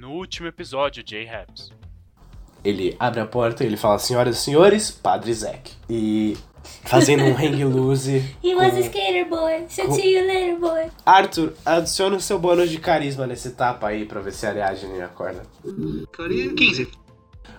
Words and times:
no 0.00 0.12
último 0.12 0.48
episódio 0.48 1.04
de 1.04 1.14
A-Raps. 1.14 1.70
Ele 2.64 2.96
abre 2.98 3.20
a 3.20 3.26
porta 3.26 3.62
e 3.62 3.66
ele 3.66 3.76
fala, 3.76 3.98
senhoras 3.98 4.38
e 4.38 4.40
senhores, 4.40 4.90
Padre 4.90 5.32
Zack. 5.34 5.72
E 5.90 6.38
fazendo 6.84 7.22
um 7.24 7.34
hang 7.34 7.62
loose. 7.64 8.24
He 8.42 8.54
was 8.54 8.68
a 8.68 8.70
com- 8.76 8.80
skater 8.80 9.28
boy. 9.28 9.66
So 9.68 9.84
com- 9.84 9.92
see 9.92 10.16
you 10.16 10.26
later, 10.26 10.58
boy. 10.58 10.90
Arthur, 11.04 11.52
adiciona 11.66 12.16
o 12.16 12.20
seu 12.20 12.38
bônus 12.38 12.70
de 12.70 12.78
carisma 12.78 13.26
nesse 13.26 13.50
tapa 13.50 13.88
aí 13.88 14.06
pra 14.06 14.20
ver 14.22 14.32
se 14.32 14.46
a 14.46 14.50
Ariadne 14.50 15.02
acorda. 15.02 15.42
Carinha 16.12 16.54
15. 16.54 16.90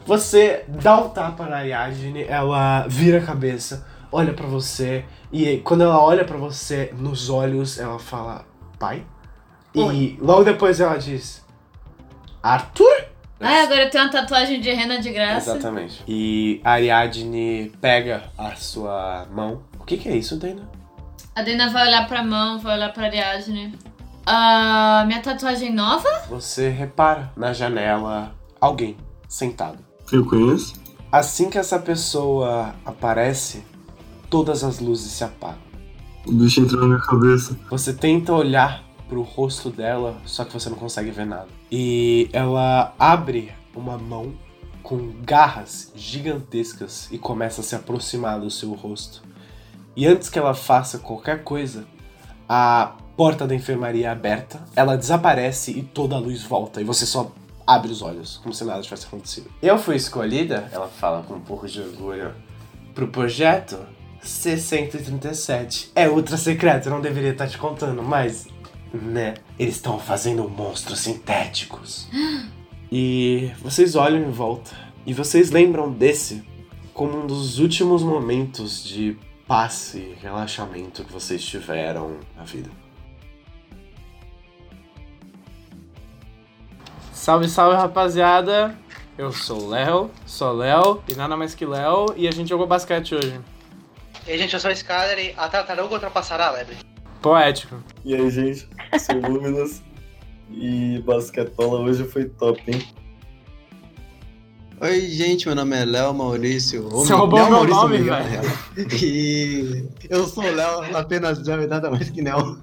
Você 0.08 0.66
dá 0.68 0.98
um 1.00 1.10
tapa 1.10 1.46
na 1.46 1.58
Ariadne, 1.58 2.24
ela 2.24 2.88
vira 2.88 3.20
a 3.20 3.26
cabeça, 3.26 3.88
olha 4.12 4.34
pra 4.34 4.48
você, 4.48 5.06
e 5.32 5.58
quando 5.60 5.82
ela 5.84 6.02
olha 6.04 6.26
pra 6.26 6.38
você 6.38 6.92
nos 6.98 7.30
olhos, 7.30 7.78
ela 7.78 8.00
fala, 8.00 8.46
pai? 8.80 9.06
E 9.76 10.18
logo 10.20 10.44
depois 10.44 10.80
ela 10.80 10.98
diz, 10.98 11.41
Arthur? 12.42 13.06
Ai, 13.40 13.62
agora 13.64 13.84
eu 13.84 13.90
tenho 13.90 14.04
uma 14.04 14.12
tatuagem 14.12 14.62
de 14.62 14.72
rena 14.72 15.00
de 15.00 15.10
graça. 15.12 15.52
Exatamente. 15.52 16.04
E 16.08 16.62
a 16.64 16.72
Ariadne 16.74 17.72
pega 17.82 18.24
a 18.38 18.56
sua 18.56 19.28
mão. 19.32 19.64
O 19.80 19.84
que, 19.84 19.98
que 19.98 20.08
é 20.08 20.16
isso, 20.16 20.38
Dana? 20.38 20.70
A 21.36 21.42
Dana 21.42 21.70
vai 21.70 21.88
olhar 21.88 22.08
pra 22.08 22.24
mão, 22.24 22.60
vai 22.60 22.76
olhar 22.78 22.94
pra 22.94 23.06
Ariadne. 23.06 23.74
Ah, 24.26 25.04
minha 25.08 25.22
tatuagem 25.22 25.74
nova? 25.74 26.10
Você 26.30 26.70
repara 26.70 27.32
na 27.36 27.52
janela 27.52 28.36
alguém 28.60 28.96
sentado. 29.28 29.80
Eu 30.12 30.26
conheço. 30.26 30.76
Assim 31.12 31.50
que 31.50 31.58
essa 31.58 31.80
pessoa 31.80 32.76
aparece, 32.86 33.64
todas 34.30 34.64
as 34.64 34.80
luzes 34.80 35.12
se 35.12 35.24
apagam. 35.24 35.58
O 36.28 36.32
bicho 36.32 36.62
entrou 36.62 36.82
na 36.82 36.88
minha 36.88 37.00
cabeça. 37.00 37.58
Você 37.70 37.94
tenta 37.94 38.32
olhar 38.34 38.84
pro 39.12 39.24
rosto 39.24 39.70
dela, 39.70 40.16
só 40.26 40.46
que 40.46 40.54
você 40.54 40.70
não 40.70 40.78
consegue 40.78 41.12
ver 41.12 41.26
nada. 41.26 41.50
E 41.70 42.30
ela 42.32 42.96
abre 42.98 43.52
uma 43.76 43.98
mão 43.98 44.34
com 44.82 45.12
garras 45.22 45.92
gigantescas 45.94 47.10
e 47.12 47.18
começa 47.18 47.60
a 47.60 47.64
se 47.64 47.76
aproximar 47.76 48.40
do 48.40 48.50
seu 48.50 48.72
rosto. 48.72 49.22
E 49.98 50.08
antes 50.08 50.30
que 50.30 50.40
ela 50.40 50.54
faça 50.54 50.98
qualquer 50.98 51.44
coisa, 51.44 51.86
a 52.48 52.96
porta 53.18 53.46
da 53.46 53.54
enfermaria 53.54 54.08
é 54.08 54.10
aberta, 54.10 54.64
ela 54.78 54.96
desaparece 54.96 55.72
e 55.72 55.84
toda 55.84 56.16
a 56.16 56.20
luz 56.20 56.44
volta 56.44 56.80
e 56.80 56.86
você 56.86 57.06
só 57.06 57.34
abre 57.68 57.92
os 57.92 58.02
olhos, 58.02 58.38
como 58.38 58.54
se 58.54 58.64
nada 58.64 58.82
tivesse 58.82 59.08
acontecido. 59.08 59.52
Eu 59.62 59.78
fui 59.78 59.98
escolhida, 59.98 60.70
ela 60.72 60.88
fala 60.88 61.22
com 61.24 61.34
um 61.34 61.42
pouco 61.42 61.68
de 61.68 61.82
orgulho, 61.82 62.34
pro 62.96 63.10
projeto 63.10 63.78
C-137. 64.22 65.90
É 65.94 66.08
ultra 66.08 66.38
secreto, 66.38 66.88
eu 66.88 66.94
não 66.94 67.02
deveria 67.02 67.32
estar 67.32 67.50
te 67.50 67.58
contando, 67.58 68.02
mas. 68.02 68.48
Né? 68.94 69.36
Eles 69.58 69.76
estão 69.76 70.00
fazendo 70.00 70.48
monstros 70.50 71.00
sintéticos. 71.00 72.08
E 72.94 73.50
vocês 73.62 73.96
olham 73.96 74.20
em 74.20 74.32
volta 74.32 74.76
e 75.06 75.14
vocês 75.14 75.50
lembram 75.50 75.90
desse 75.90 76.44
como 76.94 77.24
um 77.24 77.26
dos 77.26 77.58
últimos 77.58 78.04
momentos 78.04 78.84
de 78.84 79.18
paz 79.48 79.94
e 79.94 80.16
relaxamento 80.22 81.04
que 81.06 81.12
vocês 81.12 81.42
tiveram 81.42 82.18
na 82.36 82.44
vida. 82.44 82.70
Salve, 87.14 87.48
salve, 87.48 87.78
rapaziada. 87.78 88.78
Eu 89.18 89.32
sou 89.32 89.62
o 89.62 89.70
Léo, 89.70 90.12
sou 90.26 90.52
Léo 90.52 91.04
e 91.08 91.14
nada 91.14 91.38
mais 91.38 91.54
que 91.54 91.66
Léo 91.66 92.08
e 92.16 92.28
a 92.28 92.32
gente 92.32 92.50
jogou 92.50 92.66
basquete 92.68 93.16
hoje. 93.16 93.40
E 94.28 94.32
aí, 94.32 94.38
gente, 94.38 94.54
eu 94.54 94.60
sou 94.60 94.70
o 94.70 94.74
Skyler 94.74 95.20
e 95.20 95.34
a 95.38 95.48
tartaruga 95.48 95.94
ultrapassará 95.94 96.48
a 96.48 96.52
lebre. 96.52 96.91
Poético. 97.22 97.76
E 98.04 98.16
aí, 98.16 98.30
gente? 98.30 98.68
Sou 99.00 99.16
o 99.18 99.32
Luminous. 99.32 99.82
E 100.50 101.00
basquetola 101.06 101.80
hoje 101.82 102.04
foi 102.04 102.26
top, 102.26 102.62
hein? 102.68 102.82
Oi, 104.82 105.02
gente, 105.02 105.46
meu 105.46 105.56
nome 105.56 105.78
é 105.78 105.86
Léo 105.86 106.14
Maurício. 106.14 106.88
Ô, 106.88 107.06
Você 107.06 107.14
roubou 107.14 107.38
Léo 107.40 107.50
meu 107.50 107.58
Maurício 107.58 107.82
nome, 107.82 107.98
velho. 108.00 109.00
E 109.04 109.88
eu 110.10 110.26
sou 110.28 110.44
o 110.44 110.52
Léo, 110.52 110.98
apenas 110.98 111.46
Léo 111.46 111.62
e 111.64 111.68
nada 111.68 111.92
mais 111.92 112.10
que 112.10 112.22
Léo. 112.22 112.60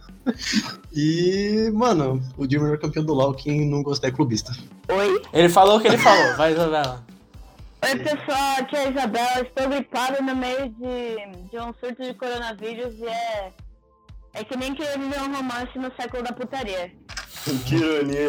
E, 0.93 1.71
mano, 1.73 2.21
o 2.37 2.47
Dilmer 2.47 2.75
é 2.75 2.77
campeão 2.77 3.05
do 3.05 3.15
LoL, 3.15 3.33
quem 3.35 3.65
não 3.71 3.83
gostar 3.85 4.09
é 4.09 4.11
clubista. 4.11 4.53
Oi, 4.89 5.23
Ele 5.33 5.49
falou 5.49 5.79
o 5.79 5.81
que 5.81 5.87
ele 5.87 5.97
falou, 5.99 6.37
vai 6.37 6.53
Isabela. 6.53 7.05
oi 7.85 7.97
pessoal, 8.01 8.57
aqui 8.59 8.77
é 8.77 8.81
a 8.87 8.91
Isabela. 8.91 9.41
Estou 9.41 9.69
gripada 9.69 10.21
no 10.21 10.35
meio 10.35 10.69
de, 10.71 11.49
de 11.51 11.59
um 11.59 11.73
surto 11.81 12.03
de 12.03 12.13
coronavírus 12.15 12.95
e 12.99 13.07
é. 13.07 13.53
É 14.33 14.45
que 14.45 14.57
nem 14.57 14.75
querer 14.75 14.99
viver 14.99 15.21
um 15.21 15.35
romance 15.35 15.79
no 15.79 15.93
século 15.95 16.23
da 16.23 16.33
putaria. 16.33 16.93
Que 17.67 17.77
ironia. 17.77 18.29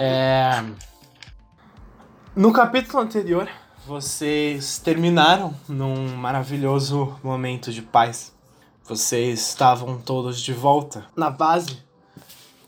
É... 0.00 0.64
No 2.34 2.52
capítulo 2.52 3.02
anterior, 3.02 3.48
vocês 3.86 4.78
terminaram 4.78 5.54
num 5.68 6.16
maravilhoso 6.16 7.18
momento 7.22 7.70
de 7.72 7.82
paz. 7.82 8.34
Vocês 8.84 9.40
estavam 9.40 9.98
todos 9.98 10.40
de 10.40 10.52
volta 10.52 11.06
na 11.16 11.30
base 11.30 11.78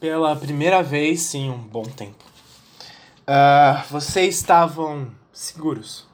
pela 0.01 0.37
primeira 0.37 0.83
vez 0.83 1.35
em 1.35 1.51
um 1.51 1.59
bom 1.59 1.83
tempo. 1.83 2.25
Ah, 3.27 3.85
vocês 3.91 4.37
estavam 4.37 5.11
seguros. 5.33 6.09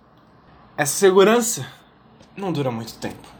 Essa 0.76 0.94
segurança 0.94 1.66
não 2.36 2.52
dura 2.52 2.70
muito 2.70 2.94
tempo. 2.98 3.33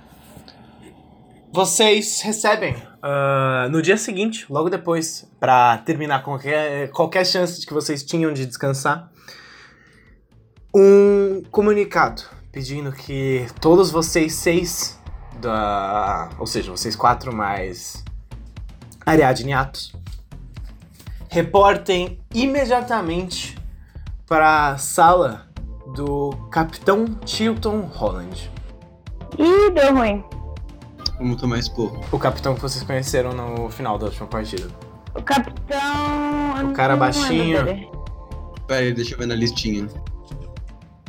Vocês 1.55 2.21
recebem 2.21 2.75
ah, 3.01 3.69
no 3.71 3.81
dia 3.81 3.97
seguinte, 3.97 4.45
logo 4.51 4.69
depois, 4.69 5.25
pra 5.39 5.79
terminar 5.79 6.25
qualquer, 6.25 6.91
qualquer 6.91 7.25
chance 7.25 7.61
de 7.61 7.67
que 7.69 7.73
vocês 7.73 8.03
tinham 8.03 8.33
de 8.33 8.45
descansar, 8.45 9.09
um 10.75 11.41
comunicado 11.53 12.25
pedindo 12.51 12.91
que 12.91 13.47
todos 13.61 13.93
vocês 13.93 14.35
seis, 14.35 15.01
da, 15.41 16.29
ou 16.41 16.47
seja, 16.49 16.73
vocês 16.73 16.97
quatro 16.97 17.33
mais 17.33 18.03
Ariadne 19.07 19.53
e 19.53 19.55
Atos, 19.55 19.95
reportem 21.29 22.19
imediatamente 22.35 23.57
para 24.27 24.71
a 24.71 24.77
sala 24.77 25.47
do 25.95 26.31
Capitão 26.51 27.05
Chilton 27.25 27.83
Holland. 27.83 28.51
Ih, 29.39 29.71
deu 29.71 29.95
ruim. 29.95 30.25
Vamos 31.19 31.41
tomar 31.41 31.59
esse 31.59 31.71
porro. 31.71 32.05
O 32.11 32.19
capitão 32.19 32.55
que 32.55 32.61
vocês 32.61 32.83
conheceram 32.83 33.33
no 33.33 33.71
final 33.71 33.99
da 33.99 34.07
última 34.07 34.27
partida. 34.27 34.69
O 35.15 35.23
capitão. 35.23 36.71
O 36.71 36.73
cara 36.73 36.97
baixinho. 36.97 37.65
Pera 38.67 38.81
aí, 38.81 38.93
deixa 38.93 39.15
eu 39.15 39.19
ver 39.19 39.27
na 39.27 39.35
listinha. 39.35 39.89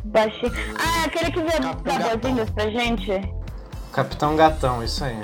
Baixinho. 0.04 0.52
Ah, 0.78 1.04
é 1.04 1.06
aquele 1.06 1.32
que 1.32 1.40
veio 1.40 1.62
Capitão 1.62 1.98
dar 1.98 2.18
boas-vindas 2.18 2.50
pra 2.52 2.70
gente? 2.70 3.34
Capitão 3.92 4.36
Gatão, 4.36 4.84
isso 4.84 5.04
aí. 5.04 5.18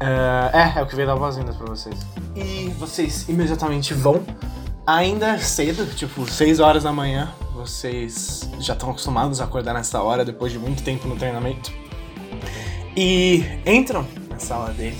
É, 0.00 0.50
é, 0.52 0.78
é 0.78 0.82
o 0.82 0.86
que 0.86 0.96
veio 0.96 1.06
dar 1.06 1.16
boas-vindas 1.16 1.56
pra 1.56 1.66
vocês. 1.66 2.06
E 2.34 2.68
vocês 2.78 3.28
imediatamente 3.28 3.92
vão. 3.92 4.24
Ainda 4.86 5.38
cedo, 5.38 5.86
tipo 5.94 6.30
6 6.30 6.60
horas 6.60 6.82
da 6.82 6.92
manhã. 6.92 7.32
Vocês 7.54 8.48
já 8.58 8.72
estão 8.72 8.90
acostumados 8.90 9.40
a 9.40 9.44
acordar 9.44 9.74
nessa 9.74 10.02
hora 10.02 10.24
depois 10.24 10.52
de 10.52 10.58
muito 10.58 10.82
tempo 10.82 11.06
no 11.06 11.16
treinamento. 11.16 11.72
E 12.96 13.42
entram 13.66 14.06
na 14.30 14.38
sala 14.38 14.70
dele. 14.70 14.96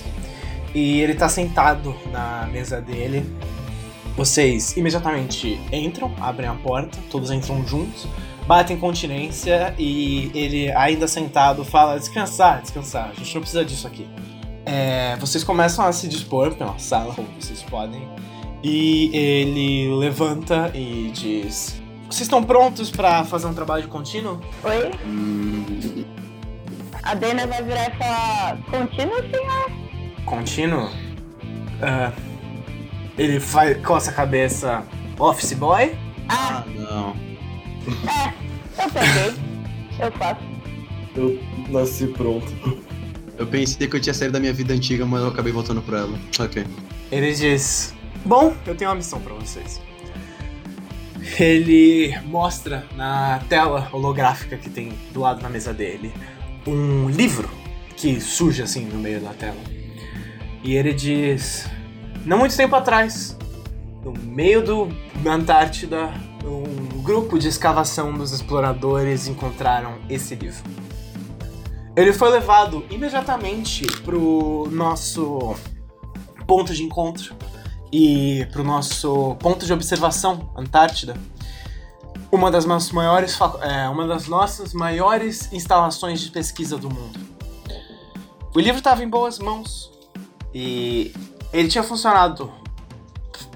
E 0.73 0.99
ele 0.99 1.15
tá 1.15 1.29
sentado 1.29 1.95
na 2.11 2.47
mesa 2.51 2.81
dele. 2.81 3.25
Vocês 4.17 4.75
imediatamente 4.77 5.59
entram, 5.71 6.13
abrem 6.19 6.49
a 6.49 6.53
porta, 6.53 6.97
todos 7.09 7.31
entram 7.31 7.65
juntos, 7.67 8.07
batem 8.47 8.77
continência 8.77 9.75
e 9.77 10.31
ele, 10.33 10.71
ainda 10.71 11.07
sentado, 11.07 11.65
fala: 11.65 11.99
descansar, 11.99 12.61
descansar, 12.61 13.09
a 13.09 13.13
gente 13.13 13.33
não 13.33 13.41
precisa 13.41 13.65
disso 13.65 13.87
aqui. 13.87 14.07
É, 14.65 15.15
vocês 15.17 15.43
começam 15.43 15.85
a 15.85 15.91
se 15.91 16.07
dispor 16.07 16.55
pela 16.55 16.77
sala, 16.79 17.13
como 17.13 17.27
vocês 17.39 17.61
podem, 17.63 18.01
e 18.63 19.15
ele 19.15 19.93
levanta 19.95 20.71
e 20.73 21.11
diz: 21.13 21.81
Vocês 22.09 22.21
estão 22.21 22.43
prontos 22.43 22.89
pra 22.89 23.23
fazer 23.25 23.47
um 23.47 23.53
trabalho 23.53 23.87
contínuo? 23.89 24.39
Oi? 24.63 24.91
Hum, 25.05 26.05
A 27.05 27.13
Dana 27.13 27.45
vai 27.45 27.63
virar 27.63 27.87
e 27.87 27.97
falar. 27.97 28.57
Contínuo, 28.69 29.17
senhor? 29.29 29.71
Contínuo? 30.25 30.89
Ah, 31.81 32.11
ele 33.15 33.39
faz, 33.39 33.77
coça 33.85 34.09
a 34.09 34.13
cabeça. 34.13 34.83
Office 35.19 35.53
boy? 35.53 35.95
ah, 36.29 36.63
não. 36.67 37.15
Eu 38.77 38.89
peguei. 38.91 39.45
Eu 39.99 40.11
faço. 40.13 40.41
Eu 41.15 41.39
nasci 41.69 42.07
pronto. 42.07 42.51
Eu 43.37 43.45
pensei 43.45 43.87
que 43.87 43.95
eu 43.95 44.01
tinha 44.01 44.13
saído 44.13 44.33
da 44.33 44.39
minha 44.39 44.51
vida 44.51 44.73
antiga, 44.73 45.05
mas 45.05 45.21
eu 45.21 45.27
acabei 45.27 45.53
voltando 45.53 45.81
pra 45.81 45.99
ela. 45.99 46.19
Ok. 46.39 46.65
Ele 47.11 47.33
diz: 47.33 47.93
Bom, 48.25 48.55
eu 48.65 48.75
tenho 48.75 48.89
uma 48.89 48.95
missão 48.95 49.21
pra 49.21 49.33
vocês. 49.35 49.79
Ele 51.39 52.17
mostra 52.25 52.85
na 52.95 53.39
tela 53.47 53.87
holográfica 53.91 54.57
que 54.57 54.69
tem 54.69 54.93
do 55.11 55.21
lado 55.21 55.41
da 55.41 55.49
mesa 55.49 55.73
dele 55.73 56.11
um 56.67 57.09
livro 57.09 57.49
que 57.95 58.19
surge 58.19 58.61
assim 58.61 58.85
no 58.85 58.99
meio 58.99 59.21
da 59.21 59.33
tela. 59.33 59.59
E 60.63 60.75
ele 60.75 60.93
diz: 60.93 61.67
Não 62.25 62.39
muito 62.39 62.55
tempo 62.55 62.75
atrás, 62.75 63.37
no 64.03 64.13
meio 64.13 64.63
do 64.63 64.87
da 65.23 65.33
Antártida, 65.33 66.13
um 66.43 67.01
grupo 67.01 67.39
de 67.39 67.47
escavação 67.47 68.13
dos 68.13 68.31
exploradores 68.31 69.27
encontraram 69.27 69.99
esse 70.09 70.35
livro. 70.35 70.63
Ele 71.95 72.11
foi 72.11 72.29
levado 72.29 72.85
imediatamente 72.89 73.85
pro 74.03 74.67
nosso 74.71 75.55
ponto 76.45 76.73
de 76.73 76.83
encontro 76.83 77.35
e 77.91 78.45
pro 78.51 78.63
nosso 78.63 79.35
ponto 79.35 79.65
de 79.65 79.71
observação, 79.71 80.51
Antártida. 80.57 81.15
Uma 82.35 82.51
das 82.51 82.65
nossas 82.65 82.91
maiores, 82.91 83.39
é, 83.61 83.87
uma 83.87 84.05
das 84.05 84.27
nossas 84.27 84.73
maiores 84.73 85.49
instalações 85.53 86.19
de 86.19 86.29
pesquisa 86.31 86.77
do 86.77 86.89
mundo. 86.89 87.17
O 88.53 88.59
livro 88.59 88.79
estava 88.79 89.01
em 89.01 89.07
boas 89.07 89.39
mãos 89.39 89.89
e 90.53 91.13
ele 91.53 91.69
tinha 91.69 91.81
funcionado, 91.81 92.53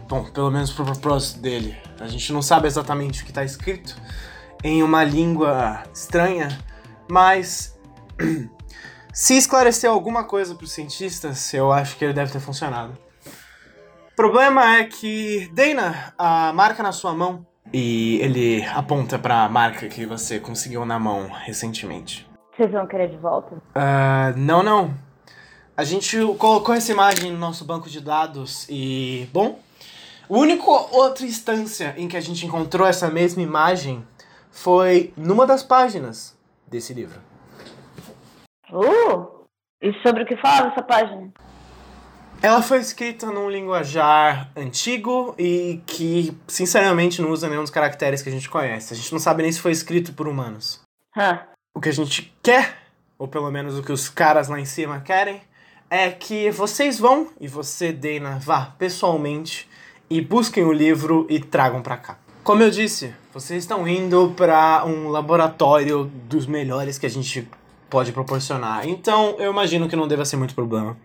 bom, 0.08 0.24
pelo 0.24 0.50
menos 0.50 0.72
pro 0.72 0.86
propósito 0.86 1.42
dele. 1.42 1.78
A 2.00 2.08
gente 2.08 2.32
não 2.32 2.42
sabe 2.42 2.68
exatamente 2.68 3.22
o 3.22 3.26
que 3.26 3.32
está 3.32 3.44
escrito 3.44 3.98
em 4.64 4.82
uma 4.82 5.04
língua 5.04 5.84
estranha, 5.94 6.58
mas 7.12 7.78
se 9.12 9.36
esclareceu 9.36 9.92
alguma 9.92 10.24
coisa 10.24 10.56
para 10.56 10.64
os 10.64 10.72
cientistas, 10.72 11.54
eu 11.54 11.70
acho 11.70 11.98
que 11.98 12.06
ele 12.06 12.14
deve 12.14 12.32
ter 12.32 12.40
funcionado. 12.40 12.98
O 14.10 14.16
problema 14.16 14.78
é 14.78 14.86
que 14.86 15.52
Dana, 15.54 16.14
a 16.18 16.54
marca 16.54 16.82
na 16.82 16.94
sua 16.94 17.14
mão, 17.14 17.46
e 17.74 18.20
ele 18.22 18.64
aponta 18.66 19.20
para 19.20 19.44
a 19.44 19.50
marca 19.50 19.88
que 19.88 20.06
você 20.06 20.40
conseguiu 20.40 20.86
na 20.86 21.00
mão 21.00 21.30
recentemente. 21.30 22.28
Vocês 22.56 22.72
vão 22.72 22.88
querer 22.88 23.10
de 23.10 23.18
volta? 23.18 23.62
Ah, 23.74 24.34
não, 24.36 24.62
não. 24.62 24.94
A 25.78 25.84
gente 25.84 26.18
colocou 26.38 26.76
essa 26.76 26.92
imagem 26.92 27.32
no 27.32 27.38
nosso 27.38 27.64
banco 27.64 27.90
de 27.90 28.02
dados 28.02 28.68
e, 28.70 29.30
bom, 29.32 29.60
a 30.30 30.34
única 30.34 30.70
outra 30.70 31.26
instância 31.26 31.94
em 31.98 32.08
que 32.08 32.18
a 32.18 32.22
gente 32.22 32.46
encontrou 32.46 32.86
essa 32.86 33.10
mesma 33.10 33.42
imagem 33.42 34.06
foi 34.52 35.14
numa 35.16 35.48
das 35.48 35.64
páginas 35.64 36.38
desse 36.68 36.94
livro. 36.94 37.22
Uh! 38.72 39.46
E 39.82 39.94
sobre 40.06 40.24
o 40.24 40.26
que 40.26 40.36
fala 40.38 40.72
essa 40.72 40.84
página? 40.84 41.32
Ela 42.42 42.62
foi 42.62 42.80
escrita 42.80 43.26
num 43.26 43.50
linguajar 43.50 44.50
antigo 44.56 45.36
e 45.38 45.82
que, 45.86 46.34
sinceramente, 46.48 47.22
não 47.22 47.32
usa 47.32 47.50
nenhum 47.50 47.62
dos 47.62 47.70
caracteres 47.70 48.22
que 48.22 48.30
a 48.30 48.32
gente 48.32 48.50
conhece. 48.50 48.94
A 48.94 48.96
gente 48.96 49.12
não 49.12 49.20
sabe 49.20 49.44
nem 49.44 49.52
se 49.52 49.60
foi 49.60 49.74
escrito 49.74 50.14
por 50.14 50.26
humanos. 50.26 50.80
Hã? 51.16 51.42
O 51.76 51.82
que 51.82 51.90
a 51.90 51.94
gente 51.94 52.34
quer, 52.42 52.78
ou 53.18 53.28
pelo 53.28 53.52
menos 53.52 53.78
o 53.78 53.84
que 53.84 53.92
os 53.92 54.08
caras 54.08 54.48
lá 54.48 54.58
em 54.58 54.64
cima 54.64 55.02
querem, 55.02 55.42
é 55.90 56.10
que 56.10 56.50
vocês 56.50 56.98
vão, 56.98 57.28
e 57.42 57.48
você, 57.48 57.92
Dana, 57.92 58.40
vá 58.40 58.74
pessoalmente 58.78 59.68
e 60.10 60.22
busquem 60.22 60.64
o 60.64 60.72
livro 60.72 61.28
e 61.30 61.42
tragam 61.42 61.82
pra 61.82 61.98
cá. 61.98 62.18
Como 62.42 62.64
eu 62.64 62.72
disse, 62.72 63.14
vocês 63.34 63.64
estão 63.64 63.86
indo 63.86 64.34
pra 64.38 64.86
um 64.86 65.10
laboratório 65.10 66.06
dos 66.06 66.46
melhores 66.46 66.98
que 66.98 67.06
a 67.06 67.10
gente 67.10 67.50
pode 67.90 68.14
proporcionar. 68.14 68.88
Então, 68.88 69.36
eu 69.40 69.52
imagino 69.52 69.90
que 69.90 69.96
não 69.98 70.08
deva 70.08 70.24
ser 70.24 70.38
muito 70.38 70.56
problema. 70.56 70.96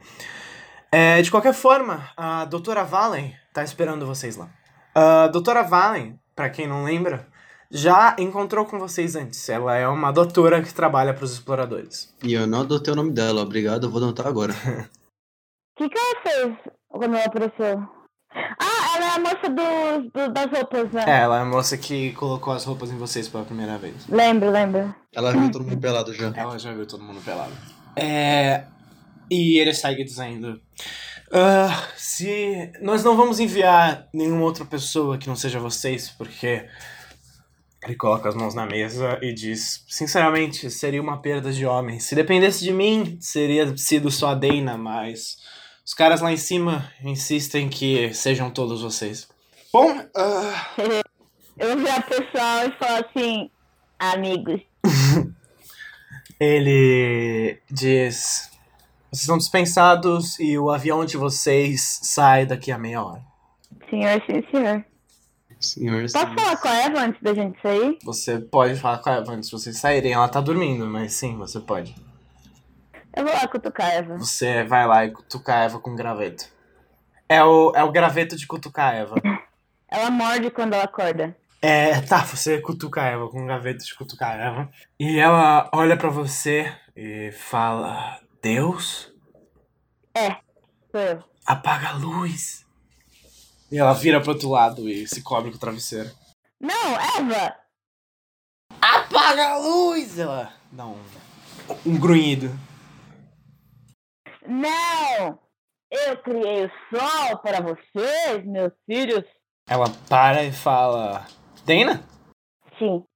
É, 0.95 1.21
de 1.23 1.31
qualquer 1.31 1.53
forma, 1.55 2.09
a 2.17 2.45
doutora 2.45 2.85
Valen 2.85 3.35
tá 3.53 3.65
esperando 3.65 4.07
vocês 4.07 4.37
lá. 4.37 4.49
A 4.95 5.27
doutora 5.29 5.63
Valen, 5.63 6.19
pra 6.37 6.49
quem 6.51 6.69
não 6.69 6.85
lembra, 6.85 7.27
já 7.71 8.15
encontrou 8.19 8.65
com 8.65 8.79
vocês 8.79 9.17
antes. 9.17 9.49
Ela 9.49 9.75
é 9.77 9.89
uma 9.89 10.13
doutora 10.13 10.63
que 10.63 10.73
trabalha 10.73 11.13
pros 11.13 11.33
exploradores. 11.33 12.15
E 12.23 12.33
eu 12.35 12.47
não 12.47 12.61
adotei 12.61 12.93
o 12.93 12.97
nome 12.97 13.11
dela, 13.11 13.43
obrigado, 13.43 13.85
eu 13.87 13.91
vou 13.91 14.01
anotar 14.03 14.27
agora. 14.27 14.53
O 14.53 14.55
que, 15.79 15.89
que 15.89 15.99
ela 15.99 16.21
fez 16.23 16.57
quando 16.89 17.17
ela 17.17 17.25
apareceu? 17.25 17.89
Ah, 18.37 18.97
ela 18.97 19.05
é 19.05 19.11
a 19.11 19.19
moça 19.19 19.49
dos, 19.49 20.13
do- 20.13 20.33
das 20.33 20.51
roupas, 20.51 20.93
né? 20.93 21.05
É, 21.07 21.21
ela 21.23 21.39
é 21.39 21.43
a 21.43 21.45
moça 21.45 21.77
que 21.79 22.13
colocou 22.13 22.53
as 22.53 22.65
roupas 22.65 22.91
em 22.91 22.99
vocês 22.99 23.29
pela 23.29 23.45
primeira 23.45 23.79
vez. 23.79 24.07
Lembro, 24.09 24.51
lembro. 24.51 24.95
Ela 25.13 25.33
viu 25.33 25.51
todo 25.51 25.65
mundo 25.65 25.79
pelado 25.81 26.13
já. 26.15 26.33
Ela 26.37 26.59
já 26.59 26.73
viu 26.73 26.87
todo 26.87 27.03
mundo 27.03 27.21
pelado. 27.25 27.53
É. 27.97 28.65
E 29.31 29.59
ele 29.59 29.73
segue 29.75 30.05
dizendo. 30.05 30.61
"Ah, 31.33 31.89
se. 31.97 32.71
Nós 32.81 33.03
não 33.03 33.17
vamos 33.17 33.41
enviar 33.41 34.09
nenhuma 34.13 34.43
outra 34.45 34.65
pessoa 34.65 35.19
que 35.19 35.29
não 35.29 35.37
seja 35.37 35.59
vocês, 35.59 36.09
porque. 36.11 36.67
Ele 37.83 37.97
coloca 37.97 38.31
as 38.31 38.35
mãos 38.35 38.55
na 38.55 38.65
mesa 38.65 39.19
e 39.21 39.33
diz: 39.35 39.85
Sinceramente, 39.89 40.71
seria 40.71 41.03
uma 41.03 41.21
perda 41.21 41.53
de 41.53 41.67
homens. 41.67 42.05
Se 42.05 42.15
dependesse 42.15 42.65
de 42.65 42.73
mim, 42.73 43.19
seria 43.21 43.77
sido 43.77 44.11
só 44.11 44.29
a 44.29 44.35
Dana, 44.35 44.77
mas. 44.77 45.37
Os 45.85 45.93
caras 45.93 46.23
lá 46.23 46.33
em 46.33 46.37
cima 46.37 46.91
insistem 47.03 47.69
que 47.69 48.13
sejam 48.15 48.51
todos 48.51 48.81
vocês. 48.81 49.29
Bom, 49.71 50.03
ah, 50.17 50.71
Eu 51.59 51.79
vi 51.79 51.89
a 51.89 52.01
pessoal 52.01 52.67
e 52.67 52.73
falo 52.79 53.05
assim, 53.07 53.51
amigos. 53.99 54.61
Ele 56.41 57.59
diz: 57.71 58.51
Vocês 59.15 59.23
estão 59.23 59.39
dispensados 59.39 60.41
e 60.41 60.59
o 60.59 60.73
avião 60.73 61.05
de 61.05 61.17
vocês 61.17 62.01
sai 62.03 62.45
daqui 62.45 62.73
a 62.73 62.77
meia 62.77 63.01
hora. 63.01 63.23
Senhor, 63.89 64.21
sim, 64.27 64.45
senhor. 64.51 64.85
Senhor, 65.61 66.03
Posso 66.03 66.19
senhor. 66.19 66.35
falar 66.35 66.57
com 66.57 66.69
a 66.69 66.75
Eva 66.75 66.99
antes 66.99 67.23
da 67.23 67.33
gente 67.33 67.63
sair? 67.63 67.97
Você 68.03 68.41
pode 68.41 68.75
falar 68.75 68.99
com 68.99 69.11
ela 69.11 69.31
antes 69.31 69.49
de 69.49 69.57
vocês 69.57 69.79
saírem. 69.79 70.15
Ela 70.15 70.29
tá 70.29 70.41
dormindo, 70.41 70.85
mas 70.89 71.13
sim, 71.13 71.37
você 71.37 71.61
pode. 71.61 71.95
Eu 73.17 73.25
vou 73.25 73.33
lá 73.33 73.47
cutucar 73.47 73.87
a 73.87 73.93
Eva. 73.93 74.19
Você 74.19 74.65
vai 74.65 74.85
lá 74.85 75.05
e 75.05 75.13
cutucar 75.13 75.59
a 75.59 75.65
Eva 75.67 75.79
com 75.79 75.95
graveto. 75.95 76.49
É 77.29 77.45
o, 77.45 77.73
é 77.77 77.85
o 77.85 77.93
graveto 77.93 78.35
de 78.37 78.49
cutucar 78.49 78.95
a 78.95 78.97
Eva. 78.97 79.15
Ela 79.89 80.11
morde 80.11 80.51
quando 80.51 80.75
ela 80.75 80.85
acorda. 80.85 81.37
É, 81.63 82.01
tá, 82.01 82.19
você 82.25 82.61
cutuca 82.61 83.01
a 83.01 83.07
Eva 83.07 83.29
com 83.29 83.41
um 83.41 83.47
graveto 83.47 83.85
de 83.85 83.95
cutucar 83.95 84.33
a 84.33 84.43
Eva. 84.43 84.71
E 84.99 85.21
ela 85.21 85.71
olha 85.73 85.97
pra 85.97 86.09
você 86.09 86.75
e 86.97 87.31
fala: 87.31 88.19
Deus, 88.45 89.11
Sou 90.93 91.01
eu. 91.01 91.25
apaga 91.47 91.89
a 91.89 91.97
luz. 91.97 92.67
E 93.73 93.79
ela 93.79 93.95
vira 93.95 94.21
pro 94.21 94.33
outro 94.33 94.51
lado 94.51 94.87
e 94.87 95.09
se 95.09 95.23
cobre 95.23 95.51
com 95.51 95.57
o 95.57 95.59
travesseiro. 95.61 96.11
Não, 96.61 96.95
Eva! 97.17 97.57
Apaga 98.83 99.49
a 99.49 99.57
luz! 99.57 100.19
Ela 100.19 100.53
dá 100.71 100.85
um, 100.85 101.03
um 101.87 101.99
grunhido. 101.99 102.51
Não! 104.47 105.39
Eu 105.91 106.19
criei 106.23 106.67
o 106.67 106.71
sol 106.91 107.39
para 107.39 107.63
vocês, 107.63 108.45
meus 108.45 108.75
filhos. 108.85 109.25
Ela 109.67 109.87
para 110.07 110.45
e 110.45 110.53
fala: 110.53 111.27
Dana? 111.65 112.07
Sim. 112.79 113.07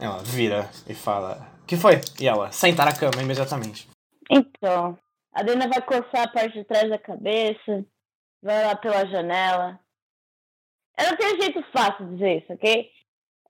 Ela 0.00 0.22
vira 0.22 0.70
e 0.88 0.94
fala: 0.94 1.46
que 1.66 1.76
foi? 1.76 2.00
E 2.18 2.26
ela 2.26 2.50
senta 2.50 2.82
na 2.86 2.94
cama 2.94 3.20
imediatamente. 3.20 3.86
Então, 4.30 4.96
a 5.32 5.42
Dana 5.42 5.68
vai 5.68 5.82
coçar 5.82 6.22
a 6.22 6.28
parte 6.28 6.52
de 6.52 6.64
trás 6.64 6.88
da 6.88 6.98
cabeça, 6.98 7.84
vai 8.40 8.64
lá 8.64 8.76
pela 8.76 9.04
janela. 9.06 9.80
Eu 10.96 11.10
não 11.10 11.16
tenho 11.16 11.42
jeito 11.42 11.62
fácil 11.72 12.06
de 12.06 12.14
dizer 12.14 12.42
isso, 12.42 12.52
ok? 12.52 12.90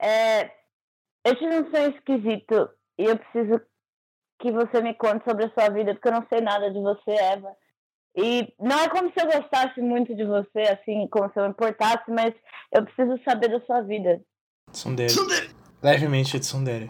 É, 0.00 0.44
eu 1.25 1.37
tive 1.37 1.60
um 1.60 1.70
sonho 1.70 1.94
esquisito 1.94 2.70
e 2.99 3.04
eu 3.04 3.18
preciso 3.18 3.60
que 4.40 4.50
você 4.50 4.80
me 4.80 4.94
conte 4.94 5.22
sobre 5.25 5.44
a 5.44 5.50
sua 5.50 5.68
vida, 5.68 5.92
porque 5.94 6.08
eu 6.08 6.12
não 6.12 6.26
sei 6.28 6.40
nada 6.40 6.70
de 6.70 6.80
você, 6.80 7.10
Eva. 7.10 7.54
E 8.16 8.52
não 8.58 8.80
é 8.80 8.88
como 8.88 9.12
se 9.12 9.20
eu 9.20 9.26
gostasse 9.26 9.80
muito 9.80 10.14
de 10.16 10.25
você, 10.25 10.60
assim, 10.60 11.06
como 11.08 11.30
se 11.30 11.38
eu 11.38 11.44
me 11.44 11.50
importasse, 11.50 12.10
mas 12.10 12.34
eu 12.72 12.84
preciso 12.84 13.20
saber 13.22 13.49
da 13.49 13.60
sua 13.66 13.82
vida. 13.82 14.20
Tsundere. 14.72 15.54
Levemente 15.82 16.32
de 16.32 16.40
tsundere. 16.40 16.88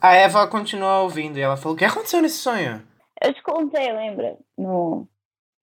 A 0.00 0.14
Eva 0.14 0.46
continua 0.46 1.00
ouvindo 1.02 1.38
e 1.38 1.40
ela 1.40 1.56
falou: 1.56 1.74
O 1.74 1.78
que 1.78 1.84
aconteceu 1.84 2.20
nesse 2.20 2.38
sonho? 2.38 2.82
Eu 3.20 3.34
te 3.34 3.42
contei, 3.42 3.92
lembra? 3.92 4.36
No 4.56 5.08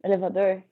elevador, 0.04 0.64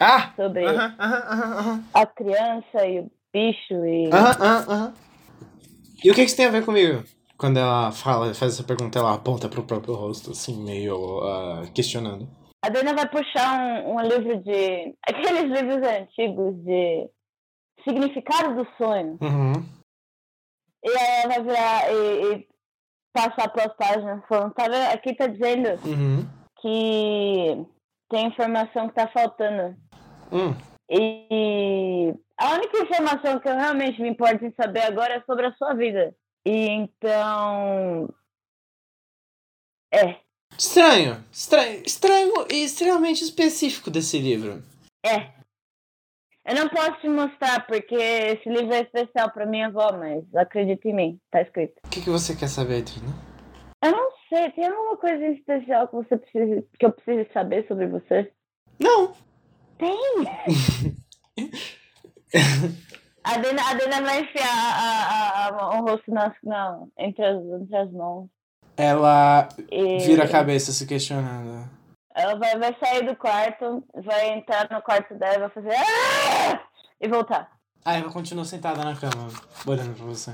Ah! 0.00 0.32
sobre 0.34 0.66
Aham, 0.66 0.96
aham, 0.98 1.22
aham, 1.28 1.58
aham. 1.58 1.84
a 1.94 2.06
criança 2.06 2.86
e 2.86 3.00
o 3.00 3.10
bicho 3.32 3.84
e. 3.84 4.10
Aham, 4.12 4.32
aham, 4.40 4.64
aham. 4.68 4.94
E 6.02 6.10
o 6.10 6.14
que 6.14 6.22
que 6.22 6.26
isso 6.26 6.36
tem 6.36 6.46
a 6.46 6.50
ver 6.50 6.64
comigo? 6.64 7.04
Quando 7.36 7.58
ela 7.58 7.92
fala, 7.92 8.34
faz 8.34 8.54
essa 8.54 8.64
pergunta, 8.64 8.98
ela 8.98 9.14
aponta 9.14 9.48
pro 9.48 9.64
próprio 9.64 9.94
rosto, 9.94 10.30
assim, 10.30 10.62
meio 10.62 11.20
ah, 11.22 11.66
questionando. 11.74 12.28
A 12.64 12.68
Dana 12.68 12.94
vai 12.94 13.08
puxar 13.08 13.84
um, 13.84 13.96
um 13.96 14.00
livro 14.00 14.38
de. 14.42 14.94
aqueles 15.06 15.50
livros 15.50 15.86
antigos 15.86 16.54
de 16.64 17.08
significado 17.84 18.54
do 18.54 18.68
sonho. 18.76 19.18
Uhum. 19.20 19.64
E 20.84 20.88
aí 20.88 21.22
ela 21.22 21.28
vai 21.28 21.42
virar 21.42 21.92
e, 21.92 22.34
e 22.34 22.48
passar 23.12 23.48
pelas 23.50 23.74
páginas 23.76 24.22
falando, 24.28 24.54
tá 24.54 24.64
vendo? 24.64 24.92
Aqui 24.92 25.14
tá 25.14 25.26
dizendo 25.26 25.68
Uhum. 25.86 26.28
que 26.60 27.66
tem 28.10 28.26
informação 28.28 28.88
que 28.88 28.94
tá 28.94 29.08
faltando. 29.08 29.76
Hum. 30.32 30.54
E 30.90 32.14
a 32.38 32.54
única 32.54 32.78
informação 32.78 33.38
que 33.38 33.48
eu 33.48 33.54
realmente 33.56 34.00
me 34.00 34.08
importo 34.10 34.44
em 34.44 34.52
saber 34.54 34.82
agora 34.82 35.14
é 35.14 35.22
sobre 35.22 35.46
a 35.46 35.52
sua 35.54 35.74
vida. 35.74 36.14
E 36.44 36.68
então. 36.68 38.08
É, 39.92 40.16
Estranho. 40.58 41.22
Estranho, 41.32 41.82
estranho 41.86 42.46
e 42.50 42.64
extremamente 42.64 43.22
específico 43.24 43.90
desse 43.90 44.18
livro. 44.18 44.62
é. 45.04 45.41
Eu 46.44 46.54
não 46.56 46.68
posso 46.68 47.00
te 47.00 47.08
mostrar 47.08 47.66
porque 47.66 47.94
esse 47.94 48.48
livro 48.48 48.74
é 48.74 48.80
especial 48.82 49.30
pra 49.30 49.46
minha 49.46 49.68
avó, 49.68 49.92
mas 49.92 50.24
acredita 50.34 50.88
em 50.88 50.94
mim, 50.94 51.20
tá 51.30 51.40
escrito. 51.40 51.74
O 51.84 51.88
que, 51.88 52.00
que 52.02 52.10
você 52.10 52.34
quer 52.34 52.48
saber, 52.48 52.82
Trina? 52.82 53.08
Eu 53.84 53.92
não 53.92 54.10
sei, 54.28 54.50
tem 54.50 54.66
alguma 54.66 54.96
coisa 54.96 55.24
especial 55.28 55.86
que 55.88 55.94
você 55.94 56.16
precisa, 56.16 56.64
que 56.78 56.84
eu 56.86 56.92
preciso 56.92 57.28
saber 57.32 57.66
sobre 57.68 57.86
você? 57.86 58.32
Não. 58.80 59.12
Tem! 59.78 60.24
a, 63.24 63.38
Dena, 63.38 63.62
a 63.70 63.74
Dena 63.74 64.02
vai 64.02 64.20
enfiar 64.22 64.48
a, 64.48 65.48
a, 65.48 65.48
a- 65.48 65.80
o 65.80 65.84
rosto 65.84 66.10
nas, 66.12 66.32
não, 66.42 66.88
entre, 66.98 67.24
as, 67.24 67.36
entre 67.44 67.76
as 67.76 67.90
mãos. 67.92 68.28
Ela 68.76 69.48
E 69.70 69.98
vira 69.98 70.24
a 70.24 70.28
cabeça 70.28 70.72
se 70.72 70.86
questionando. 70.86 71.68
Ela 72.14 72.34
vai, 72.36 72.58
vai 72.58 72.76
sair 72.78 73.06
do 73.06 73.16
quarto, 73.16 73.82
vai 73.94 74.30
entrar 74.38 74.68
no 74.70 74.82
quarto 74.82 75.14
dela 75.14 75.34
e 75.36 75.38
vai 75.40 75.50
fazer. 75.50 75.74
"Ah!" 75.74 76.60
E 77.00 77.08
voltar. 77.08 77.50
A 77.84 77.94
Eva 77.94 78.10
continua 78.12 78.44
sentada 78.44 78.84
na 78.84 78.94
cama, 78.94 79.28
olhando 79.66 79.94
pra 79.96 80.04
você. 80.06 80.30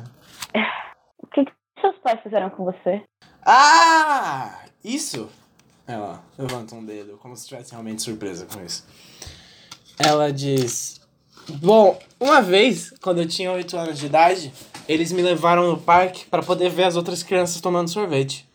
O 1.18 1.26
que, 1.28 1.44
que 1.44 1.52
seus 1.80 1.96
pais 1.98 2.20
fizeram 2.22 2.50
com 2.50 2.64
você? 2.64 3.02
Ah! 3.44 4.64
Isso! 4.84 5.30
Ela 5.86 6.22
levanta 6.36 6.74
um 6.74 6.84
dedo, 6.84 7.16
como 7.16 7.34
se 7.34 7.42
estivesse 7.44 7.70
realmente 7.72 8.02
surpresa 8.02 8.46
com 8.46 8.62
isso. 8.62 8.86
Ela 9.98 10.30
diz: 10.32 11.00
Bom, 11.60 11.98
uma 12.20 12.42
vez, 12.42 12.90
quando 13.00 13.22
eu 13.22 13.28
tinha 13.28 13.50
8 13.52 13.76
anos 13.76 13.98
de 13.98 14.06
idade, 14.06 14.52
eles 14.86 15.10
me 15.12 15.22
levaram 15.22 15.70
no 15.70 15.78
parque 15.78 16.26
pra 16.26 16.42
poder 16.42 16.68
ver 16.68 16.84
as 16.84 16.96
outras 16.96 17.22
crianças 17.22 17.60
tomando 17.60 17.88
sorvete. 17.88 18.47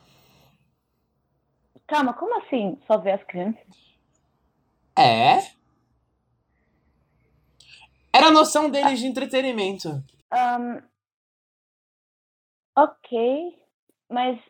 Calma, 1.93 2.11
como 2.15 2.35
assim 2.39 2.81
só 2.87 2.97
ver 2.97 3.11
as 3.11 3.23
crianças? 3.23 3.63
É? 4.97 5.37
Era 8.11 8.29
a 8.29 8.31
noção 8.31 8.67
deles 8.67 8.99
de 8.99 9.05
entretenimento. 9.05 10.03
Ahn, 10.31 10.81
ok, 12.75 13.63
mas. 14.09 14.41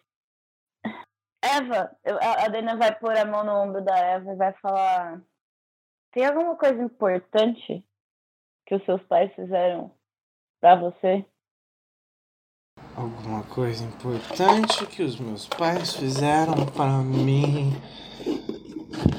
Eva, 1.44 1.94
a 2.06 2.46
a 2.46 2.48
Dena 2.48 2.78
vai 2.78 2.98
pôr 2.98 3.18
a 3.18 3.26
mão 3.26 3.44
no 3.44 3.52
ombro 3.52 3.84
da 3.84 3.98
Eva 3.98 4.32
e 4.32 4.38
vai 4.38 4.54
falar: 4.54 5.22
Tem 6.14 6.26
alguma 6.26 6.56
coisa 6.56 6.82
importante 6.82 7.86
que 8.66 8.74
os 8.74 8.86
seus 8.86 9.04
pais 9.04 9.36
fizeram 9.36 9.94
pra 10.62 10.78
você? 10.78 11.26
Alguma 12.96 13.44
coisa 13.44 13.84
importante 13.84 14.86
que 14.86 15.02
os 15.02 15.20
meus 15.20 15.48
pais 15.48 15.96
fizeram 15.96 16.66
para 16.68 17.00
mim. 17.00 17.74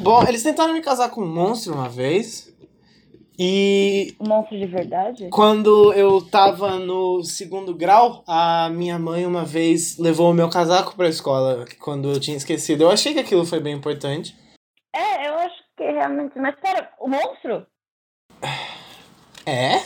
Bom, 0.01 0.23
eles 0.29 0.43
tentaram 0.43 0.73
me 0.73 0.81
casar 0.81 1.11
com 1.11 1.23
um 1.23 1.33
monstro 1.35 1.75
uma 1.75 1.89
vez. 1.89 2.55
E 3.37 4.15
Um 4.21 4.29
monstro 4.29 4.57
de 4.57 4.67
verdade? 4.67 5.29
quando 5.31 5.93
eu 5.95 6.21
tava 6.21 6.79
no 6.79 7.25
segundo 7.25 7.75
grau, 7.75 8.23
a 8.29 8.71
minha 8.71 8.97
mãe 8.97 9.27
uma 9.27 9.45
vez 9.45 9.99
levou 9.99 10.31
o 10.31 10.35
meu 10.35 10.49
casaco 10.49 10.95
pra 10.95 11.09
escola 11.09 11.65
quando 11.81 12.13
eu 12.13 12.21
tinha 12.21 12.37
esquecido. 12.37 12.85
Eu 12.85 12.91
achei 12.91 13.13
que 13.13 13.19
aquilo 13.19 13.45
foi 13.45 13.59
bem 13.59 13.75
importante. 13.75 14.37
É, 14.95 15.29
eu 15.29 15.35
acho 15.39 15.57
que 15.77 15.83
realmente. 15.83 16.39
Mas 16.39 16.55
pera, 16.61 16.93
o 17.01 17.09
monstro? 17.09 17.67
É? 19.45 19.83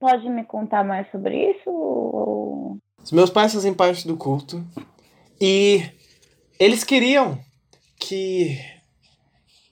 Pode 0.00 0.28
me 0.30 0.44
contar 0.44 0.82
mais 0.82 1.10
sobre 1.10 1.50
isso? 1.50 1.68
Ou... 1.68 2.78
Os 3.04 3.12
meus 3.12 3.28
pais 3.28 3.52
fazem 3.52 3.74
parte 3.74 4.08
do 4.08 4.16
culto. 4.16 4.64
E 5.38 5.82
eles 6.58 6.82
queriam 6.82 7.38
que 7.98 8.58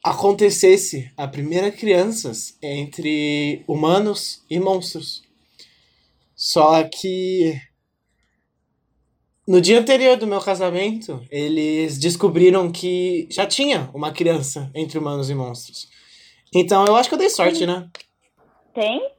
acontecesse 0.05 1.11
a 1.17 1.27
primeira 1.27 1.73
crianças 1.73 2.59
entre 2.63 3.65
humanos 3.67 4.45
e 4.51 4.61
monstros. 4.61 5.23
Só 6.37 6.85
que 6.85 7.59
no 9.47 9.63
dia 9.63 9.81
anterior 9.81 10.19
do 10.19 10.27
meu 10.27 10.41
casamento, 10.41 11.25
eles 11.31 11.99
descobriram 11.99 12.71
que 12.71 13.27
já 13.31 13.47
tinha 13.47 13.91
uma 13.95 14.13
criança 14.13 14.71
entre 14.75 14.99
humanos 14.99 15.31
e 15.31 15.35
monstros. 15.35 15.89
Então 16.55 16.85
eu 16.85 16.95
acho 16.95 17.09
que 17.09 17.15
eu 17.15 17.19
dei 17.19 17.31
sorte, 17.31 17.67
né? 17.67 17.89
Tem? 18.75 19.18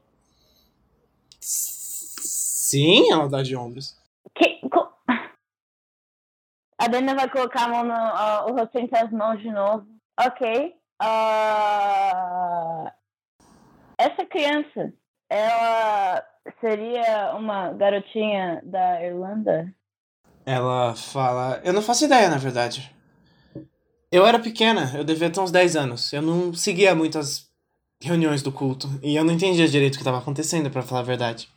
Sim, 2.70 3.10
ela 3.12 3.28
dá 3.28 3.42
de 3.42 3.56
ombros. 3.56 3.96
Que, 4.34 4.60
co- 4.68 4.92
A 6.78 6.86
Dana 6.88 7.14
vai 7.14 7.28
colocar 7.30 7.64
a 7.64 7.68
mão 7.68 7.84
no, 7.84 7.92
ah, 7.92 8.46
o 8.48 8.52
rosto 8.54 8.78
entre 8.78 8.96
as 8.98 9.10
mãos 9.10 9.40
de 9.40 9.50
novo. 9.50 9.86
Ok. 10.18 10.74
Ah, 11.00 12.92
essa 13.98 14.24
criança, 14.26 14.92
ela 15.28 16.24
seria 16.60 17.34
uma 17.36 17.72
garotinha 17.72 18.60
da 18.64 19.02
Irlanda? 19.04 19.72
Ela 20.46 20.94
fala. 20.94 21.60
Eu 21.64 21.72
não 21.72 21.82
faço 21.82 22.04
ideia, 22.04 22.28
na 22.30 22.38
verdade. 22.38 22.94
Eu 24.10 24.26
era 24.26 24.38
pequena, 24.38 24.90
eu 24.96 25.04
devia 25.04 25.30
ter 25.30 25.40
uns 25.40 25.50
10 25.52 25.76
anos. 25.76 26.12
Eu 26.12 26.22
não 26.22 26.52
seguia 26.54 26.94
muitas 26.94 27.48
reuniões 28.02 28.42
do 28.42 28.50
culto. 28.50 28.88
E 29.02 29.14
eu 29.14 29.22
não 29.24 29.34
entendia 29.34 29.68
direito 29.68 29.94
o 29.94 29.96
que 29.98 30.02
estava 30.02 30.18
acontecendo, 30.18 30.70
pra 30.70 30.82
falar 30.82 31.02
a 31.02 31.04
verdade. 31.04 31.48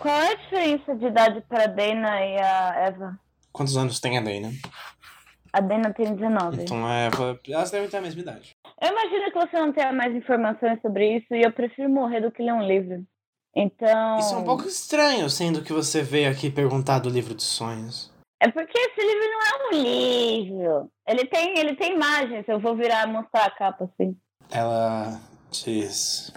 Qual 0.00 0.14
é 0.14 0.32
a 0.32 0.34
diferença 0.34 0.96
de 0.96 1.06
idade 1.06 1.42
para 1.46 1.64
a 1.64 1.66
Dana 1.66 2.24
e 2.24 2.38
a 2.38 2.74
Eva? 2.86 3.20
Quantos 3.52 3.76
anos 3.76 4.00
tem 4.00 4.16
a 4.16 4.22
Dana? 4.22 4.50
A 5.52 5.60
Dana 5.60 5.92
tem 5.92 6.14
19. 6.14 6.62
Então 6.62 6.86
a 6.86 6.94
Eva. 6.94 7.38
Elas 7.46 7.70
devem 7.70 7.88
ter 7.90 7.98
a 7.98 8.00
mesma 8.00 8.22
idade. 8.22 8.56
Eu 8.80 8.88
imagino 8.88 9.30
que 9.30 9.38
você 9.38 9.60
não 9.60 9.72
tenha 9.72 9.92
mais 9.92 10.14
informações 10.14 10.80
sobre 10.80 11.18
isso 11.18 11.34
e 11.34 11.42
eu 11.42 11.52
prefiro 11.52 11.90
morrer 11.90 12.22
do 12.22 12.32
que 12.32 12.42
ler 12.42 12.54
um 12.54 12.66
livro. 12.66 13.04
Então. 13.54 14.18
Isso 14.18 14.34
é 14.34 14.38
um 14.38 14.44
pouco 14.44 14.66
estranho, 14.66 15.28
sendo 15.28 15.62
que 15.62 15.72
você 15.72 16.02
veio 16.02 16.30
aqui 16.30 16.50
perguntar 16.50 17.00
do 17.00 17.10
livro 17.10 17.34
dos 17.34 17.46
sonhos. 17.46 18.10
É 18.40 18.50
porque 18.50 18.78
esse 18.78 19.00
livro 19.00 19.28
não 19.28 19.42
é 19.42 19.66
um 19.66 19.82
livro. 19.82 20.90
Ele 21.06 21.26
tem, 21.26 21.58
ele 21.58 21.76
tem 21.76 21.92
imagens. 21.92 22.48
Eu 22.48 22.58
vou 22.58 22.74
virar 22.74 23.06
mostrar 23.06 23.44
a 23.44 23.50
capa 23.50 23.84
assim. 23.84 24.16
Ela 24.50 25.20
diz. 25.50 26.32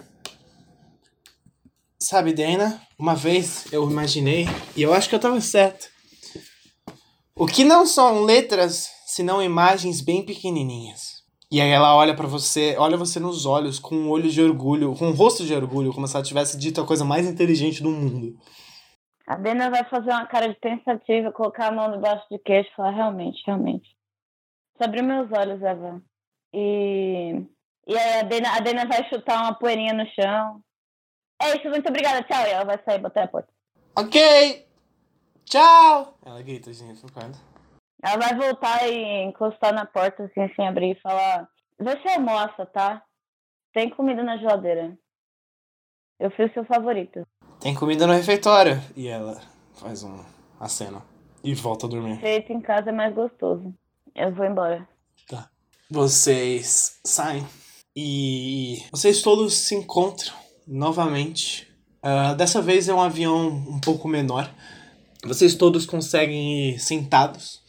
Sabe, 2.04 2.34
Dana, 2.34 2.82
uma 2.98 3.14
vez 3.14 3.72
eu 3.72 3.90
imaginei, 3.90 4.44
e 4.76 4.82
eu 4.82 4.92
acho 4.92 5.08
que 5.08 5.14
eu 5.14 5.18
tava 5.18 5.40
certo. 5.40 5.88
O 7.34 7.46
que 7.46 7.64
não 7.64 7.86
são 7.86 8.24
letras, 8.24 8.90
senão 9.06 9.42
imagens 9.42 10.02
bem 10.02 10.22
pequenininhas. 10.22 11.24
E 11.50 11.62
aí 11.62 11.70
ela 11.70 11.96
olha 11.96 12.14
pra 12.14 12.26
você, 12.26 12.76
olha 12.78 12.98
você 12.98 13.18
nos 13.18 13.46
olhos 13.46 13.78
com 13.78 13.94
um 13.94 14.10
olho 14.10 14.28
de 14.28 14.42
orgulho, 14.42 14.94
com 14.94 15.06
um 15.06 15.14
rosto 15.14 15.46
de 15.46 15.54
orgulho, 15.54 15.94
como 15.94 16.06
se 16.06 16.14
ela 16.14 16.22
tivesse 16.22 16.58
dito 16.58 16.78
a 16.78 16.86
coisa 16.86 17.06
mais 17.06 17.26
inteligente 17.26 17.82
do 17.82 17.88
mundo. 17.88 18.34
A 19.26 19.36
Dena 19.36 19.70
vai 19.70 19.84
fazer 19.88 20.10
uma 20.10 20.26
cara 20.26 20.50
de 20.50 20.60
pensativa, 20.60 21.32
colocar 21.32 21.68
a 21.68 21.72
mão 21.72 21.90
debaixo 21.90 22.26
de 22.30 22.38
queixo 22.38 22.68
e 22.70 22.76
falar, 22.76 22.90
realmente, 22.90 23.42
realmente. 23.46 23.88
Você 24.76 24.84
abriu 24.84 25.04
meus 25.04 25.32
olhos, 25.32 25.62
Eva. 25.62 26.02
E. 26.52 27.46
E 27.86 27.96
aí 27.96 28.20
a 28.20 28.22
Dena, 28.24 28.56
a 28.56 28.60
Dena 28.60 28.84
vai 28.84 29.08
chutar 29.08 29.40
uma 29.40 29.54
poeirinha 29.54 29.94
no 29.94 30.04
chão. 30.08 30.62
É 31.44 31.58
isso, 31.58 31.68
muito 31.68 31.86
obrigada, 31.88 32.22
tchau. 32.22 32.46
E 32.46 32.50
ela 32.50 32.64
vai 32.64 32.82
sair 32.82 32.96
e 32.96 33.02
botar 33.02 33.24
a 33.24 33.28
porta. 33.28 33.48
Ok! 33.94 34.66
Tchau! 35.44 36.16
Ela 36.24 36.40
grita 36.40 36.70
assim, 36.70 36.90
no 36.90 37.12
quarto. 37.12 37.38
Ela 38.02 38.16
vai 38.16 38.34
voltar 38.34 38.88
e 38.88 39.24
encostar 39.24 39.74
na 39.74 39.84
porta, 39.84 40.24
assim, 40.24 40.52
sem 40.54 40.66
abrir, 40.66 40.92
e 40.92 41.00
falar: 41.00 41.46
Você 41.78 42.08
almoça, 42.08 42.64
tá? 42.64 43.02
Tem 43.74 43.90
comida 43.90 44.22
na 44.22 44.38
geladeira. 44.38 44.96
Eu 46.18 46.30
fiz 46.30 46.50
o 46.50 46.54
seu 46.54 46.64
favorito. 46.64 47.26
Tem 47.60 47.74
comida 47.74 48.06
no 48.06 48.14
refeitório. 48.14 48.80
E 48.96 49.08
ela 49.08 49.40
faz 49.74 50.02
um 50.02 50.24
aceno. 50.58 51.02
E 51.42 51.54
volta 51.54 51.86
a 51.86 51.90
dormir. 51.90 52.20
Feito 52.20 52.52
em 52.52 52.60
casa 52.60 52.88
é 52.88 52.92
mais 52.92 53.14
gostoso. 53.14 53.74
Eu 54.14 54.32
vou 54.34 54.46
embora. 54.46 54.88
Vocês 55.90 56.98
saem 57.04 57.46
e 57.94 58.78
vocês 58.90 59.20
todos 59.20 59.54
se 59.54 59.74
encontram 59.74 60.43
novamente. 60.66 61.68
Ah, 62.02 62.34
dessa 62.34 62.60
vez 62.60 62.88
é 62.88 62.94
um 62.94 63.00
avião 63.00 63.48
um 63.48 63.80
pouco 63.80 64.06
menor. 64.06 64.50
Vocês 65.24 65.54
todos 65.54 65.86
conseguem 65.86 66.70
ir 66.70 66.78
sentados 66.78 67.62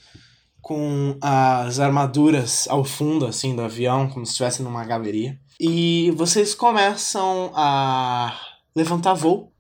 com 0.62 1.18
as 1.22 1.80
armaduras 1.80 2.68
ao 2.68 2.84
fundo 2.84 3.26
assim 3.26 3.56
do 3.56 3.62
avião, 3.62 4.10
como 4.10 4.26
se 4.26 4.32
estivessem 4.32 4.66
numa 4.66 4.84
galeria. 4.84 5.40
E 5.60 6.12
vocês 6.18 6.54
começam 6.54 7.52
a 7.56 8.38
levantar 8.76 9.14
voo. 9.14 9.54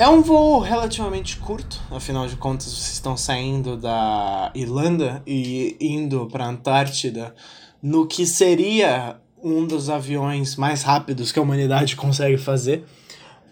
É 0.00 0.08
um 0.08 0.22
voo 0.22 0.60
relativamente 0.60 1.36
curto, 1.36 1.78
afinal 1.90 2.26
de 2.26 2.34
contas 2.34 2.68
vocês 2.68 2.94
estão 2.94 3.18
saindo 3.18 3.76
da 3.76 4.50
Irlanda 4.54 5.22
e 5.26 5.76
indo 5.78 6.26
para 6.26 6.46
Antártida 6.46 7.34
no 7.82 8.06
que 8.06 8.24
seria 8.24 9.20
um 9.42 9.66
dos 9.66 9.90
aviões 9.90 10.56
mais 10.56 10.82
rápidos 10.82 11.30
que 11.30 11.38
a 11.38 11.42
humanidade 11.42 11.96
consegue 11.96 12.38
fazer. 12.38 12.82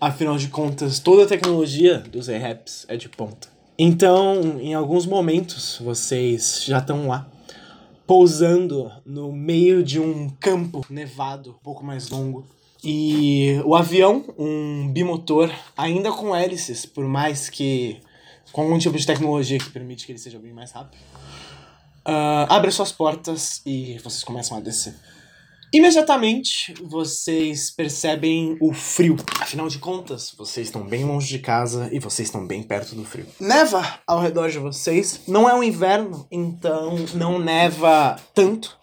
Afinal 0.00 0.38
de 0.38 0.49
contas, 0.49 0.99
toda 0.99 1.25
a 1.25 1.26
tecnologia 1.26 1.99
dos 1.99 2.31
AirHaps 2.31 2.87
é 2.88 2.97
de 2.97 3.11
ponta. 3.11 3.49
Então, 3.78 4.59
em 4.59 4.73
alguns 4.73 5.05
momentos, 5.05 5.78
vocês 5.85 6.64
já 6.64 6.78
estão 6.78 7.09
lá, 7.09 7.28
pousando 8.07 8.90
no 9.05 9.31
meio 9.31 9.85
de 9.85 10.00
um 10.00 10.31
campo 10.40 10.83
nevado, 10.88 11.50
um 11.50 11.62
pouco 11.62 11.85
mais 11.85 12.09
longo. 12.09 12.47
E 12.82 13.61
o 13.64 13.75
avião, 13.75 14.25
um 14.38 14.88
bimotor, 14.88 15.52
ainda 15.76 16.12
com 16.12 16.35
hélices, 16.35 16.87
por 16.87 17.04
mais 17.04 17.49
que 17.49 18.00
com 18.52 18.62
algum 18.62 18.78
tipo 18.78 18.97
de 18.97 19.06
tecnologia 19.06 19.58
que 19.58 19.70
permite 19.70 20.06
que 20.06 20.12
ele 20.12 20.18
seja 20.18 20.38
bem 20.38 20.52
mais 20.52 20.73
rápido, 20.73 21.02
ah, 22.04 22.47
abre 22.49 22.70
suas 22.70 22.92
portas 22.92 23.61
e 23.66 23.99
vocês 23.99 24.25
começam 24.25 24.56
a 24.56 24.61
descer. 24.61 24.94
Imediatamente 25.73 26.73
vocês 26.82 27.70
percebem 27.70 28.56
o 28.58 28.73
frio. 28.73 29.16
Afinal 29.38 29.68
de 29.68 29.78
contas, 29.78 30.32
vocês 30.37 30.68
estão 30.68 30.87
bem 30.87 31.04
longe 31.04 31.28
de 31.28 31.38
casa 31.40 31.90
e 31.92 31.99
vocês 31.99 32.28
estão 32.28 32.47
bem 32.47 32.62
perto 32.62 32.94
do 32.94 33.04
frio. 33.04 33.26
Neva 33.38 34.00
ao 34.06 34.18
redor 34.18 34.49
de 34.49 34.58
vocês. 34.58 35.20
Não 35.28 35.47
é 35.47 35.54
um 35.54 35.62
inverno, 35.62 36.26
então 36.30 36.97
não 37.14 37.38
neva 37.38 38.16
tanto. 38.35 38.78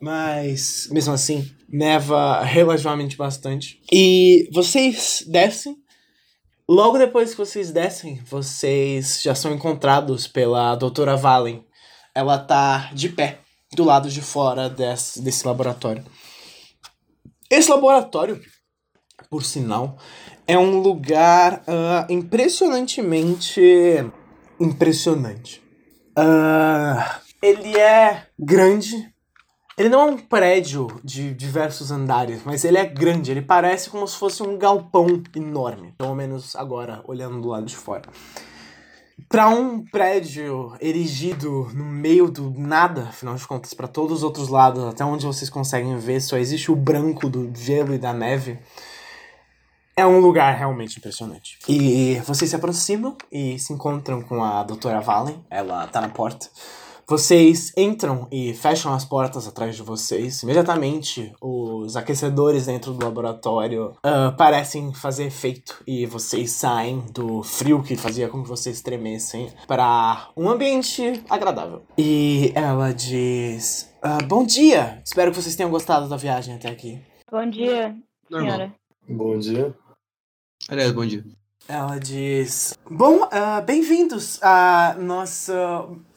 Mas 0.00 0.88
mesmo 0.90 1.12
assim, 1.12 1.50
neva 1.68 2.42
relativamente 2.42 3.16
bastante. 3.16 3.80
E 3.92 4.48
vocês 4.52 5.24
descem. 5.26 5.76
Logo 6.68 6.98
depois 6.98 7.30
que 7.30 7.38
vocês 7.38 7.70
descem, 7.70 8.20
vocês 8.28 9.22
já 9.22 9.34
são 9.34 9.54
encontrados 9.54 10.28
pela 10.28 10.74
doutora 10.76 11.16
Valen. 11.16 11.64
Ela 12.14 12.38
tá 12.38 12.90
de 12.92 13.08
pé 13.08 13.38
do 13.74 13.84
lado 13.84 14.08
de 14.10 14.20
fora 14.20 14.68
desse, 14.68 15.20
desse 15.22 15.46
laboratório. 15.46 16.04
Esse 17.50 17.70
laboratório, 17.70 18.40
por 19.30 19.42
sinal, 19.44 19.96
é 20.46 20.58
um 20.58 20.80
lugar 20.80 21.62
ah, 21.66 22.06
impressionantemente 22.10 23.62
impressionante. 24.60 25.62
Ah, 26.16 27.20
ele 27.40 27.78
é 27.78 28.26
grande. 28.38 29.12
Ele 29.78 29.88
não 29.88 30.00
é 30.00 30.04
um 30.06 30.18
prédio 30.18 30.88
de 31.04 31.32
diversos 31.32 31.92
andares, 31.92 32.40
mas 32.44 32.64
ele 32.64 32.76
é 32.76 32.84
grande. 32.84 33.30
Ele 33.30 33.40
parece 33.40 33.88
como 33.88 34.08
se 34.08 34.16
fosse 34.16 34.42
um 34.42 34.58
galpão 34.58 35.22
enorme. 35.36 35.94
Pelo 35.96 36.16
menos 36.16 36.56
agora, 36.56 37.00
olhando 37.04 37.40
do 37.40 37.46
lado 37.46 37.64
de 37.64 37.76
fora. 37.76 38.02
Pra 39.28 39.48
um 39.48 39.84
prédio 39.84 40.76
erigido 40.80 41.70
no 41.74 41.84
meio 41.84 42.28
do 42.28 42.50
nada, 42.58 43.02
afinal 43.02 43.36
de 43.36 43.46
contas, 43.46 43.72
para 43.72 43.86
todos 43.86 44.18
os 44.18 44.22
outros 44.24 44.48
lados, 44.48 44.82
até 44.82 45.04
onde 45.04 45.24
vocês 45.24 45.48
conseguem 45.48 45.96
ver, 45.96 46.20
só 46.20 46.36
existe 46.36 46.72
o 46.72 46.76
branco 46.76 47.28
do 47.28 47.48
gelo 47.54 47.94
e 47.94 47.98
da 47.98 48.12
neve. 48.12 48.58
É 49.96 50.04
um 50.04 50.18
lugar 50.18 50.56
realmente 50.56 50.98
impressionante. 50.98 51.56
E 51.68 52.20
vocês 52.24 52.50
se 52.50 52.56
aproximam 52.56 53.16
e 53.30 53.56
se 53.60 53.72
encontram 53.72 54.22
com 54.22 54.42
a 54.42 54.64
doutora 54.64 55.00
Valen. 55.00 55.44
Ela 55.48 55.86
tá 55.86 56.00
na 56.00 56.08
porta. 56.08 56.48
Vocês 57.10 57.72
entram 57.74 58.28
e 58.30 58.52
fecham 58.52 58.92
as 58.92 59.02
portas 59.02 59.48
atrás 59.48 59.74
de 59.74 59.82
vocês. 59.82 60.42
Imediatamente, 60.42 61.32
os 61.40 61.96
aquecedores 61.96 62.66
dentro 62.66 62.92
do 62.92 63.02
laboratório 63.02 63.96
ah, 64.02 64.30
parecem 64.36 64.92
fazer 64.92 65.24
efeito 65.24 65.82
e 65.86 66.04
vocês 66.04 66.50
saem 66.50 67.00
do 67.14 67.42
frio 67.42 67.82
que 67.82 67.96
fazia 67.96 68.28
com 68.28 68.42
que 68.42 68.48
vocês 68.50 68.82
tremessem 68.82 69.50
para 69.66 70.28
um 70.36 70.50
ambiente 70.50 71.24
agradável. 71.30 71.82
E 71.96 72.52
ela 72.54 72.92
diz: 72.92 73.90
ah, 74.02 74.18
Bom 74.26 74.44
dia! 74.44 75.00
Espero 75.02 75.30
que 75.30 75.40
vocês 75.40 75.56
tenham 75.56 75.70
gostado 75.70 76.10
da 76.10 76.16
viagem 76.18 76.56
até 76.56 76.68
aqui. 76.68 77.00
Bom 77.32 77.48
dia, 77.48 77.96
Normal. 78.28 78.50
senhora. 78.50 78.74
Bom 79.08 79.38
dia. 79.38 79.74
Aliás, 80.68 80.92
bom 80.92 81.06
dia. 81.06 81.24
Ela 81.66 81.98
diz: 81.98 82.78
Bom, 82.90 83.26
ah, 83.32 83.62
bem-vindos 83.62 84.38
a 84.42 84.94
nosso 84.98 85.52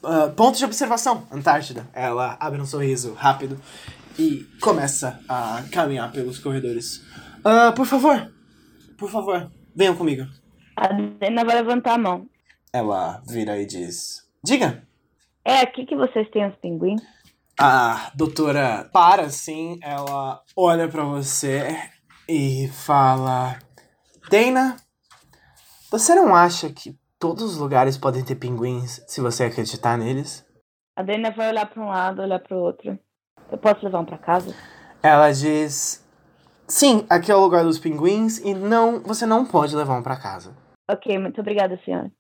ah, 0.04 0.32
ponto 0.36 0.58
de 0.58 0.66
observação, 0.66 1.28
Antártida. 1.32 1.88
Ela 1.94 2.38
abre 2.40 2.62
um 2.62 2.66
sorriso 2.66 3.14
rápido 3.14 3.60
e 4.18 4.46
começa 4.60 5.20
a 5.28 5.64
caminhar 5.72 6.12
pelos 6.12 6.40
corredores. 6.40 7.04
Ah, 7.44 7.72
por 7.72 7.86
favor, 7.86 8.32
por 8.98 9.10
favor, 9.10 9.52
venham 9.76 9.96
comigo. 9.96 10.26
A 10.76 10.88
Dena 10.88 11.46
vai 11.46 11.56
levantar 11.56 11.94
a 11.94 11.98
mão. 11.98 12.28
Ela 12.74 13.22
vira 13.28 13.60
e 13.62 13.66
diz: 13.66 14.28
Diga. 14.44 14.84
É 15.44 15.62
aqui 15.62 15.86
que 15.86 15.96
vocês 15.96 16.30
têm 16.30 16.48
os 16.48 16.56
pinguins? 16.58 17.02
A 17.60 18.12
doutora 18.16 18.90
para 18.92 19.24
assim, 19.24 19.80
ela 19.82 20.42
olha 20.56 20.88
pra 20.88 21.04
você 21.04 21.78
e 22.28 22.68
fala: 22.70 23.60
Dana, 24.30 24.78
você 25.92 26.16
não 26.16 26.34
acha 26.34 26.70
que 26.70 26.98
todos 27.22 27.44
os 27.44 27.58
lugares 27.58 27.98
podem 27.98 28.24
ter 28.24 28.36
pinguins 28.36 29.04
se 29.08 29.22
você 29.22 29.44
acreditar 29.44 29.96
neles? 29.96 30.44
A 30.98 31.04
Dena 31.04 31.30
vai 31.30 31.50
olhar 31.50 31.70
pra 31.70 31.82
um 31.82 31.88
lado, 31.88 32.22
olhar 32.22 32.40
pro 32.40 32.58
outro. 32.58 32.98
Eu 33.52 33.58
posso 33.60 33.86
levar 33.86 34.00
um 34.00 34.06
pra 34.06 34.18
casa? 34.18 34.54
Ela 35.04 35.32
diz: 35.32 36.04
Sim, 36.68 37.06
aqui 37.08 37.32
é 37.32 37.36
o 37.36 37.40
lugar 37.40 37.64
dos 37.64 37.78
pinguins 37.78 38.40
e 38.40 38.56
não, 38.56 39.00
você 39.02 39.26
não 39.26 39.46
pode 39.46 39.76
levar 39.76 39.98
um 39.98 40.04
pra 40.04 40.18
casa. 40.18 40.54
Ok, 40.90 41.18
muito 41.20 41.40
obrigada, 41.40 41.80
senhora. 41.86 42.12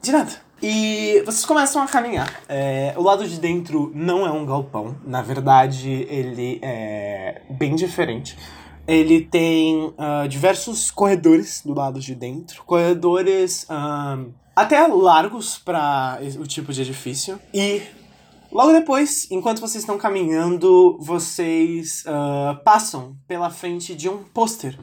De 0.00 0.10
nada. 0.10 0.32
E 0.62 1.22
vocês 1.24 1.44
começam 1.44 1.82
a 1.82 1.86
caminhar. 1.86 2.28
É, 2.48 2.94
o 2.96 3.02
lado 3.02 3.28
de 3.28 3.38
dentro 3.38 3.92
não 3.94 4.26
é 4.26 4.30
um 4.30 4.46
galpão. 4.46 4.96
Na 5.04 5.22
verdade, 5.22 6.06
ele 6.08 6.58
é 6.62 7.42
bem 7.50 7.76
diferente. 7.76 8.36
Ele 8.88 9.20
tem 9.20 9.92
ah, 9.98 10.26
diversos 10.26 10.90
corredores 10.90 11.62
do 11.62 11.74
lado 11.74 12.00
de 12.00 12.14
dentro. 12.14 12.64
Corredores 12.64 13.66
ah, 13.68 14.24
até 14.56 14.86
largos 14.86 15.58
para 15.58 16.18
o 16.40 16.46
tipo 16.46 16.72
de 16.72 16.80
edifício. 16.80 17.38
E 17.52 17.82
logo 18.50 18.72
depois, 18.72 19.30
enquanto 19.30 19.60
vocês 19.60 19.82
estão 19.82 19.98
caminhando, 19.98 20.96
vocês 21.00 22.02
ah, 22.06 22.58
passam 22.64 23.14
pela 23.28 23.50
frente 23.50 23.94
de 23.94 24.08
um 24.08 24.24
pôster 24.24 24.78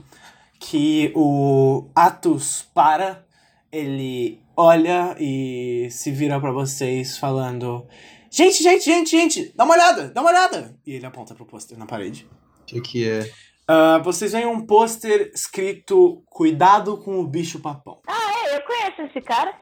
que 0.60 1.12
o 1.16 1.90
Atos 1.96 2.64
para 2.76 3.26
ele 3.72 4.40
olha 4.56 5.16
e 5.20 5.88
se 5.90 6.12
vira 6.12 6.40
pra 6.40 6.52
vocês 6.52 7.18
falando: 7.18 7.86
Gente, 8.30 8.62
gente, 8.62 8.86
gente, 8.86 9.10
gente, 9.10 9.54
dá 9.56 9.64
uma 9.64 9.74
olhada, 9.74 10.10
dá 10.10 10.22
uma 10.22 10.30
olhada! 10.30 10.78
E 10.86 10.94
ele 10.94 11.06
aponta 11.06 11.34
pro 11.34 11.46
pôster 11.46 11.78
na 11.78 11.86
parede. 11.86 12.28
O 12.62 12.66
que, 12.66 12.82
que 12.82 13.10
é? 13.10 13.32
Ah, 13.68 13.98
vocês 14.00 14.32
veem 14.32 14.46
um 14.46 14.66
pôster 14.66 15.32
escrito 15.34 16.24
Cuidado 16.28 16.98
com 16.98 17.20
o 17.20 17.28
bicho 17.28 17.60
papão. 17.60 18.00
Ah, 18.08 18.48
é, 18.48 18.58
eu 18.58 18.62
conheço 18.62 19.02
esse 19.02 19.22
cara. 19.22 19.54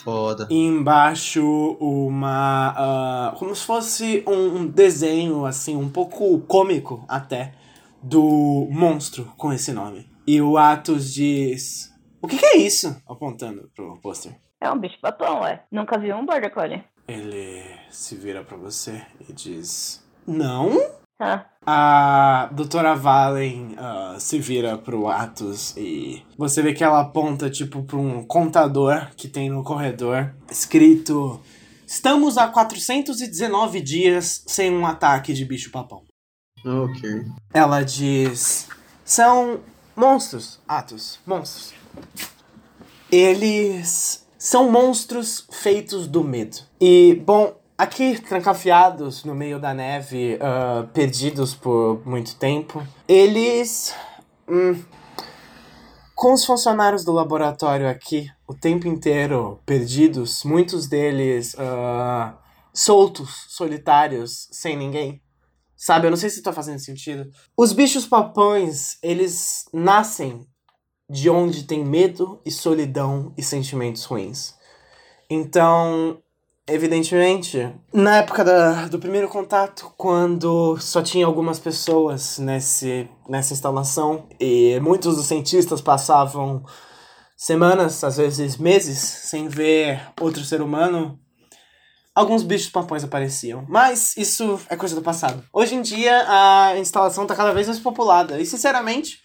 Foda. 0.00 0.46
E 0.50 0.56
embaixo 0.56 1.76
uma. 1.80 2.74
ah, 2.76 3.34
como 3.38 3.54
se 3.54 3.64
fosse 3.64 4.24
um, 4.26 4.56
um 4.56 4.66
desenho, 4.66 5.46
assim, 5.46 5.76
um 5.76 5.88
pouco 5.88 6.40
cômico 6.40 7.04
até, 7.08 7.54
do 8.02 8.68
monstro 8.70 9.32
com 9.36 9.52
esse 9.52 9.72
nome. 9.72 10.10
E 10.26 10.40
o 10.40 10.58
Atos 10.58 11.14
diz: 11.14 11.92
O 12.20 12.26
que, 12.26 12.38
que 12.38 12.46
é 12.46 12.56
isso? 12.56 13.00
Apontando 13.08 13.70
pro 13.74 13.98
pôster. 14.00 14.36
É 14.60 14.70
um 14.70 14.78
bicho 14.78 14.98
papão, 15.00 15.42
ué. 15.42 15.64
Nunca 15.70 15.98
vi 15.98 16.12
um 16.12 16.26
border 16.26 16.52
collie. 16.52 16.84
Ele 17.06 17.62
se 17.90 18.16
vira 18.16 18.42
pra 18.42 18.56
você 18.56 19.06
e 19.28 19.32
diz: 19.32 20.04
Não? 20.26 20.72
Ah, 21.18 21.46
A 21.68 22.48
doutora 22.52 22.94
Valen 22.94 23.74
ah, 23.76 24.14
se 24.20 24.38
vira 24.38 24.78
pro 24.78 25.08
Atos 25.08 25.76
e 25.76 26.22
você 26.38 26.62
vê 26.62 26.72
que 26.72 26.84
ela 26.84 27.00
aponta, 27.00 27.50
tipo, 27.50 27.82
pra 27.82 27.96
um 27.96 28.24
contador 28.24 29.08
que 29.16 29.26
tem 29.26 29.50
no 29.50 29.64
corredor, 29.64 30.32
escrito: 30.48 31.40
Estamos 31.84 32.38
há 32.38 32.46
419 32.46 33.80
dias 33.80 34.44
sem 34.46 34.72
um 34.72 34.86
ataque 34.86 35.32
de 35.32 35.44
bicho-papão. 35.44 36.04
Ok. 36.64 37.24
Ela 37.52 37.82
diz: 37.82 38.68
São 39.04 39.58
monstros, 39.96 40.60
Atos, 40.68 41.18
monstros. 41.26 41.74
Eles 43.10 44.24
são 44.38 44.70
monstros 44.70 45.46
feitos 45.50 46.06
do 46.06 46.22
medo. 46.22 46.58
E, 46.80 47.20
bom, 47.26 47.56
aqui, 47.76 48.20
trancafiados 48.20 49.24
no 49.24 49.34
meio 49.34 49.58
da 49.58 49.74
neve, 49.74 50.38
ah, 50.40 50.86
perdidos 50.92 51.54
por 51.54 52.02
muito 52.06 52.36
tempo, 52.36 52.86
eles. 53.06 53.94
hum, 54.48 54.82
com 56.14 56.32
os 56.32 56.46
funcionários 56.46 57.04
do 57.04 57.12
laboratório 57.12 57.86
aqui, 57.86 58.26
o 58.48 58.54
tempo 58.54 58.88
inteiro 58.88 59.60
perdidos, 59.66 60.44
muitos 60.44 60.86
deles 60.86 61.54
ah, 61.58 62.38
soltos, 62.72 63.44
solitários, 63.48 64.48
sem 64.50 64.76
ninguém. 64.76 65.20
Sabe, 65.76 66.06
eu 66.06 66.10
não 66.10 66.16
sei 66.16 66.30
se 66.30 66.42
tá 66.42 66.54
fazendo 66.54 66.78
sentido. 66.78 67.30
Os 67.54 67.72
bichos 67.74 68.06
papões, 68.06 68.98
eles 69.02 69.66
nascem 69.74 70.46
de 71.08 71.28
onde 71.28 71.64
tem 71.64 71.84
medo 71.84 72.40
e 72.46 72.50
solidão 72.50 73.34
e 73.36 73.42
sentimentos 73.42 74.04
ruins. 74.04 74.54
Então, 75.28 76.18
evidentemente, 76.68 77.72
na 77.92 78.18
época 78.18 78.44
da, 78.44 78.86
do 78.86 78.98
primeiro 78.98 79.28
contato, 79.28 79.92
quando 79.96 80.76
só 80.78 81.00
tinha 81.00 81.24
algumas 81.24 81.58
pessoas 81.58 82.38
nesse, 82.38 83.08
nessa 83.28 83.52
instalação 83.52 84.26
e 84.40 84.78
muitos 84.80 85.16
dos 85.16 85.26
cientistas 85.26 85.80
passavam 85.80 86.64
semanas, 87.36 88.02
às 88.02 88.16
vezes 88.16 88.56
meses, 88.56 88.98
sem 88.98 89.46
ver 89.46 90.00
outro 90.20 90.44
ser 90.44 90.60
humano, 90.60 91.18
alguns 92.14 92.42
bichos 92.42 92.70
papões 92.70 93.04
apareciam. 93.04 93.64
Mas 93.68 94.16
isso 94.16 94.58
é 94.68 94.76
coisa 94.76 94.94
do 94.94 95.02
passado. 95.02 95.44
Hoje 95.52 95.74
em 95.74 95.82
dia, 95.82 96.24
a 96.26 96.78
instalação 96.78 97.24
está 97.24 97.36
cada 97.36 97.52
vez 97.52 97.66
mais 97.66 97.78
populada. 97.78 98.40
E, 98.40 98.46
sinceramente, 98.46 99.20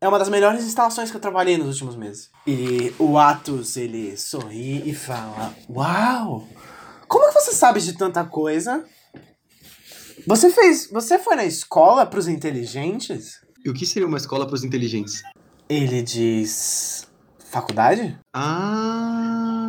é 0.00 0.08
uma 0.08 0.18
das 0.18 0.28
melhores 0.28 0.64
instalações 0.64 1.10
que 1.10 1.16
eu 1.16 1.20
trabalhei 1.20 1.58
nos 1.58 1.68
últimos 1.68 1.96
meses. 1.96 2.30
E 2.46 2.94
o 2.98 3.18
Atos, 3.18 3.76
ele 3.76 4.16
sorri 4.16 4.88
e 4.88 4.94
fala: 4.94 5.52
Uau! 5.68 6.46
Como 7.08 7.28
que 7.28 7.34
você 7.34 7.52
sabe 7.52 7.80
de 7.80 7.96
tanta 7.96 8.24
coisa? 8.24 8.84
Você 10.26 10.50
fez. 10.50 10.90
Você 10.90 11.18
foi 11.18 11.36
na 11.36 11.44
escola 11.44 12.04
pros 12.06 12.26
inteligentes? 12.28 13.40
E 13.64 13.70
o 13.70 13.74
que 13.74 13.86
seria 13.86 14.06
uma 14.08 14.16
escola 14.16 14.46
para 14.46 14.54
os 14.54 14.64
inteligentes? 14.64 15.22
Ele 15.68 16.02
diz. 16.02 17.06
Faculdade? 17.50 18.18
Ah. 18.32 19.66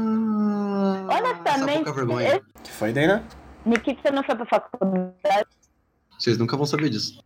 Honestamente, 1.10 1.69
Essa 1.69 1.84
pouca 1.84 1.93
vergonha. 1.93 2.41
Que 2.63 2.71
foi, 2.71 2.91
Dana? 2.91 3.23
Nikita 3.65 4.12
não 4.12 4.23
foi 4.23 4.36
pra 4.36 4.45
faculdade. 4.45 5.47
Vocês 6.17 6.38
nunca 6.38 6.58
vão 6.58 6.65
saber 6.65 6.89
disso. 6.89 7.21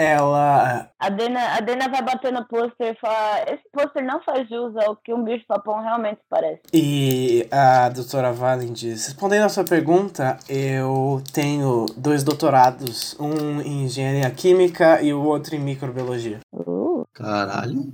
Ela. 0.00 0.90
A 0.98 1.10
Dena, 1.10 1.58
a 1.58 1.60
Dena 1.60 1.86
vai 1.90 2.00
bater 2.00 2.32
no 2.32 2.46
pôster 2.46 2.94
e 2.94 2.98
falar: 2.98 3.42
Esse 3.52 3.62
pôster 3.70 4.02
não 4.02 4.22
faz 4.22 4.48
jus 4.48 4.74
ao 4.78 4.96
que 4.96 5.12
um 5.12 5.22
bicho 5.22 5.44
papão 5.46 5.78
realmente 5.82 6.20
parece. 6.26 6.62
E 6.72 7.46
a 7.50 7.90
doutora 7.90 8.32
Valen 8.32 8.72
diz: 8.72 9.08
Respondendo 9.08 9.44
a 9.44 9.50
sua 9.50 9.62
pergunta, 9.62 10.38
eu 10.48 11.22
tenho 11.34 11.84
dois 11.98 12.24
doutorados, 12.24 13.14
um 13.20 13.60
em 13.60 13.84
engenharia 13.84 14.30
química 14.30 15.02
e 15.02 15.12
o 15.12 15.22
outro 15.22 15.54
em 15.54 15.58
microbiologia. 15.58 16.40
Uh, 16.50 17.04
Caralho. 17.12 17.92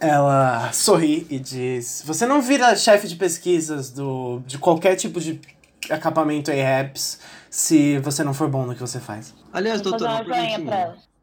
Ela 0.00 0.72
sorri 0.72 1.24
e 1.30 1.38
diz: 1.38 2.02
Você 2.04 2.26
não 2.26 2.42
vira 2.42 2.74
chefe 2.74 3.06
de 3.06 3.14
pesquisas 3.14 3.92
do, 3.92 4.42
de 4.44 4.58
qualquer 4.58 4.96
tipo 4.96 5.20
de 5.20 5.40
acampamento 5.88 6.50
ARAPS 6.50 7.20
se 7.48 7.96
você 8.00 8.24
não 8.24 8.34
for 8.34 8.48
bom 8.48 8.66
no 8.66 8.74
que 8.74 8.80
você 8.80 8.98
faz. 8.98 9.32
Aliás, 9.52 9.80
vou 9.80 9.92
fazer 9.92 10.04
doutor, 10.04 10.26
uma 10.26 10.64
pra 10.64 10.76
ela. 10.76 11.13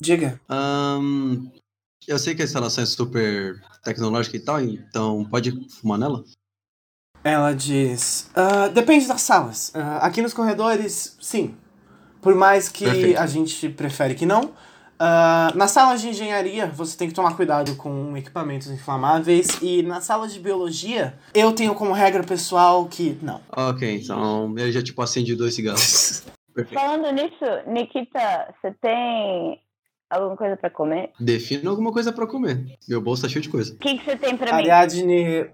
Diga. 0.00 0.40
Ahn, 0.48 1.48
eu 2.08 2.18
sei 2.18 2.34
que 2.34 2.42
a 2.42 2.44
instalação 2.44 2.82
é 2.84 2.86
super 2.86 3.60
tecnológica 3.84 4.36
e 4.36 4.40
tal, 4.40 4.60
então 4.60 5.24
pode 5.24 5.52
fumar 5.70 5.98
nela? 5.98 6.24
Ela 7.22 7.52
diz: 7.52 8.30
"Ah, 8.34 8.68
Depende 8.68 9.06
das 9.06 9.20
salas. 9.22 9.72
Ah, 9.74 9.98
aqui 9.98 10.22
nos 10.22 10.32
corredores, 10.32 11.16
sim. 11.20 11.54
Por 12.22 12.34
mais 12.34 12.68
que 12.68 12.84
Perfeito. 12.84 13.18
a 13.18 13.26
gente 13.26 13.68
prefere 13.68 14.14
que 14.14 14.26
não. 14.26 14.52
Nas 15.54 15.70
salas 15.70 16.02
de 16.02 16.08
engenharia, 16.08 16.66
você 16.66 16.94
tem 16.96 17.08
que 17.08 17.14
tomar 17.14 17.34
cuidado 17.34 17.74
com 17.76 18.14
equipamentos 18.16 18.68
inflamáveis. 18.68 19.58
E 19.62 19.82
na 19.82 20.02
sala 20.02 20.28
de 20.28 20.38
biologia, 20.38 21.18
eu 21.34 21.52
tenho 21.52 21.74
como 21.74 21.92
regra 21.92 22.22
pessoal 22.22 22.86
que 22.86 23.18
não. 23.22 23.40
Ok, 23.56 24.02
então 24.02 24.54
ele 24.58 24.70
já 24.72 24.82
tipo 24.82 25.00
acende 25.00 25.34
dois 25.34 25.54
cigarros. 25.54 26.22
Perfeito. 26.54 26.78
Falando 26.78 27.10
nisso, 27.12 27.44
Nikita, 27.66 28.54
você 28.60 28.74
tem 28.82 29.58
alguma 30.10 30.36
coisa 30.36 30.56
pra 30.56 30.68
comer? 30.68 31.10
Defina 31.18 31.70
alguma 31.70 31.92
coisa 31.92 32.12
pra 32.12 32.26
comer. 32.26 32.76
Meu 32.88 33.00
bolso 33.00 33.22
tá 33.22 33.28
cheio 33.28 33.42
de 33.42 33.48
coisa. 33.48 33.74
O 33.74 33.78
que, 33.78 33.98
que 33.98 34.04
você 34.04 34.16
tem 34.16 34.36
pra 34.36 34.56
mim? 34.56 34.62
Ariadne 34.62 35.50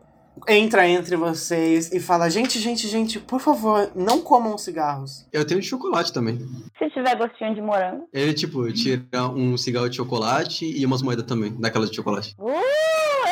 entra 0.48 0.86
entre 0.88 1.16
vocês 1.16 1.92
e 1.92 2.00
fala: 2.00 2.28
Gente, 2.28 2.58
gente, 2.58 2.88
gente, 2.88 3.18
por 3.18 3.40
favor, 3.40 3.90
não 3.94 4.20
comam 4.20 4.58
cigarros. 4.58 5.26
Eu 5.32 5.46
tenho 5.46 5.60
de 5.60 5.66
chocolate 5.66 6.12
também. 6.12 6.38
Se 6.78 6.90
tiver 6.90 7.16
gostinho 7.16 7.54
de 7.54 7.60
morango. 7.60 8.08
Ele, 8.12 8.34
tipo, 8.34 8.70
tira 8.72 9.28
um 9.28 9.56
cigarro 9.56 9.88
de 9.88 9.96
chocolate 9.96 10.66
e 10.66 10.84
umas 10.84 11.02
moedas 11.02 11.24
também, 11.24 11.52
daquelas 11.58 11.90
de 11.90 11.96
chocolate. 11.96 12.34
Uh, 12.38 12.52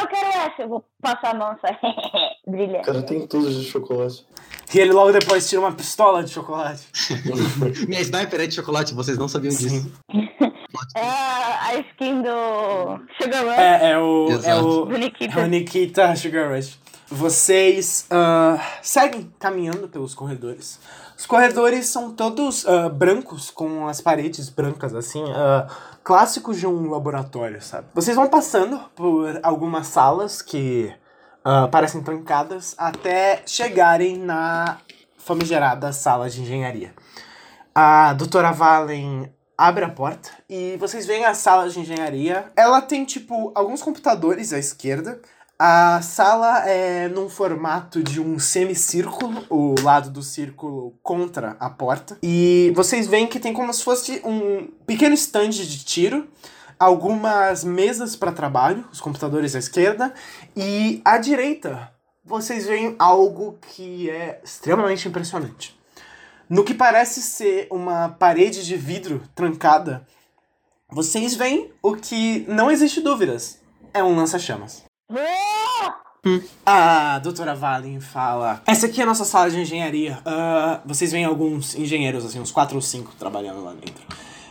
eu 0.00 0.06
quero 0.06 0.28
essa. 0.28 0.62
Eu 0.62 0.68
vou 0.68 0.84
passar 1.00 1.30
a 1.30 1.34
mão 1.34 1.56
só. 1.60 1.68
Brilha. 2.46 2.80
O 2.80 2.82
cara 2.82 3.02
tem 3.02 3.26
tudo 3.26 3.52
de 3.52 3.64
chocolate. 3.64 4.26
E 4.74 4.78
ele 4.78 4.92
logo 4.92 5.12
depois 5.12 5.48
tira 5.48 5.60
uma 5.60 5.72
pistola 5.72 6.22
de 6.24 6.30
chocolate. 6.30 6.86
Minha 7.86 8.00
sniper 8.00 8.40
é 8.40 8.46
de 8.46 8.54
chocolate, 8.54 8.94
vocês 8.94 9.16
não 9.16 9.28
sabiam 9.28 9.54
disso. 9.54 9.90
É 10.96 11.00
a, 11.00 11.74
skin 11.78 12.22
do 12.22 13.00
Sugar 13.20 13.44
Rush, 13.44 13.58
É, 13.58 13.90
é 13.90 13.98
o. 13.98 14.28
É 14.44 14.54
o 14.56 14.84
do 14.86 14.92
É 14.92 14.96
o 14.96 14.98
Nikita. 14.98 15.46
Nikita 15.46 16.16
Sugar 16.16 16.50
Rush. 16.50 16.78
Vocês 17.08 18.06
ah, 18.10 18.58
seguem 18.82 19.32
caminhando 19.38 19.88
pelos 19.88 20.14
corredores. 20.14 20.80
Os 21.16 21.26
corredores 21.26 21.86
são 21.86 22.12
todos 22.12 22.66
ah, 22.66 22.88
brancos, 22.88 23.50
com 23.50 23.86
as 23.86 24.00
paredes 24.00 24.48
brancas, 24.48 24.94
assim, 24.94 25.22
ah, 25.32 25.68
clássicos 26.04 26.58
de 26.60 26.66
um 26.66 26.90
laboratório, 26.90 27.60
sabe? 27.62 27.88
Vocês 27.94 28.14
vão 28.14 28.28
passando 28.28 28.78
por 28.94 29.40
algumas 29.42 29.86
salas 29.86 30.42
que 30.42 30.94
ah, 31.42 31.66
parecem 31.68 32.02
trancadas 32.02 32.74
até 32.76 33.42
chegarem 33.46 34.18
na 34.18 34.78
famigerada 35.16 35.92
sala 35.92 36.28
de 36.28 36.42
engenharia. 36.42 36.94
A 37.74 38.12
doutora 38.12 38.52
Valen 38.52 39.32
abre 39.56 39.84
a 39.84 39.88
porta 39.88 40.30
e 40.48 40.76
vocês 40.76 41.06
veem 41.06 41.24
a 41.24 41.34
sala 41.34 41.68
de 41.68 41.80
engenharia. 41.80 42.52
Ela 42.54 42.82
tem, 42.82 43.04
tipo, 43.04 43.50
alguns 43.54 43.82
computadores 43.82 44.52
à 44.52 44.58
esquerda. 44.58 45.20
A 45.66 46.02
sala 46.02 46.68
é 46.68 47.08
num 47.08 47.26
formato 47.26 48.02
de 48.02 48.20
um 48.20 48.38
semicírculo, 48.38 49.46
o 49.48 49.74
lado 49.80 50.10
do 50.10 50.22
círculo 50.22 50.92
contra 51.02 51.56
a 51.58 51.70
porta. 51.70 52.18
E 52.22 52.70
vocês 52.76 53.06
veem 53.06 53.26
que 53.26 53.40
tem 53.40 53.54
como 53.54 53.72
se 53.72 53.82
fosse 53.82 54.20
um 54.26 54.66
pequeno 54.86 55.14
stand 55.14 55.48
de 55.48 55.82
tiro, 55.82 56.28
algumas 56.78 57.64
mesas 57.64 58.14
para 58.14 58.30
trabalho, 58.30 58.86
os 58.92 59.00
computadores 59.00 59.56
à 59.56 59.58
esquerda, 59.58 60.12
e 60.54 61.00
à 61.02 61.16
direita 61.16 61.90
vocês 62.22 62.66
veem 62.66 62.94
algo 62.98 63.58
que 63.74 64.10
é 64.10 64.42
extremamente 64.44 65.08
impressionante. 65.08 65.74
No 66.46 66.62
que 66.62 66.74
parece 66.74 67.22
ser 67.22 67.68
uma 67.70 68.10
parede 68.10 68.66
de 68.66 68.76
vidro 68.76 69.22
trancada, 69.34 70.06
vocês 70.90 71.34
veem 71.34 71.72
o 71.82 71.96
que 71.96 72.44
não 72.46 72.70
existe 72.70 73.00
dúvidas. 73.00 73.60
É 73.94 74.04
um 74.04 74.14
lança-chamas. 74.14 74.84
Uh, 75.14 76.42
A 76.66 77.18
doutora 77.20 77.54
Valen 77.54 78.00
fala: 78.00 78.62
Essa 78.66 78.86
aqui 78.86 79.00
é 79.00 79.04
a 79.04 79.06
nossa 79.06 79.24
sala 79.24 79.50
de 79.50 79.60
engenharia. 79.60 80.18
Ah, 80.24 80.80
vocês 80.84 81.12
veem 81.12 81.24
alguns 81.24 81.74
engenheiros, 81.76 82.24
assim, 82.24 82.40
uns 82.40 82.50
quatro 82.50 82.74
ou 82.76 82.82
cinco 82.82 83.12
trabalhando 83.18 83.62
lá 83.62 83.72
dentro. 83.72 84.02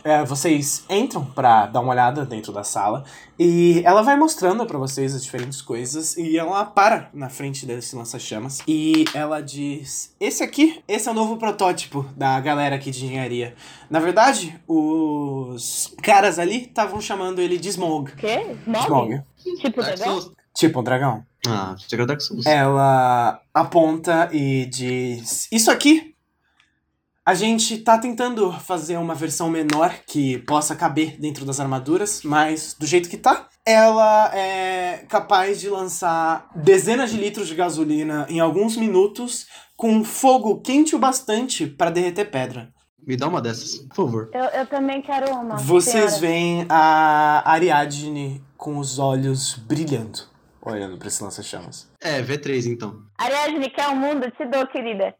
É, 0.04 0.22
vocês 0.22 0.84
entram 0.90 1.24
pra 1.24 1.64
dar 1.64 1.80
uma 1.80 1.90
olhada 1.90 2.26
dentro 2.26 2.52
da 2.52 2.62
sala 2.62 3.04
e 3.38 3.80
ela 3.86 4.02
vai 4.02 4.16
mostrando 4.16 4.66
pra 4.66 4.78
vocês 4.78 5.14
as 5.14 5.24
diferentes 5.24 5.62
coisas 5.62 6.14
e 6.18 6.36
ela 6.36 6.62
para 6.66 7.08
na 7.14 7.30
frente 7.30 7.64
desse 7.64 7.96
lança-chamas 7.96 8.62
e 8.68 9.06
ela 9.14 9.40
diz: 9.40 10.14
Esse 10.20 10.42
aqui, 10.44 10.82
esse 10.86 11.08
é 11.08 11.10
o 11.10 11.14
novo 11.14 11.38
protótipo 11.38 12.06
da 12.16 12.38
galera 12.38 12.76
aqui 12.76 12.90
de 12.90 13.04
engenharia. 13.06 13.54
Na 13.90 13.98
verdade, 13.98 14.60
os 14.68 15.94
caras 16.02 16.38
ali 16.38 16.64
estavam 16.64 17.00
chamando 17.00 17.40
ele 17.40 17.58
de 17.58 17.68
Smog. 17.70 18.12
o 18.12 18.16
quê? 18.16 18.56
Smog? 18.66 18.84
Smog. 18.84 19.22
Tipo. 19.60 20.43
Tipo 20.56 20.80
um 20.80 20.84
dragão. 20.84 21.24
Ah, 21.46 21.74
chega 21.78 22.06
Dark 22.06 22.20
Souls. 22.20 22.46
Ela 22.46 23.40
aponta 23.52 24.28
e 24.32 24.66
diz: 24.66 25.48
Isso 25.50 25.70
aqui. 25.70 26.14
A 27.26 27.32
gente 27.32 27.78
tá 27.78 27.96
tentando 27.96 28.52
fazer 28.52 28.98
uma 28.98 29.14
versão 29.14 29.48
menor 29.48 29.94
que 30.06 30.38
possa 30.40 30.76
caber 30.76 31.18
dentro 31.18 31.46
das 31.46 31.58
armaduras, 31.58 32.20
mas 32.22 32.76
do 32.78 32.84
jeito 32.84 33.08
que 33.08 33.16
tá, 33.16 33.48
ela 33.64 34.30
é 34.36 35.06
capaz 35.08 35.58
de 35.58 35.70
lançar 35.70 36.50
dezenas 36.54 37.10
de 37.10 37.16
litros 37.16 37.48
de 37.48 37.54
gasolina 37.54 38.26
em 38.28 38.40
alguns 38.40 38.76
minutos 38.76 39.46
com 39.74 40.04
fogo 40.04 40.60
quente 40.60 40.94
o 40.94 40.98
bastante 40.98 41.66
para 41.66 41.88
derreter 41.90 42.30
pedra. 42.30 42.68
Me 43.06 43.16
dá 43.16 43.26
uma 43.26 43.40
dessas, 43.40 43.78
por 43.78 43.96
favor. 43.96 44.30
Eu, 44.32 44.44
eu 44.44 44.66
também 44.66 45.00
quero 45.00 45.30
uma. 45.34 45.56
Vocês 45.56 46.14
senhora. 46.14 46.20
veem 46.20 46.66
a 46.68 47.42
Ariadne 47.50 48.42
com 48.56 48.78
os 48.78 48.98
olhos 48.98 49.54
brilhando, 49.54 50.20
olhando 50.64 50.96
pra 50.96 51.08
esse 51.08 51.22
lança-chamas. 51.22 51.90
É, 52.00 52.22
V3 52.22 52.66
então. 52.66 53.02
Ariadne, 53.18 53.70
quer 53.70 53.88
um 53.88 53.96
mundo? 53.96 54.30
Te 54.30 54.44
dou, 54.46 54.66
querida. 54.66 55.14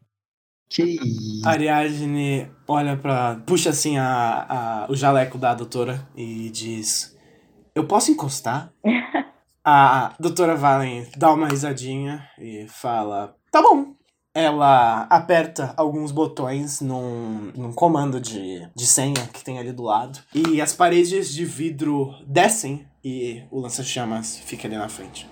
Que. 0.69 0.97
Ariadne 1.45 2.51
olha 2.67 2.97
pra. 2.97 3.41
puxa 3.45 3.69
assim 3.69 3.97
a, 3.97 4.45
a, 4.49 4.91
o 4.91 4.95
jaleco 4.95 5.37
da 5.37 5.53
doutora 5.53 6.07
e 6.15 6.49
diz: 6.49 7.15
Eu 7.73 7.85
posso 7.85 8.11
encostar? 8.11 8.73
a 9.63 10.13
doutora 10.19 10.55
Valen 10.55 11.07
dá 11.17 11.31
uma 11.31 11.47
risadinha 11.47 12.27
e 12.39 12.65
fala: 12.67 13.35
Tá 13.51 13.61
bom. 13.61 13.93
Ela 14.33 15.03
aperta 15.03 15.73
alguns 15.77 16.11
botões 16.11 16.81
num, 16.81 17.53
num 17.55 17.71
comando 17.71 18.19
de, 18.19 18.67
de 18.75 18.85
senha 18.85 19.29
que 19.31 19.41
tem 19.41 19.57
ali 19.57 19.71
do 19.71 19.83
lado. 19.83 20.19
E 20.33 20.59
as 20.59 20.73
paredes 20.73 21.33
de 21.33 21.45
vidro 21.45 22.13
descem 22.27 22.85
e 23.01 23.43
o 23.49 23.61
lança-chamas 23.61 24.37
fica 24.39 24.67
ali 24.67 24.75
na 24.75 24.89
frente. 24.89 25.25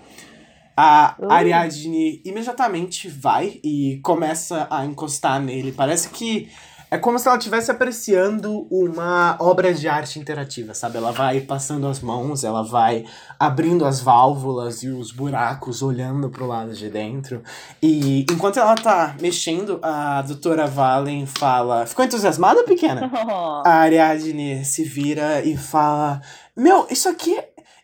A 0.75 1.15
Uh. 1.19 1.31
Ariadne 1.31 2.21
imediatamente 2.25 3.07
vai 3.07 3.59
e 3.63 3.99
começa 4.03 4.67
a 4.69 4.85
encostar 4.85 5.39
nele. 5.39 5.71
Parece 5.71 6.09
que 6.09 6.49
é 6.89 6.97
como 6.99 7.17
se 7.17 7.27
ela 7.27 7.37
estivesse 7.37 7.71
apreciando 7.71 8.67
uma 8.69 9.35
obra 9.39 9.73
de 9.73 9.87
arte 9.87 10.19
interativa, 10.19 10.75
sabe? 10.75 10.97
Ela 10.97 11.11
vai 11.11 11.41
passando 11.41 11.87
as 11.87 11.99
mãos, 11.99 12.43
ela 12.43 12.61
vai 12.63 13.03
abrindo 13.39 13.83
as 13.83 13.99
válvulas 13.99 14.83
e 14.83 14.89
os 14.89 15.11
buracos, 15.11 15.81
olhando 15.81 16.29
pro 16.29 16.45
lado 16.45 16.71
de 16.71 16.91
dentro. 16.91 17.41
E 17.81 18.27
enquanto 18.31 18.59
ela 18.59 18.75
tá 18.75 19.15
mexendo, 19.19 19.79
a 19.81 20.21
doutora 20.21 20.67
Valen 20.67 21.25
fala: 21.25 21.87
Ficou 21.87 22.05
entusiasmada, 22.05 22.63
pequena? 22.63 23.09
A 23.65 23.71
Ariadne 23.73 24.63
se 24.63 24.83
vira 24.83 25.41
e 25.43 25.57
fala: 25.57 26.21
Meu, 26.55 26.85
isso 26.91 27.09
aqui. 27.09 27.35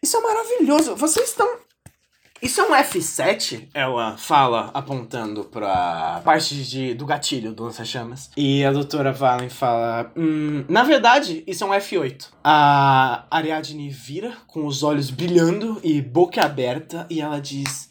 Isso 0.03 0.17
é 0.17 0.21
maravilhoso. 0.21 0.95
Vocês 0.95 1.29
estão. 1.29 1.47
Isso 2.41 2.61
é 2.61 2.63
um 2.63 2.73
F7? 2.73 3.67
Ela 3.73 4.15
fala, 4.17 4.71
apontando 4.73 5.43
pra 5.43 6.21
parte 6.23 6.55
de, 6.63 6.93
do 6.93 7.05
gatilho 7.05 7.53
do 7.53 7.63
lança-chamas. 7.63 8.31
E 8.37 8.63
a 8.63 8.71
doutora 8.71 9.11
Valen 9.11 9.49
fala: 9.49 10.11
hum, 10.15 10.63
Na 10.69 10.83
verdade, 10.83 11.43
isso 11.45 11.63
é 11.63 11.67
um 11.67 11.71
F8. 11.71 12.27
A 12.43 13.25
Ariadne 13.29 13.89
vira 13.89 14.33
com 14.47 14.65
os 14.65 14.83
olhos 14.83 15.09
brilhando 15.09 15.79
e 15.83 16.01
boca 16.01 16.41
aberta 16.41 17.05
e 17.09 17.19
ela 17.19 17.39
diz: 17.41 17.89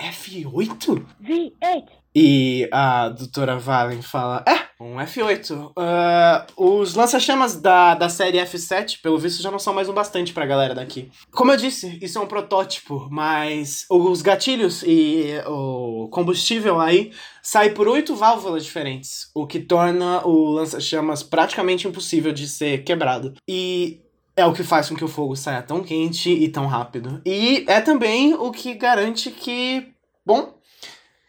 F8? 0.00 1.04
V8. 1.22 1.84
E 2.14 2.68
a 2.72 3.08
doutora 3.08 3.58
Valen 3.58 4.02
fala: 4.02 4.44
É, 4.46 4.67
um 4.80 4.96
F8. 4.96 5.72
Ah, 5.76 6.46
os 6.56 6.94
lança-chamas 6.94 7.56
da, 7.56 7.94
da 7.94 8.08
série 8.08 8.38
F7, 8.38 9.00
pelo 9.02 9.18
visto, 9.18 9.42
já 9.42 9.50
não 9.50 9.58
são 9.58 9.74
mais 9.74 9.88
um 9.88 9.92
bastante 9.92 10.32
pra 10.32 10.46
galera 10.46 10.74
daqui. 10.74 11.10
Como 11.32 11.50
eu 11.50 11.56
disse, 11.56 11.98
isso 12.00 12.18
é 12.18 12.20
um 12.20 12.26
protótipo, 12.26 13.08
mas 13.10 13.86
os 13.90 14.22
gatilhos 14.22 14.82
e 14.86 15.34
o 15.46 16.08
combustível 16.10 16.80
aí 16.80 17.12
sai 17.42 17.70
por 17.70 17.88
oito 17.88 18.14
válvulas 18.14 18.64
diferentes, 18.64 19.30
o 19.34 19.46
que 19.46 19.58
torna 19.58 20.24
o 20.26 20.50
lança-chamas 20.50 21.22
praticamente 21.22 21.88
impossível 21.88 22.32
de 22.32 22.46
ser 22.46 22.84
quebrado. 22.84 23.34
E 23.48 24.00
é 24.36 24.46
o 24.46 24.52
que 24.52 24.62
faz 24.62 24.88
com 24.88 24.94
que 24.94 25.04
o 25.04 25.08
fogo 25.08 25.34
saia 25.34 25.62
tão 25.62 25.82
quente 25.82 26.30
e 26.30 26.48
tão 26.48 26.66
rápido. 26.66 27.20
E 27.26 27.64
é 27.66 27.80
também 27.80 28.34
o 28.34 28.52
que 28.52 28.74
garante 28.74 29.32
que, 29.32 29.88
bom, 30.24 30.54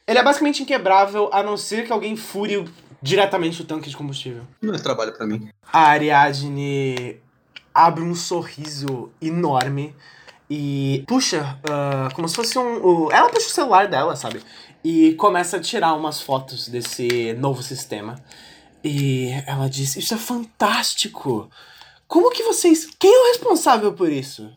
ele 0.08 0.20
é 0.20 0.24
basicamente 0.24 0.62
inquebrável, 0.62 1.30
a 1.32 1.42
não 1.42 1.58
ser 1.58 1.86
que 1.88 1.92
alguém 1.92 2.16
fure 2.16 2.66
diretamente 3.02 3.62
o 3.62 3.66
tanque 3.66 3.90
de 3.90 3.96
combustível. 3.98 4.44
Não 4.62 4.74
é 4.74 4.78
trabalho 4.80 5.14
pra 5.14 5.26
mim. 5.26 5.50
A 5.72 5.80
Ariadne 5.90 7.18
abre 7.74 8.04
um 8.04 8.16
sorriso 8.16 9.12
enorme 9.22 9.96
e 10.50 11.04
puxa, 11.08 11.60
ah, 11.70 12.10
como 12.14 12.28
se 12.28 12.36
fosse 12.36 12.58
um. 12.58 12.84
o- 12.86 13.12
ela 13.12 13.30
puxa 13.30 13.48
o 13.48 13.52
celular 13.52 13.88
dela, 13.88 14.16
sabe? 14.16 14.42
E 14.84 15.14
começa 15.14 15.58
a 15.58 15.62
tirar 15.62 15.94
umas 15.94 16.22
fotos 16.22 16.68
desse 16.70 17.34
novo 17.34 17.62
sistema. 17.62 18.16
E 18.84 19.30
ela 19.46 19.70
diz: 19.70 19.96
Isso 19.98 20.14
é 20.14 20.18
fantástico! 20.18 21.50
Como 22.08 22.32
que 22.32 22.44
vocês. 22.44 22.88
Quem 22.98 23.14
é 23.14 23.20
o 23.20 23.28
responsável 23.28 23.94
por 23.94 24.12
isso? 24.12 24.50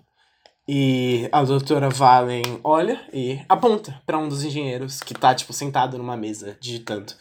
E 0.66 1.28
a 1.32 1.42
doutora 1.42 1.90
Valen 1.90 2.60
olha 2.62 3.00
e 3.12 3.40
aponta 3.48 4.00
pra 4.06 4.16
um 4.16 4.28
dos 4.28 4.44
engenheiros 4.44 5.00
que 5.00 5.12
tá, 5.12 5.34
tipo, 5.34 5.52
sentado 5.52 5.98
numa 5.98 6.16
mesa, 6.16 6.56
digitando. 6.60 7.12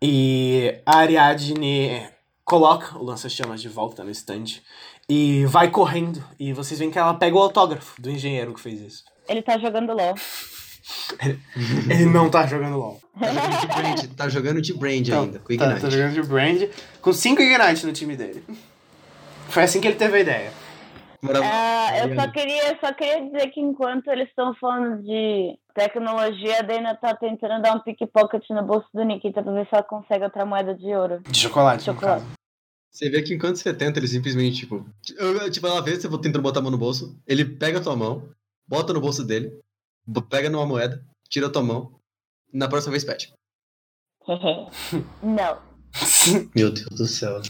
E 0.00 0.80
a 0.84 0.98
Ariadne 0.98 2.08
coloca 2.44 2.98
o 2.98 3.02
lança-chamas 3.04 3.60
de 3.60 3.68
volta 3.68 4.04
no 4.04 4.10
stand 4.10 4.60
e 5.08 5.44
vai 5.46 5.70
correndo. 5.70 6.22
E 6.38 6.52
vocês 6.52 6.78
veem 6.78 6.90
que 6.90 6.98
ela 6.98 7.14
pega 7.14 7.36
o 7.36 7.40
autógrafo 7.40 8.00
do 8.00 8.10
engenheiro 8.10 8.54
que 8.54 8.60
fez 8.60 8.80
isso. 8.80 9.04
Ele 9.28 9.42
tá 9.42 9.58
jogando 9.58 9.92
LOL. 9.92 10.14
Ele 11.90 12.06
não 12.06 12.30
tá 12.30 12.46
jogando 12.46 12.76
LOL. 12.76 13.00
Tá 13.18 13.28
jogando 13.32 13.60
de 13.60 13.66
brand, 13.66 14.16
tá 14.16 14.28
jogando 14.28 14.62
de 14.62 14.74
brand 14.74 15.08
Então, 15.08 15.22
ainda, 15.24 15.38
com 15.40 15.56
tá, 15.56 15.64
Ignite. 15.64 15.80
tá 15.80 15.90
jogando 15.90 16.12
de 16.14 16.22
Brand 16.22 16.62
com 17.00 17.12
5 17.12 17.42
Ignite 17.42 17.86
no 17.86 17.92
time 17.92 18.16
dele. 18.16 18.44
Foi 19.48 19.62
assim 19.62 19.80
que 19.80 19.88
ele 19.88 19.96
teve 19.96 20.18
a 20.18 20.20
ideia. 20.20 20.52
Ah, 21.42 21.98
eu 21.98 22.14
só 22.14 22.30
queria, 22.30 22.78
só 22.80 22.92
queria 22.92 23.24
dizer 23.24 23.48
que 23.50 23.60
enquanto 23.60 24.08
eles 24.08 24.28
estão 24.28 24.54
falando 24.54 25.02
de 25.02 25.58
tecnologia, 25.76 26.58
a 26.58 26.62
Dana 26.62 26.94
tá 26.96 27.14
tentando 27.14 27.60
dar 27.62 27.76
um 27.76 27.80
pickpocket 27.80 28.42
no 28.50 28.62
bolso 28.64 28.88
do 28.94 29.04
Nikita 29.04 29.42
pra 29.42 29.52
ver 29.52 29.64
se 29.68 29.74
ela 29.74 29.82
consegue 29.82 30.24
outra 30.24 30.44
moeda 30.46 30.74
de 30.74 30.86
ouro. 30.94 31.20
De 31.28 31.38
chocolate, 31.38 31.84
Chocolate. 31.84 32.22
caso. 32.24 32.36
Você 32.90 33.10
vê 33.10 33.20
que 33.22 33.34
enquanto 33.34 33.56
você 33.56 33.74
tenta, 33.74 33.98
ele 34.00 34.08
simplesmente, 34.08 34.56
tipo. 34.60 34.84
eu- 35.18 35.50
Tipo, 35.50 35.66
ela 35.66 35.82
vê 35.82 35.94
você 35.94 36.08
tentando 36.08 36.40
botar 36.42 36.60
a 36.60 36.62
mão 36.62 36.70
no 36.72 36.78
bolso, 36.78 37.14
ele 37.26 37.44
pega 37.44 37.78
a 37.78 37.82
tua 37.82 37.94
mão, 37.94 38.28
bota 38.66 38.92
no 38.94 39.00
bolso 39.02 39.22
dele, 39.22 39.52
pega 40.30 40.48
numa 40.48 40.64
moeda, 40.66 41.04
tira 41.28 41.46
a 41.46 41.50
tua 41.50 41.62
mão, 41.62 41.92
na 42.52 42.66
próxima 42.68 42.92
vez 42.92 43.04
pede. 43.04 43.32
Não. 45.22 45.58
Meu 46.56 46.70
Deus 46.72 46.88
do 46.88 47.06
céu. 47.06 47.40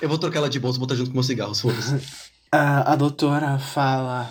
Eu 0.00 0.08
vou 0.08 0.18
trocar 0.18 0.38
ela 0.38 0.48
de 0.48 0.58
bolso 0.60 0.78
e 0.78 0.80
botar 0.80 0.94
junto 0.94 1.10
com 1.10 1.14
meus 1.14 1.26
cigarros, 1.26 1.60
foda-se. 1.60 1.98
Ah, 2.54 2.92
a 2.92 2.96
doutora 2.96 3.58
fala. 3.58 4.30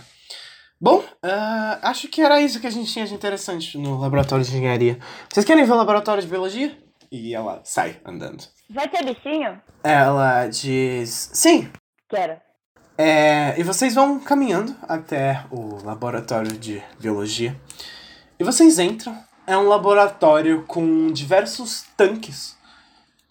Bom, 0.81 1.03
ah, 1.21 1.77
acho 1.83 2.07
que 2.07 2.23
era 2.23 2.41
isso 2.41 2.59
que 2.59 2.65
a 2.65 2.71
gente 2.71 2.91
tinha 2.91 3.05
de 3.05 3.13
interessante 3.13 3.77
no 3.77 3.99
laboratório 3.99 4.43
de 4.43 4.49
engenharia. 4.49 4.97
Vocês 5.31 5.45
querem 5.45 5.63
ver 5.63 5.73
o 5.73 5.75
laboratório 5.75 6.23
de 6.23 6.27
biologia? 6.27 6.75
E 7.11 7.35
ela 7.35 7.61
sai 7.63 8.01
andando. 8.03 8.43
Vai 8.67 8.89
ter 8.89 9.05
bichinho? 9.05 9.61
Ela 9.83 10.47
diz: 10.47 11.29
Sim. 11.33 11.71
Quero. 12.09 12.35
É, 12.97 13.59
e 13.59 13.63
vocês 13.63 13.93
vão 13.93 14.19
caminhando 14.19 14.75
até 14.81 15.45
o 15.51 15.83
laboratório 15.85 16.57
de 16.57 16.81
biologia. 16.99 17.55
E 18.39 18.43
vocês 18.43 18.79
entram. 18.79 19.15
É 19.45 19.55
um 19.55 19.67
laboratório 19.67 20.63
com 20.65 21.11
diversos 21.11 21.85
tanques 21.95 22.57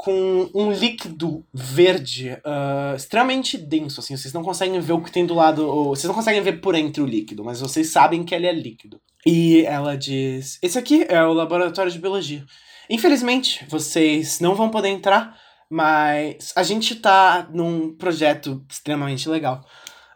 com 0.03 0.51
um 0.55 0.73
líquido 0.73 1.45
verde 1.53 2.35
ah, 2.43 2.95
extremamente 2.97 3.59
denso, 3.59 4.01
assim, 4.01 4.17
vocês 4.17 4.33
não 4.33 4.43
conseguem 4.43 4.81
ver 4.81 4.95
o 4.95 5.03
que 5.03 5.13
tem 5.13 5.27
do 5.27 5.35
lado, 5.35 5.69
ou, 5.69 5.91
vocês 5.91 6.07
não 6.07 6.15
conseguem 6.15 6.41
ver 6.41 6.59
por 6.63 6.75
entre 6.75 7.03
o 7.03 7.07
líquido, 7.07 7.45
mas 7.45 7.61
vocês 7.61 7.93
sabem 7.93 8.25
que 8.25 8.35
ele 8.35 8.47
é 8.47 8.53
líquido. 8.53 8.99
E 9.27 9.63
ela 9.67 9.99
diz: 9.99 10.59
Esse 10.63 10.79
aqui 10.79 11.05
é 11.07 11.23
o 11.23 11.35
laboratório 11.35 11.93
de 11.93 11.99
biologia. 11.99 12.43
Infelizmente, 12.89 13.67
vocês 13.69 14.41
não 14.41 14.55
vão 14.55 14.71
poder 14.71 14.89
entrar, 14.89 15.37
mas 15.69 16.55
a 16.57 16.63
gente 16.63 16.95
tá 16.95 17.47
num 17.53 17.95
projeto 17.95 18.65
extremamente 18.71 19.29
legal. 19.29 19.63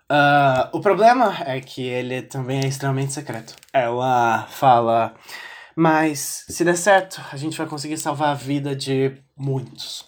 Ah, 0.09 0.71
o 0.73 0.81
problema 0.81 1.37
é 1.45 1.61
que 1.61 1.83
ele 1.83 2.23
também 2.23 2.65
é 2.65 2.69
extremamente 2.69 3.13
secreto. 3.13 3.55
Ela 3.71 4.47
fala. 4.49 5.15
Mas 5.77 6.45
se 6.49 6.65
der 6.65 6.77
certo, 6.77 7.21
a 7.33 7.37
gente 7.37 7.57
vai 7.57 7.67
conseguir 7.67 7.97
salvar 7.99 8.31
a 8.31 8.35
vida 8.35 8.75
de 8.75 9.21
muitos, 9.37 10.05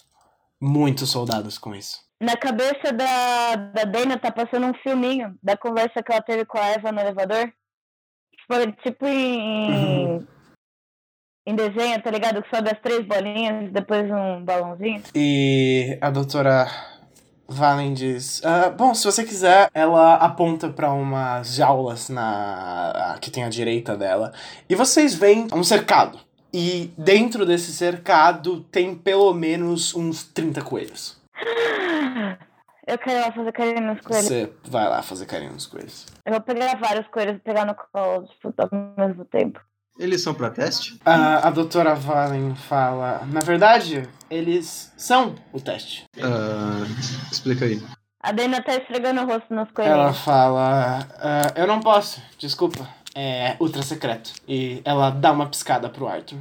muitos 0.60 1.10
soldados 1.10 1.58
com 1.58 1.74
isso. 1.74 2.04
Na 2.20 2.36
cabeça 2.36 2.92
da, 2.92 3.56
da 3.56 3.84
Dana 3.84 4.18
tá 4.18 4.30
passando 4.30 4.66
um 4.66 4.74
filminho 4.74 5.36
da 5.42 5.56
conversa 5.56 6.02
que 6.02 6.12
ela 6.12 6.22
teve 6.22 6.44
com 6.46 6.58
a 6.58 6.66
Eva 6.66 6.90
no 6.90 7.00
elevador. 7.00 7.52
Tipo, 8.38 8.72
tipo 8.82 9.06
em, 9.06 10.26
em 11.46 11.54
desenho, 11.54 12.00
tá 12.02 12.10
ligado? 12.10 12.42
Que 12.42 12.56
sobe 12.56 12.70
as 12.70 12.80
três 12.80 13.04
bolinhas, 13.06 13.70
depois 13.70 14.10
um 14.10 14.42
balãozinho. 14.44 15.02
E 15.14 15.98
a 16.00 16.10
doutora 16.10 16.66
Valen 17.48 17.94
diz: 17.94 18.42
"Ah, 18.44 18.70
Bom, 18.70 18.94
se 18.94 19.04
você 19.04 19.24
quiser, 19.24 19.70
ela 19.72 20.14
aponta 20.14 20.68
pra 20.68 20.92
umas 20.92 21.54
jaulas 21.54 22.08
na 22.08 23.16
que 23.20 23.30
tem 23.30 23.44
à 23.44 23.48
direita 23.48 23.96
dela. 23.96 24.32
E 24.68 24.74
vocês 24.74 25.14
veem 25.14 25.48
um 25.52 25.62
cercado. 25.62 26.18
E 26.52 26.92
dentro 26.96 27.44
desse 27.44 27.72
cercado 27.72 28.60
tem 28.70 28.94
pelo 28.94 29.32
menos 29.34 29.94
uns 29.94 30.24
30 30.24 30.62
coelhos. 30.62 31.20
Eu 32.86 32.96
quero 32.98 33.18
ir 33.18 33.20
lá 33.20 33.32
fazer 33.32 33.52
carinho 33.52 33.80
nos 33.80 34.00
coelhos. 34.00 34.26
Você 34.26 34.52
vai 34.68 34.88
lá 34.88 35.02
fazer 35.02 35.26
carinho 35.26 35.52
nos 35.52 35.66
coelhos. 35.66 36.06
Eu 36.24 36.32
vou 36.32 36.40
pegar 36.40 36.76
vários 36.78 37.06
coelhos 37.08 37.36
e 37.36 37.40
pegar 37.40 37.64
no 37.64 37.74
colo, 37.74 38.26
tipo, 38.28 38.54
ao 38.56 39.06
mesmo 39.06 39.24
tempo. 39.24 39.60
Eles 39.98 40.22
são 40.22 40.34
pra 40.34 40.50
teste? 40.50 41.00
A, 41.04 41.48
a 41.48 41.50
doutora 41.50 41.94
Valen 41.94 42.54
fala: 42.54 43.22
Na 43.26 43.40
verdade, 43.40 44.08
eles 44.30 44.92
são 44.96 45.34
o 45.52 45.60
teste. 45.60 46.04
Ah, 46.20 46.84
explica 47.30 47.64
aí. 47.64 47.82
A 48.22 48.32
Dana 48.32 48.62
tá 48.62 48.74
esfregando 48.74 49.22
o 49.22 49.26
rosto 49.26 49.54
nos 49.54 49.68
Ela 49.68 49.72
coelhinhos. 49.74 50.18
fala: 50.18 51.06
"Ah, 51.20 51.52
Eu 51.54 51.66
não 51.66 51.80
posso, 51.80 52.20
desculpa. 52.38 52.88
É 53.14 53.56
ultra 53.60 53.82
secreto. 53.82 54.32
E 54.46 54.82
ela 54.84 55.10
dá 55.10 55.32
uma 55.32 55.48
piscada 55.48 55.88
pro 55.88 56.06
Arthur. 56.08 56.38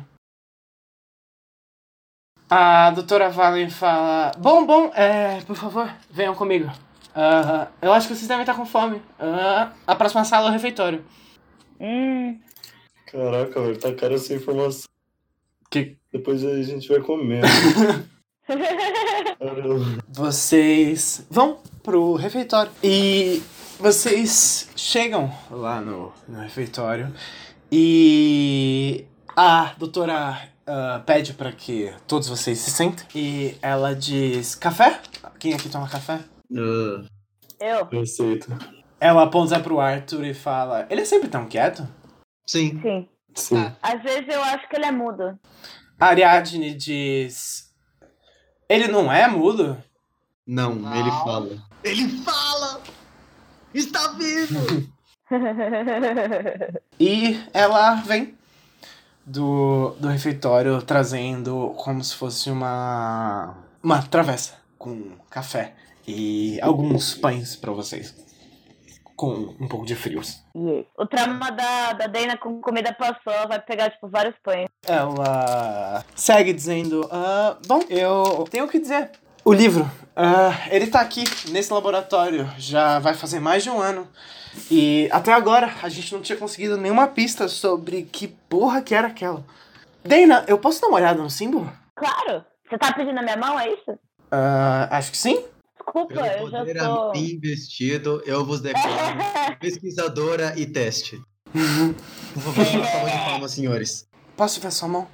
A 2.49 2.91
doutora 2.91 3.29
Valen 3.29 3.69
fala: 3.69 4.31
Bom, 4.37 4.65
bom, 4.65 4.91
é, 4.93 5.41
por 5.41 5.55
favor, 5.55 5.91
venham 6.09 6.35
comigo. 6.35 6.71
Ah, 7.15 7.67
eu 7.81 7.93
acho 7.93 8.07
que 8.07 8.15
vocês 8.15 8.27
devem 8.27 8.41
estar 8.43 8.55
com 8.55 8.65
fome. 8.65 9.01
Ah, 9.19 9.71
a 9.87 9.95
próxima 9.95 10.25
sala 10.25 10.47
é 10.47 10.49
o 10.49 10.53
refeitório. 10.53 11.05
Hum, 11.79 12.39
Caraca, 13.11 13.61
velho, 13.61 13.79
tá 13.79 13.93
cara 13.93 14.15
essa 14.15 14.33
informação. 14.33 14.83
Que- 15.69 15.97
Depois 16.11 16.43
a 16.45 16.61
gente 16.63 16.87
vai 16.87 17.01
comer. 17.01 17.43
Vocês 20.09 21.25
vão 21.29 21.59
pro 21.83 22.15
refeitório. 22.15 22.71
E 22.83 23.41
Vocês 23.79 24.69
chegam 24.75 25.31
lá 25.51 25.81
no, 25.81 26.11
no 26.27 26.39
refeitório 26.39 27.13
e 27.71 29.05
a 29.35 29.73
doutora 29.77 30.49
ah, 30.65 31.01
pede 31.05 31.33
para 31.33 31.51
que 31.51 31.93
todos 32.07 32.27
vocês 32.29 32.59
se 32.59 32.71
sentem 32.71 33.05
e 33.15 33.55
ela 33.61 33.93
diz: 33.95 34.55
Café? 34.55 34.99
Quem 35.39 35.53
aqui 35.53 35.69
toma 35.69 35.89
café? 35.89 36.19
Ah, 36.55 37.03
Eu? 37.59 37.87
eu 37.91 38.01
aceito. 38.01 38.47
Ela 38.99 39.23
aponta 39.23 39.59
pro 39.59 39.79
Arthur 39.79 40.25
e 40.25 40.33
fala: 40.33 40.87
Ele 40.89 41.01
é 41.01 41.05
sempre 41.05 41.27
tão 41.27 41.45
quieto? 41.47 41.87
Sim. 42.47 42.79
Sim. 42.81 43.07
Sim. 43.35 43.71
Às 43.81 44.01
vezes 44.01 44.27
eu 44.27 44.41
acho 44.41 44.67
que 44.69 44.75
ele 44.75 44.85
é 44.85 44.91
mudo. 44.91 45.37
Ariadne 45.99 46.73
diz: 46.73 47.71
Ele 48.67 48.87
não 48.87 49.11
é 49.11 49.27
mudo? 49.27 49.77
Não, 50.47 50.71
ele 50.95 51.11
fala. 51.11 51.49
Ele 51.83 52.07
fala! 52.23 52.81
Está 53.73 54.09
vivo! 54.13 54.93
E 56.99 57.43
ela 57.51 57.95
vem 57.95 58.37
do, 59.25 59.95
do 59.99 60.07
refeitório 60.07 60.81
trazendo 60.83 61.73
como 61.77 62.03
se 62.03 62.15
fosse 62.15 62.49
uma 62.49 63.57
uma 63.81 64.01
travessa 64.01 64.55
com 64.77 65.11
café 65.29 65.73
e 66.07 66.59
alguns 66.61 67.15
pães 67.15 67.55
pra 67.55 67.71
vocês. 67.71 68.15
Com 69.15 69.55
um 69.59 69.67
pouco 69.67 69.85
de 69.85 69.95
frios. 69.95 70.43
Yeah. 70.55 70.85
O 70.97 71.05
trauma 71.05 71.49
da, 71.51 71.93
da 71.93 72.07
Dana 72.07 72.37
com 72.37 72.59
comida 72.59 72.93
passou, 72.93 73.47
vai 73.47 73.61
pegar, 73.61 73.89
tipo, 73.89 74.09
vários 74.09 74.35
pães. 74.43 74.67
Ela 74.85 76.03
segue 76.15 76.51
dizendo: 76.51 77.07
ah, 77.11 77.57
Bom, 77.65 77.81
eu 77.89 78.45
tenho 78.49 78.65
o 78.65 78.67
que 78.67 78.79
dizer. 78.79 79.11
O 79.43 79.53
livro, 79.53 79.89
ah, 80.15 80.67
ele 80.71 80.87
tá 80.87 81.01
aqui 81.01 81.23
nesse 81.49 81.71
laboratório 81.71 82.49
já 82.57 82.99
vai 82.99 83.13
fazer 83.13 83.39
mais 83.39 83.63
de 83.63 83.69
um 83.69 83.79
ano. 83.79 84.07
E 84.71 85.07
até 85.11 85.31
agora 85.33 85.71
a 85.83 85.89
gente 85.89 86.13
não 86.13 86.21
tinha 86.21 86.37
conseguido 86.37 86.77
nenhuma 86.77 87.07
pista 87.07 87.47
sobre 87.47 88.03
que 88.03 88.27
porra 88.27 88.81
que 88.81 88.95
era 88.95 89.07
aquela. 89.07 89.43
Dana, 90.03 90.45
eu 90.47 90.57
posso 90.57 90.81
dar 90.81 90.87
uma 90.87 90.97
olhada 90.97 91.21
no 91.21 91.29
símbolo? 91.29 91.71
Claro! 91.95 92.43
Você 92.67 92.77
tá 92.77 92.93
pedindo 92.93 93.19
a 93.19 93.21
minha 93.21 93.37
mão, 93.37 93.59
é 93.59 93.69
isso? 93.69 93.99
Ah, 94.31 94.87
acho 94.91 95.11
que 95.11 95.17
sim. 95.17 95.43
Desculpa, 95.95 96.23
Pelo 96.23 96.57
eu 96.57 96.73
já 96.73 96.85
tô. 96.85 97.13
investido, 97.15 98.21
eu 98.25 98.45
vos 98.45 98.59
declaro 98.59 99.17
pesquisadora 99.61 100.53
e 100.59 100.65
teste. 100.65 101.21
Por 102.33 102.41
favor, 102.41 102.65
salva 102.65 103.09
de 103.09 103.17
palmas, 103.17 103.51
senhores. 103.51 104.09
Posso 104.35 104.59
ver 104.59 104.73
sua 104.73 104.89
mão? 104.89 105.07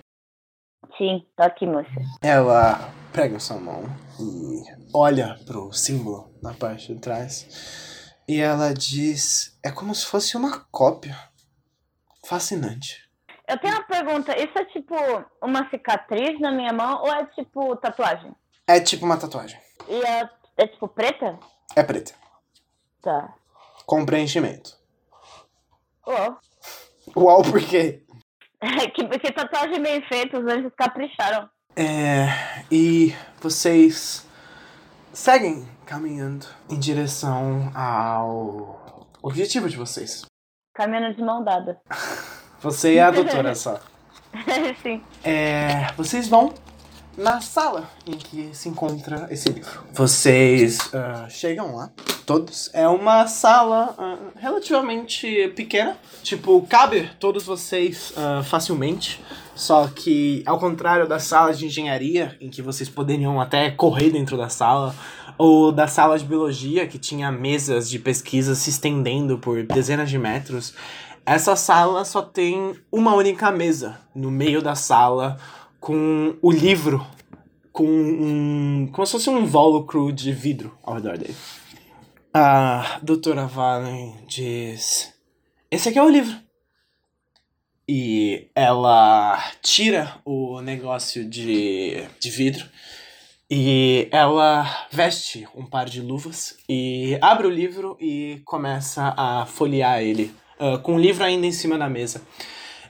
Sim, 0.98 1.24
tô 1.38 1.44
aqui, 1.44 1.67
moça. 1.67 1.88
Ela 2.20 2.91
pega 3.13 3.39
sua 3.39 3.58
mão 3.58 3.84
e 4.20 4.63
olha 4.91 5.39
pro 5.46 5.72
símbolo 5.72 6.34
na 6.41 6.56
parte 6.56 6.91
de 6.96 7.00
trás. 7.00 8.15
E 8.28 8.39
ela 8.39 8.74
diz: 8.74 9.60
É 9.63 9.70
como 9.70 9.94
se 9.94 10.08
fosse 10.08 10.36
uma 10.36 10.65
cópia. 10.72 11.15
Fascinante. 12.26 13.08
Eu 13.48 13.60
tenho 13.60 13.76
uma 13.76 13.84
pergunta, 13.84 14.36
isso 14.36 14.58
é 14.58 14.65
tipo 14.65 14.96
uma 15.44 15.70
cicatriz 15.70 16.39
na 16.39 16.52
minha 16.52 16.74
mão 16.74 17.02
ou 17.04 17.13
é 17.13 17.26
tipo 17.36 17.76
tatuagem? 17.76 18.34
É 18.65 18.80
tipo 18.80 19.06
uma 19.06 19.17
tatuagem. 19.17 19.60
E 19.88 20.02
é, 20.06 20.30
é 20.62 20.67
tipo 20.67 20.88
preta? 20.88 21.39
É 21.76 21.84
preta. 21.84 22.13
Tá. 23.02 23.34
Com 23.86 24.06
preenchimento. 24.06 24.78
Uau. 26.08 26.39
Uau, 27.15 27.41
por 27.41 27.60
quê? 27.60 28.04
que, 28.93 29.19
que 29.19 29.32
tatuagem 29.32 29.82
bem 29.82 30.02
feita, 30.08 30.39
os 30.39 30.45
anjos 30.45 30.71
capricharam. 30.78 31.50
É. 31.76 32.28
E 32.71 33.15
vocês 33.39 34.28
seguem 35.12 35.67
caminhando 35.86 36.45
em 36.69 36.80
direção 36.80 37.71
ao 37.74 39.08
objetivo 39.21 39.67
de 39.67 39.78
vocês. 39.78 40.26
Caminhando 40.76 41.15
de 41.15 41.24
mão 41.24 41.43
dada. 41.43 41.82
Você 42.60 42.93
e 42.93 43.00
a 43.00 43.10
doutora 43.10 43.56
só. 43.56 43.80
Sim. 44.84 45.04
É, 45.24 45.91
vocês 45.97 46.28
vão 46.28 46.54
na 47.21 47.39
sala 47.39 47.88
em 48.05 48.13
que 48.13 48.49
se 48.53 48.67
encontra 48.67 49.27
esse 49.29 49.47
livro. 49.49 49.84
Vocês 49.93 50.79
ah, 50.93 51.27
chegam 51.29 51.75
lá, 51.75 51.91
todos. 52.25 52.69
É 52.73 52.88
uma 52.88 53.27
sala 53.27 53.93
ah, 53.97 54.17
relativamente 54.36 55.49
pequena. 55.55 55.95
Tipo, 56.23 56.62
cabe 56.67 57.10
todos 57.19 57.43
vocês 57.43 58.12
ah, 58.17 58.41
facilmente. 58.43 59.21
Só 59.55 59.88
que, 59.88 60.41
ao 60.45 60.57
contrário 60.57 61.07
das 61.07 61.23
salas 61.23 61.60
de 61.60 61.67
engenharia, 61.67 62.36
em 62.41 62.49
que 62.49 62.62
vocês 62.62 62.89
poderiam 62.89 63.39
até 63.39 63.69
correr 63.69 64.10
dentro 64.10 64.36
da 64.36 64.49
sala, 64.49 64.95
ou 65.38 65.71
da 65.71 65.88
sala 65.88 66.17
de 66.17 66.25
biologia, 66.25 66.88
que 66.88 66.97
tinha 66.97 67.31
mesas 67.31 67.88
de 67.88 67.99
pesquisa 67.99 68.55
se 68.55 68.71
estendendo 68.71 69.38
por 69.38 69.63
dezenas 69.63 70.10
de 70.10 70.17
metros, 70.17 70.73
essa 71.25 71.55
sala 71.55 72.03
só 72.03 72.21
tem 72.21 72.73
uma 72.91 73.13
única 73.13 73.51
mesa 73.51 73.99
no 74.15 74.31
meio 74.31 74.62
da 74.62 74.73
sala 74.73 75.38
com 75.82 76.38
o 76.44 76.52
livro 76.52 77.06
com 77.74 77.88
um. 77.88 78.88
como 78.94 79.06
se 79.06 79.13
fosse 79.13 79.30
um 79.30 79.39
invólucro 79.39 80.12
de 80.13 80.32
vidro 80.32 80.78
ao 80.84 80.94
redor 80.94 81.17
dele. 81.17 81.36
A 82.32 83.00
doutora 83.02 83.48
Valen 83.48 84.15
diz: 84.28 85.12
Esse 85.70 85.89
aqui 85.89 85.98
é 85.98 86.04
o 86.04 86.10
livro. 86.10 86.39
E 87.89 88.50
ela 88.56 89.44
tira 89.62 90.22
o 90.24 90.62
negócio 90.62 91.28
de, 91.28 92.06
de 92.20 92.30
vidro 92.30 92.70
e 93.50 94.08
ela 94.12 94.88
veste 94.91 95.46
um 95.54 95.65
par 95.65 95.89
de 95.89 96.00
luvas 96.00 96.58
e 96.70 97.17
abre 97.22 97.48
o 97.48 97.50
livro 97.50 97.98
e 98.00 98.41
começa 98.46 99.13
a 99.17 99.46
folhear 99.46 100.02
ele, 100.02 100.34
ah, 100.58 100.78
com 100.78 100.96
o 100.96 101.00
livro 101.00 101.26
ainda 101.26 101.46
em 101.46 101.52
cima 101.52 101.78
da 101.78 101.89
mesa. 101.89 102.22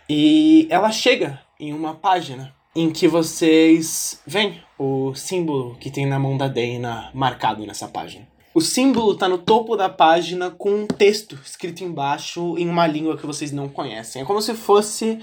E 0.08 0.68
ela 0.70 0.92
chega 0.92 1.42
em 1.60 1.74
uma 1.74 1.96
página 1.96 2.54
em 2.76 2.92
que 2.92 3.08
vocês 3.08 4.22
veem 4.26 4.62
o 4.78 5.14
símbolo 5.14 5.76
que 5.76 5.92
tem 5.92 6.06
na 6.06 6.18
mão 6.18 6.38
da 6.38 6.48
Dana 6.48 7.12
marcado 7.14 7.66
nessa 7.66 7.88
página. 7.88 8.28
O 8.54 8.60
símbolo 8.60 9.16
tá 9.16 9.30
no 9.30 9.38
topo 9.38 9.78
da 9.78 9.88
página 9.88 10.52
com 10.52 10.72
um 10.72 10.88
texto 10.88 11.40
escrito 11.46 11.84
embaixo 11.84 12.58
em 12.58 12.68
uma 12.68 12.86
língua 12.86 13.18
que 13.18 13.26
vocês 13.26 13.52
não 13.52 13.70
conhecem. 13.70 14.22
É 14.22 14.26
como 14.26 14.42
se 14.42 14.54
fosse. 14.54 15.20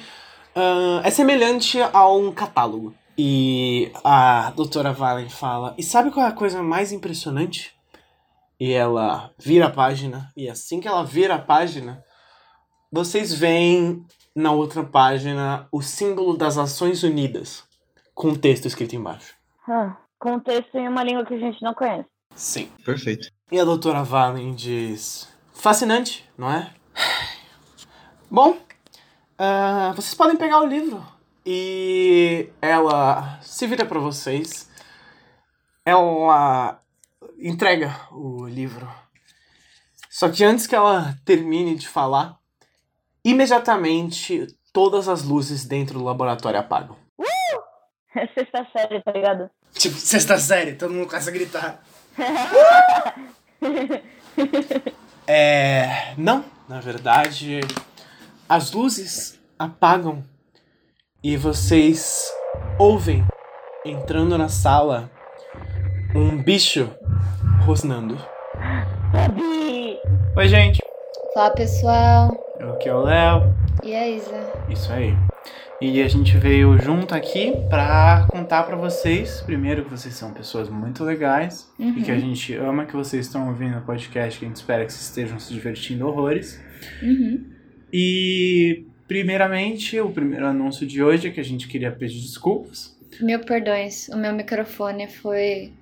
ah, 0.54 1.02
é 1.04 1.10
semelhante 1.10 1.78
a 1.80 2.08
um 2.08 2.32
catálogo. 2.32 2.94
E 3.18 3.90
a 4.04 4.50
doutora 4.52 4.92
Valen 4.92 5.28
fala: 5.28 5.74
E 5.76 5.82
sabe 5.82 6.10
qual 6.10 6.24
é 6.24 6.28
a 6.28 6.32
coisa 6.32 6.62
mais 6.62 6.92
impressionante? 6.92 7.74
E 8.60 8.72
ela 8.72 9.32
vira 9.38 9.66
a 9.66 9.70
página, 9.70 10.32
e 10.36 10.48
assim 10.48 10.80
que 10.80 10.88
ela 10.88 11.04
vira 11.04 11.36
a 11.36 11.38
página, 11.38 12.02
vocês 12.90 13.32
veem 13.32 14.04
na 14.38 14.52
outra 14.52 14.84
página 14.84 15.66
o 15.72 15.82
símbolo 15.82 16.36
das 16.36 16.54
Nações 16.54 17.02
Unidas, 17.02 17.64
com 18.14 18.28
um 18.28 18.34
texto 18.36 18.66
escrito 18.66 18.94
embaixo. 18.94 19.34
Ah, 19.68 19.96
contexto 20.16 20.76
em 20.76 20.86
uma 20.86 21.02
língua 21.02 21.26
que 21.26 21.34
a 21.34 21.38
gente 21.38 21.60
não 21.60 21.74
conhece. 21.74 22.08
Sim. 22.36 22.70
Perfeito. 22.84 23.30
E 23.50 23.58
a 23.58 23.64
doutora 23.64 24.04
Valen 24.04 24.54
diz: 24.54 25.28
Fascinante, 25.52 26.24
não 26.38 26.48
é? 26.50 26.72
Bom, 28.30 28.56
ah, 29.36 29.92
vocês 29.96 30.14
podem 30.14 30.36
pegar 30.36 30.60
o 30.60 30.66
livro. 30.66 31.04
E 31.44 32.48
ela 32.62 33.40
se 33.42 33.66
vira 33.66 33.84
pra 33.84 33.98
vocês. 33.98 34.70
Ela 35.84 36.80
entrega 37.40 37.92
o 38.12 38.46
livro. 38.46 38.88
Só 40.08 40.28
que 40.28 40.44
antes 40.44 40.66
que 40.66 40.76
ela 40.76 41.18
termine 41.24 41.74
de 41.74 41.88
falar, 41.88 42.38
imediatamente 43.28 44.46
todas 44.72 45.08
as 45.08 45.22
luzes 45.22 45.64
dentro 45.64 45.98
do 45.98 46.04
laboratório 46.04 46.60
apagam. 46.60 46.96
É 48.16 48.26
sexta 48.28 48.66
série, 48.72 49.02
tá 49.02 49.12
ligado? 49.12 49.50
Tipo, 49.74 49.96
sexta 49.96 50.38
série, 50.38 50.72
todo 50.72 50.94
mundo 50.94 51.06
começa 51.06 51.30
a 51.30 51.32
gritar. 51.32 51.82
É. 55.30 56.14
Não, 56.16 56.42
na 56.66 56.80
verdade, 56.80 57.60
as 58.48 58.72
luzes 58.72 59.38
apagam 59.58 60.24
e 61.22 61.36
vocês 61.36 62.32
ouvem 62.78 63.26
entrando 63.84 64.38
na 64.38 64.48
sala 64.48 65.10
um 66.14 66.42
bicho 66.42 66.90
rosnando. 67.66 68.16
Oi, 70.34 70.48
gente. 70.48 70.78
Fala 71.34 71.50
pessoal, 71.50 72.30
Aqui 72.60 72.88
é 72.88 72.94
o 72.94 73.02
Léo. 73.02 73.54
e 73.84 73.94
a 73.94 74.08
Isa? 74.08 74.52
Isso 74.68 74.92
aí. 74.92 75.14
E 75.80 76.02
a 76.02 76.08
gente 76.08 76.36
veio 76.36 76.76
junto 76.78 77.14
aqui 77.14 77.52
pra 77.70 78.26
contar 78.28 78.64
pra 78.64 78.74
vocês, 78.74 79.40
primeiro, 79.42 79.84
que 79.84 79.90
vocês 79.90 80.12
são 80.14 80.32
pessoas 80.32 80.68
muito 80.68 81.04
legais 81.04 81.72
e 81.78 82.02
que 82.02 82.10
a 82.10 82.18
gente 82.18 82.52
ama 82.56 82.84
que 82.84 82.96
vocês 82.96 83.26
estão 83.26 83.46
ouvindo 83.48 83.78
o 83.78 83.82
podcast, 83.82 84.38
que 84.38 84.44
a 84.44 84.48
gente 84.48 84.56
espera 84.56 84.84
que 84.84 84.92
vocês 84.92 85.04
estejam 85.04 85.38
se 85.38 85.52
divertindo 85.52 86.08
horrores. 86.08 86.60
Uhum. 87.00 87.44
E, 87.92 88.84
primeiramente, 89.06 90.00
o 90.00 90.10
primeiro 90.10 90.46
anúncio 90.46 90.84
de 90.84 91.00
hoje 91.00 91.28
é 91.28 91.30
que 91.30 91.38
a 91.40 91.44
gente 91.44 91.68
queria 91.68 91.92
pedir 91.92 92.20
desculpas. 92.20 92.98
Mil 93.20 93.38
perdões, 93.40 94.08
o 94.08 94.16
meu 94.16 94.32
microfone 94.32 95.06
foi 95.06 95.72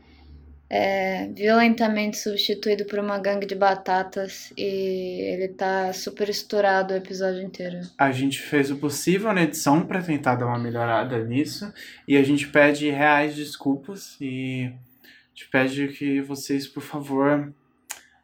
é 0.68 1.28
violentamente 1.28 2.18
substituído 2.18 2.84
por 2.86 2.98
uma 2.98 3.18
gangue 3.18 3.46
de 3.46 3.54
batatas 3.54 4.52
e 4.56 5.32
ele 5.32 5.48
tá 5.48 5.92
super 5.92 6.28
estourado 6.28 6.92
o 6.92 6.96
episódio 6.96 7.42
inteiro. 7.42 7.80
A 7.96 8.10
gente 8.10 8.40
fez 8.40 8.70
o 8.70 8.76
possível 8.76 9.32
na 9.32 9.42
edição 9.42 9.86
pra 9.86 10.02
tentar 10.02 10.34
dar 10.34 10.46
uma 10.46 10.58
melhorada 10.58 11.22
nisso. 11.24 11.72
E 12.06 12.16
a 12.16 12.22
gente 12.22 12.48
pede 12.48 12.90
reais 12.90 13.36
desculpas 13.36 14.16
e 14.20 14.72
a 15.04 15.28
gente 15.34 15.48
pede 15.50 15.88
que 15.88 16.20
vocês, 16.20 16.66
por 16.66 16.82
favor, 16.82 17.52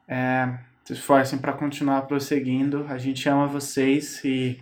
é, 0.08 0.52
se 0.84 0.94
esforcem 0.94 1.38
pra 1.38 1.52
continuar 1.52 2.02
prosseguindo. 2.02 2.86
A 2.88 2.98
gente 2.98 3.28
ama 3.28 3.46
vocês 3.46 4.20
e 4.24 4.58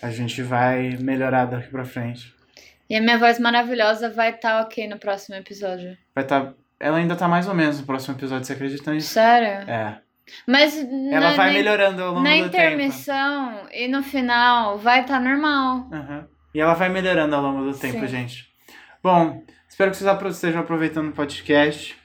a 0.00 0.10
gente 0.10 0.42
vai 0.42 0.96
melhorar 1.00 1.46
daqui 1.46 1.68
pra 1.70 1.84
frente. 1.84 2.34
E 2.88 2.94
a 2.94 3.00
minha 3.00 3.18
voz 3.18 3.40
maravilhosa 3.40 4.08
vai 4.10 4.30
estar 4.30 4.62
ok 4.62 4.86
no 4.86 4.96
próximo 4.96 5.34
episódio. 5.34 5.98
Vai 6.14 6.24
tá. 6.24 6.54
Ela 6.78 6.98
ainda 6.98 7.16
tá 7.16 7.26
mais 7.26 7.48
ou 7.48 7.54
menos 7.54 7.80
no 7.80 7.86
próximo 7.86 8.14
episódio, 8.16 8.44
você 8.46 8.52
acredita 8.52 8.92
nisso? 8.92 9.08
Sério? 9.14 9.68
É. 9.70 9.98
Mas 10.46 10.76
Ela 10.76 11.30
na, 11.30 11.36
vai 11.36 11.46
na- 11.48 11.52
melhorando 11.52 12.02
ao 12.02 12.08
longo 12.14 12.22
na 12.22 12.30
do 12.30 12.36
tempo. 12.36 12.46
intermissão 12.48 13.66
e 13.72 13.86
no 13.88 14.02
final 14.02 14.76
vai 14.78 15.02
estar 15.02 15.20
normal. 15.20 15.88
Aham. 15.92 16.26
E 16.54 16.60
ela 16.60 16.74
vai 16.74 16.88
melhorando 16.88 17.34
ao 17.36 17.42
longo 17.42 17.70
do 17.70 17.78
tempo, 17.78 18.00
Sim. 18.00 18.06
gente. 18.08 18.46
Bom, 19.02 19.42
espero 19.68 19.90
que 19.90 19.96
vocês 19.98 20.34
estejam 20.34 20.60
aproveitando 20.60 21.08
o 21.08 21.12
podcast. 21.12 21.96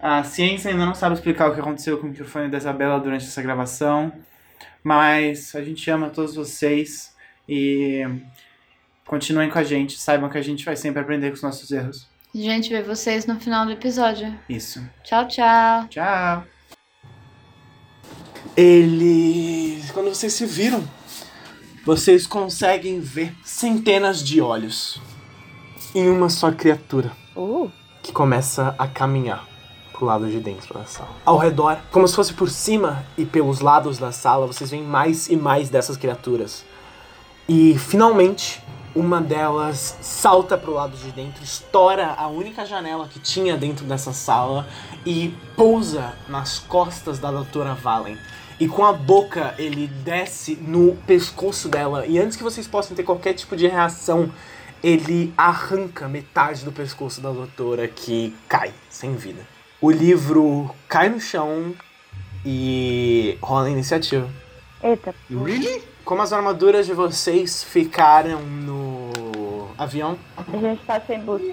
A 0.00 0.22
ciência 0.24 0.70
ainda 0.70 0.84
não 0.86 0.94
sabe 0.94 1.14
explicar 1.14 1.48
o 1.50 1.54
que 1.54 1.60
aconteceu 1.60 1.98
com 1.98 2.06
o 2.06 2.10
microfone 2.10 2.48
da 2.48 2.56
Isabela 2.58 2.98
durante 3.00 3.24
essa 3.26 3.42
gravação, 3.42 4.12
mas 4.82 5.54
a 5.54 5.62
gente 5.62 5.88
ama 5.90 6.08
todos 6.10 6.34
vocês 6.34 7.14
e 7.48 8.04
continuem 9.04 9.50
com 9.50 9.58
a 9.58 9.64
gente. 9.64 9.98
Saibam 9.98 10.28
que 10.30 10.38
a 10.38 10.42
gente 10.42 10.64
vai 10.64 10.74
sempre 10.76 11.00
aprender 11.00 11.28
com 11.28 11.34
os 11.36 11.42
nossos 11.42 11.70
erros. 11.70 12.07
A 12.34 12.38
gente 12.38 12.68
vê 12.68 12.82
vocês 12.82 13.26
no 13.26 13.40
final 13.40 13.64
do 13.64 13.72
episódio. 13.72 14.38
Isso. 14.48 14.80
Tchau, 15.02 15.26
tchau. 15.26 15.86
Tchau. 15.88 16.44
Eles. 18.56 19.90
Quando 19.90 20.08
vocês 20.08 20.32
se 20.32 20.44
viram, 20.44 20.82
vocês 21.84 22.26
conseguem 22.26 23.00
ver 23.00 23.34
centenas 23.42 24.22
de 24.22 24.40
olhos 24.40 25.00
em 25.94 26.08
uma 26.08 26.28
só 26.28 26.52
criatura 26.52 27.10
Uh, 27.34 27.70
que 28.02 28.12
começa 28.12 28.74
a 28.76 28.88
caminhar 28.88 29.46
pro 29.92 30.04
lado 30.04 30.28
de 30.28 30.40
dentro 30.40 30.74
da 30.74 30.84
sala. 30.84 31.10
Ao 31.24 31.38
redor, 31.38 31.78
como 31.92 32.06
se 32.06 32.16
fosse 32.16 32.32
por 32.32 32.50
cima 32.50 33.06
e 33.16 33.24
pelos 33.24 33.60
lados 33.60 33.96
da 33.96 34.10
sala, 34.10 34.46
vocês 34.46 34.70
veem 34.70 34.82
mais 34.82 35.28
e 35.28 35.36
mais 35.36 35.70
dessas 35.70 35.96
criaturas. 35.96 36.64
E 37.48 37.78
finalmente, 37.78 38.60
uma 38.94 39.20
delas 39.20 39.96
salta 40.00 40.56
pro 40.56 40.72
lado 40.72 40.96
de 40.96 41.10
dentro, 41.12 41.42
estoura 41.42 42.14
a 42.14 42.26
única 42.26 42.64
janela 42.64 43.08
que 43.08 43.18
tinha 43.18 43.56
dentro 43.56 43.84
dessa 43.84 44.12
sala 44.12 44.66
e 45.04 45.34
pousa 45.56 46.14
nas 46.28 46.58
costas 46.58 47.18
da 47.18 47.30
doutora 47.30 47.74
Valen. 47.74 48.18
E 48.60 48.66
com 48.66 48.84
a 48.84 48.92
boca 48.92 49.54
ele 49.56 49.86
desce 49.86 50.56
no 50.56 50.96
pescoço 51.06 51.68
dela. 51.68 52.06
E 52.06 52.18
antes 52.18 52.36
que 52.36 52.42
vocês 52.42 52.66
possam 52.66 52.96
ter 52.96 53.04
qualquer 53.04 53.34
tipo 53.34 53.56
de 53.56 53.68
reação, 53.68 54.32
ele 54.82 55.32
arranca 55.36 56.08
metade 56.08 56.64
do 56.64 56.72
pescoço 56.72 57.20
da 57.20 57.30
doutora 57.30 57.86
que 57.86 58.34
cai 58.48 58.72
sem 58.88 59.14
vida. 59.14 59.46
O 59.80 59.90
livro 59.90 60.74
cai 60.88 61.08
no 61.08 61.20
chão 61.20 61.72
e 62.44 63.38
rola 63.40 63.66
a 63.66 63.70
iniciativa. 63.70 64.28
eita. 64.82 65.14
Really? 65.30 65.82
Como 66.08 66.22
as 66.22 66.32
armaduras 66.32 66.86
de 66.86 66.94
vocês 66.94 67.62
ficaram 67.62 68.40
no 68.40 69.68
avião, 69.76 70.16
A 70.38 70.56
gente 70.56 70.82
tá 70.86 70.98
sem 71.06 71.20
boost. 71.20 71.52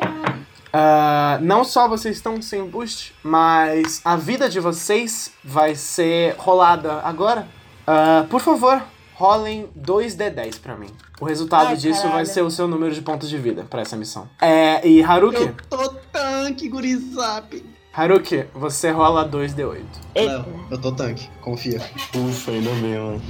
ah, 0.72 1.38
não 1.41 1.66
só 1.66 1.89
vocês 1.89 2.16
estão 2.16 2.41
sem 2.41 2.66
boost, 2.66 3.14
mas 3.22 3.99
a 4.06 4.16
vida 4.16 4.47
de 4.47 4.62
vocês 4.62 5.34
vai 5.43 5.76
ser 5.76 6.36
rolada 6.38 7.01
agora. 7.03 7.49
Ah, 7.86 8.26
por 8.30 8.39
favor, 8.39 8.82
rolem 9.16 9.68
2d10 9.78 10.62
pra 10.62 10.78
mim. 10.78 10.88
O 11.20 11.26
resultado 11.26 11.68
Ai, 11.72 11.76
disso 11.76 12.03
vai 12.03 12.12
caralho. 12.12 12.28
ser 12.28 12.41
o 12.41 12.49
seu 12.49 12.66
número 12.66 12.93
de 12.93 13.01
pontos 13.01 13.28
de 13.28 13.38
vida 13.38 13.66
pra 13.70 13.82
essa 13.82 13.97
missão. 13.97 14.30
É, 14.41 14.88
e 14.88 15.03
Haruki, 15.03 15.41
Eu 15.41 15.56
tô 15.70 15.89
tanque, 16.14 16.70
gurizap. 16.70 17.62
Haruki, 17.91 18.45
você 18.53 18.89
rola 18.89 19.28
2d8. 19.30 19.84
Eita. 20.16 20.38
Não, 20.38 20.45
eu 20.72 20.78
tô 20.80 20.93
tanque, 20.93 21.30
confia. 21.41 21.82
Ufa, 22.16 22.51
ainda 22.51 22.70
bem, 22.72 22.97
mano. 22.97 23.22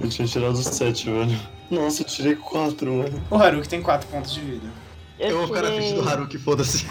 Eu 0.00 0.08
tinha 0.08 0.26
tirado 0.26 0.56
7, 0.56 1.10
velho. 1.10 1.40
Nossa, 1.70 2.02
eu 2.02 2.06
tirei 2.06 2.36
4, 2.36 2.92
mano. 2.92 3.22
O 3.30 3.36
Haruki 3.36 3.68
tem 3.68 3.82
4 3.82 4.08
pontos 4.08 4.32
de 4.32 4.40
vida. 4.40 4.68
Eu, 5.18 5.38
vou 5.38 5.48
ficar 5.48 5.62
na 5.62 5.72
frente 5.72 5.94
do 5.94 6.08
Haruki, 6.08 6.38
foda-se. 6.38 6.86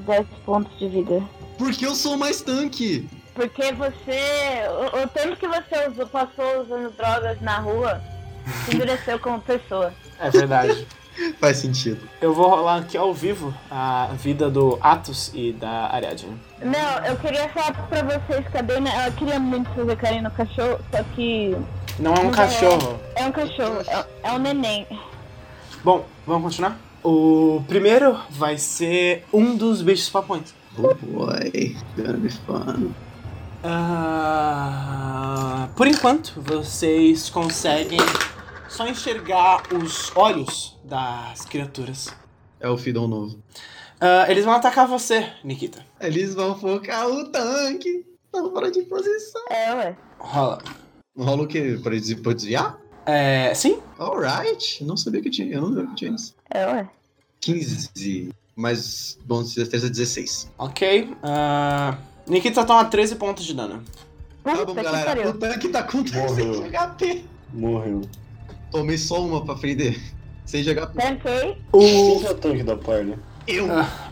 10 0.00 0.26
pontos 0.44 0.78
de 0.78 0.88
vida. 0.88 1.22
Porque 1.56 1.86
eu 1.86 1.94
sou 1.94 2.16
mais 2.16 2.42
tanque. 2.42 3.08
Porque 3.34 3.72
você. 3.72 4.62
O, 4.92 5.04
o 5.04 5.08
tempo 5.08 5.36
que 5.36 5.46
você 5.46 5.88
usou, 5.88 6.06
passou 6.06 6.62
usando 6.62 6.90
drogas 6.96 7.40
na 7.40 7.58
rua, 7.58 8.02
se 8.64 8.74
endureceu 8.74 9.18
como 9.18 9.40
pessoa. 9.40 9.94
É 10.18 10.30
verdade. 10.30 10.86
Faz 11.40 11.58
sentido. 11.58 12.00
Eu 12.20 12.32
vou 12.34 12.48
rolar 12.48 12.78
aqui 12.78 12.96
ao 12.96 13.12
vivo 13.12 13.54
a 13.70 14.10
vida 14.14 14.50
do 14.50 14.78
Atos 14.80 15.30
e 15.34 15.52
da 15.52 15.88
Ariadne. 15.92 16.36
Não, 16.62 17.04
eu 17.06 17.16
queria 17.16 17.48
falar 17.48 17.72
pra 17.88 18.02
vocês 18.02 18.46
que 18.48 18.58
a 18.58 18.62
Dana, 18.62 18.90
ela 18.90 19.10
queria 19.12 19.40
muito 19.40 19.68
fazer 19.70 19.96
carinho 19.96 20.22
no 20.24 20.30
cachorro, 20.30 20.78
só 20.90 21.02
que 21.14 21.56
Não 21.98 22.14
é 22.14 22.20
um 22.20 22.24
Não 22.24 22.30
cachorro. 22.30 23.00
é 23.16 23.24
um 23.24 23.32
cachorro, 23.32 23.78
é, 23.86 24.04
é 24.22 24.32
um 24.32 24.38
neném. 24.38 24.86
Bom, 25.82 26.04
vamos 26.26 26.42
continuar? 26.44 26.76
O 27.02 27.62
primeiro 27.66 28.18
vai 28.30 28.58
ser 28.58 29.24
um 29.32 29.56
dos 29.56 29.80
bichos 29.82 30.08
papões. 30.10 30.54
Oh 30.78 30.94
boy, 30.94 31.76
gonna 31.96 32.18
be 32.18 32.28
fun. 32.30 32.90
Ah, 33.62 35.68
por 35.76 35.86
enquanto, 35.86 36.40
vocês 36.40 37.28
conseguem 37.30 37.98
só 38.80 38.88
enxergar 38.88 39.62
os 39.74 40.10
olhos 40.16 40.74
das 40.84 41.44
criaturas. 41.44 42.08
É 42.58 42.66
o 42.66 42.78
Fidon 42.78 43.06
novo. 43.08 43.38
Ah, 44.00 44.24
eles 44.30 44.42
vão 44.46 44.54
atacar 44.54 44.88
você, 44.88 45.30
Nikita. 45.44 45.84
Eles 46.00 46.34
vão 46.34 46.58
focar 46.58 47.06
o 47.06 47.26
tanque. 47.30 48.06
Tá 48.32 48.40
fora 48.42 48.70
de 48.70 48.80
posição. 48.84 49.42
É, 49.50 49.74
ué. 49.74 49.96
Rola. 50.18 50.62
Rola 51.18 51.42
o 51.42 51.46
quê? 51.46 51.78
Pra 51.82 51.92
des- 51.92 52.14
pra 52.14 52.32
desviar? 52.32 52.78
É, 53.04 53.52
sim? 53.54 53.78
Alright. 53.98 54.82
Não 54.82 54.96
sabia 54.96 55.20
que 55.20 55.28
tinha. 55.28 55.52
Eu 55.54 55.60
não 55.60 55.68
sabia 55.74 55.86
que 55.90 55.94
tinha 55.96 56.12
isso. 56.14 56.34
É, 56.48 56.64
ué. 56.66 56.88
15. 57.40 58.30
Mais 58.56 59.18
bônus 59.26 59.50
de 59.50 59.56
destreza 59.60 59.90
16. 59.90 60.50
Ok. 60.56 61.14
Ah, 61.22 61.98
Nikita 62.26 62.64
toma 62.64 62.86
13 62.86 63.16
pontos 63.16 63.44
de 63.44 63.52
dano. 63.52 63.82
Tá 64.42 64.64
bom, 64.64 64.74
que 64.74 64.82
galera. 64.82 65.28
O 65.28 65.34
tanque 65.34 65.68
tá 65.68 65.82
com 65.82 66.02
3 66.02 66.30
Morreu. 66.30 66.62
de 66.62 66.76
HP. 66.76 67.24
Morreu. 67.52 68.00
Tomei 68.70 68.98
só 68.98 69.20
uma 69.20 69.44
pra 69.44 69.56
frente. 69.56 70.00
6 70.46 70.64
de 70.64 70.74
HP. 70.74 71.00
Tanquei. 71.00 71.56
Quem 71.72 72.16
O, 72.16 72.20
que 72.20 72.26
é 72.26 72.30
o 72.30 72.34
tanque 72.34 72.62
da 72.62 72.76
party? 72.76 73.14
Eu. 73.46 73.66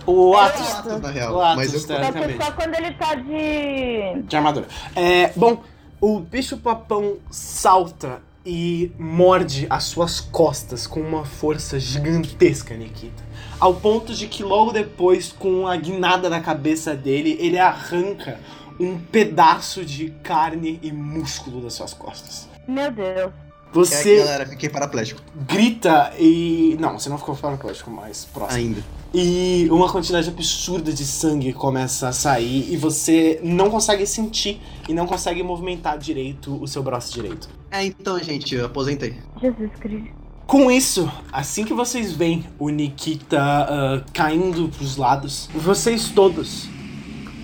o 0.06 0.32
Eu 0.32 0.38
Atos 0.38 0.72
mato, 0.72 0.98
na 0.98 1.11
real. 1.11 1.34
o 1.34 1.40
Atos, 1.40 1.56
mas 1.56 1.72
eu 1.74 1.96
é 1.96 2.00
Exatamente. 2.00 2.44
só 2.44 2.52
quando 2.52 2.74
ele 2.74 2.94
tá 2.94 3.14
de. 3.14 4.22
de 4.22 4.36
armadura. 4.36 4.68
É, 4.94 5.32
bom, 5.36 5.62
o 6.00 6.20
bicho 6.20 6.56
papão 6.59 7.16
salta 7.30 8.22
e 8.46 8.90
morde 8.98 9.66
as 9.68 9.84
suas 9.84 10.20
costas 10.20 10.86
com 10.86 11.00
uma 11.00 11.24
força 11.24 11.78
gigantesca, 11.78 12.74
Nikita. 12.74 13.22
Ao 13.61 13.74
ponto 13.74 14.14
de 14.14 14.26
que 14.28 14.42
logo 14.42 14.72
depois, 14.72 15.32
com 15.32 15.66
a 15.66 15.76
guinada 15.76 16.30
na 16.30 16.40
cabeça 16.40 16.94
dele, 16.94 17.36
ele 17.40 17.59
arranca 17.59 18.40
um 18.80 18.96
pedaço 18.98 19.84
de 19.84 20.11
carne 20.22 20.78
e 20.82 20.92
músculo 20.92 21.61
das 21.61 21.74
suas 21.74 21.92
costas. 21.92 22.48
Meu 22.66 22.90
Deus. 22.92 23.32
É, 23.70 23.74
Você 23.74 24.16
galera, 24.16 24.46
fiquei 24.46 24.68
paraplégico. 24.68 25.20
grita 25.46 26.12
e. 26.18 26.76
Não, 26.80 26.98
você 26.98 27.08
não 27.08 27.18
ficou 27.18 27.36
paraplégico 27.36 27.90
mais 27.90 28.24
próximo. 28.24 28.58
Ainda. 28.58 28.82
E 29.14 29.68
uma 29.70 29.90
quantidade 29.90 30.28
absurda 30.28 30.92
de 30.92 31.04
sangue 31.04 31.52
começa 31.52 32.08
a 32.08 32.12
sair 32.12 32.70
e 32.70 32.76
você 32.76 33.40
não 33.42 33.70
consegue 33.70 34.06
sentir 34.06 34.60
e 34.86 34.92
não 34.92 35.06
consegue 35.06 35.42
movimentar 35.42 35.96
direito 35.96 36.62
o 36.62 36.66
seu 36.68 36.82
braço 36.82 37.12
direito. 37.14 37.48
É, 37.70 37.84
então, 37.84 38.18
gente, 38.18 38.54
eu 38.54 38.66
aposentei. 38.66 39.16
Jesus 39.40 39.70
Cristo. 39.80 40.10
Com 40.46 40.70
isso, 40.70 41.10
assim 41.30 41.64
que 41.64 41.74
vocês 41.74 42.12
veem 42.12 42.44
o 42.58 42.70
Nikita 42.70 43.38
ah, 43.38 44.02
caindo 44.14 44.68
pros 44.70 44.96
lados, 44.96 45.48
vocês 45.54 46.08
todos, 46.08 46.68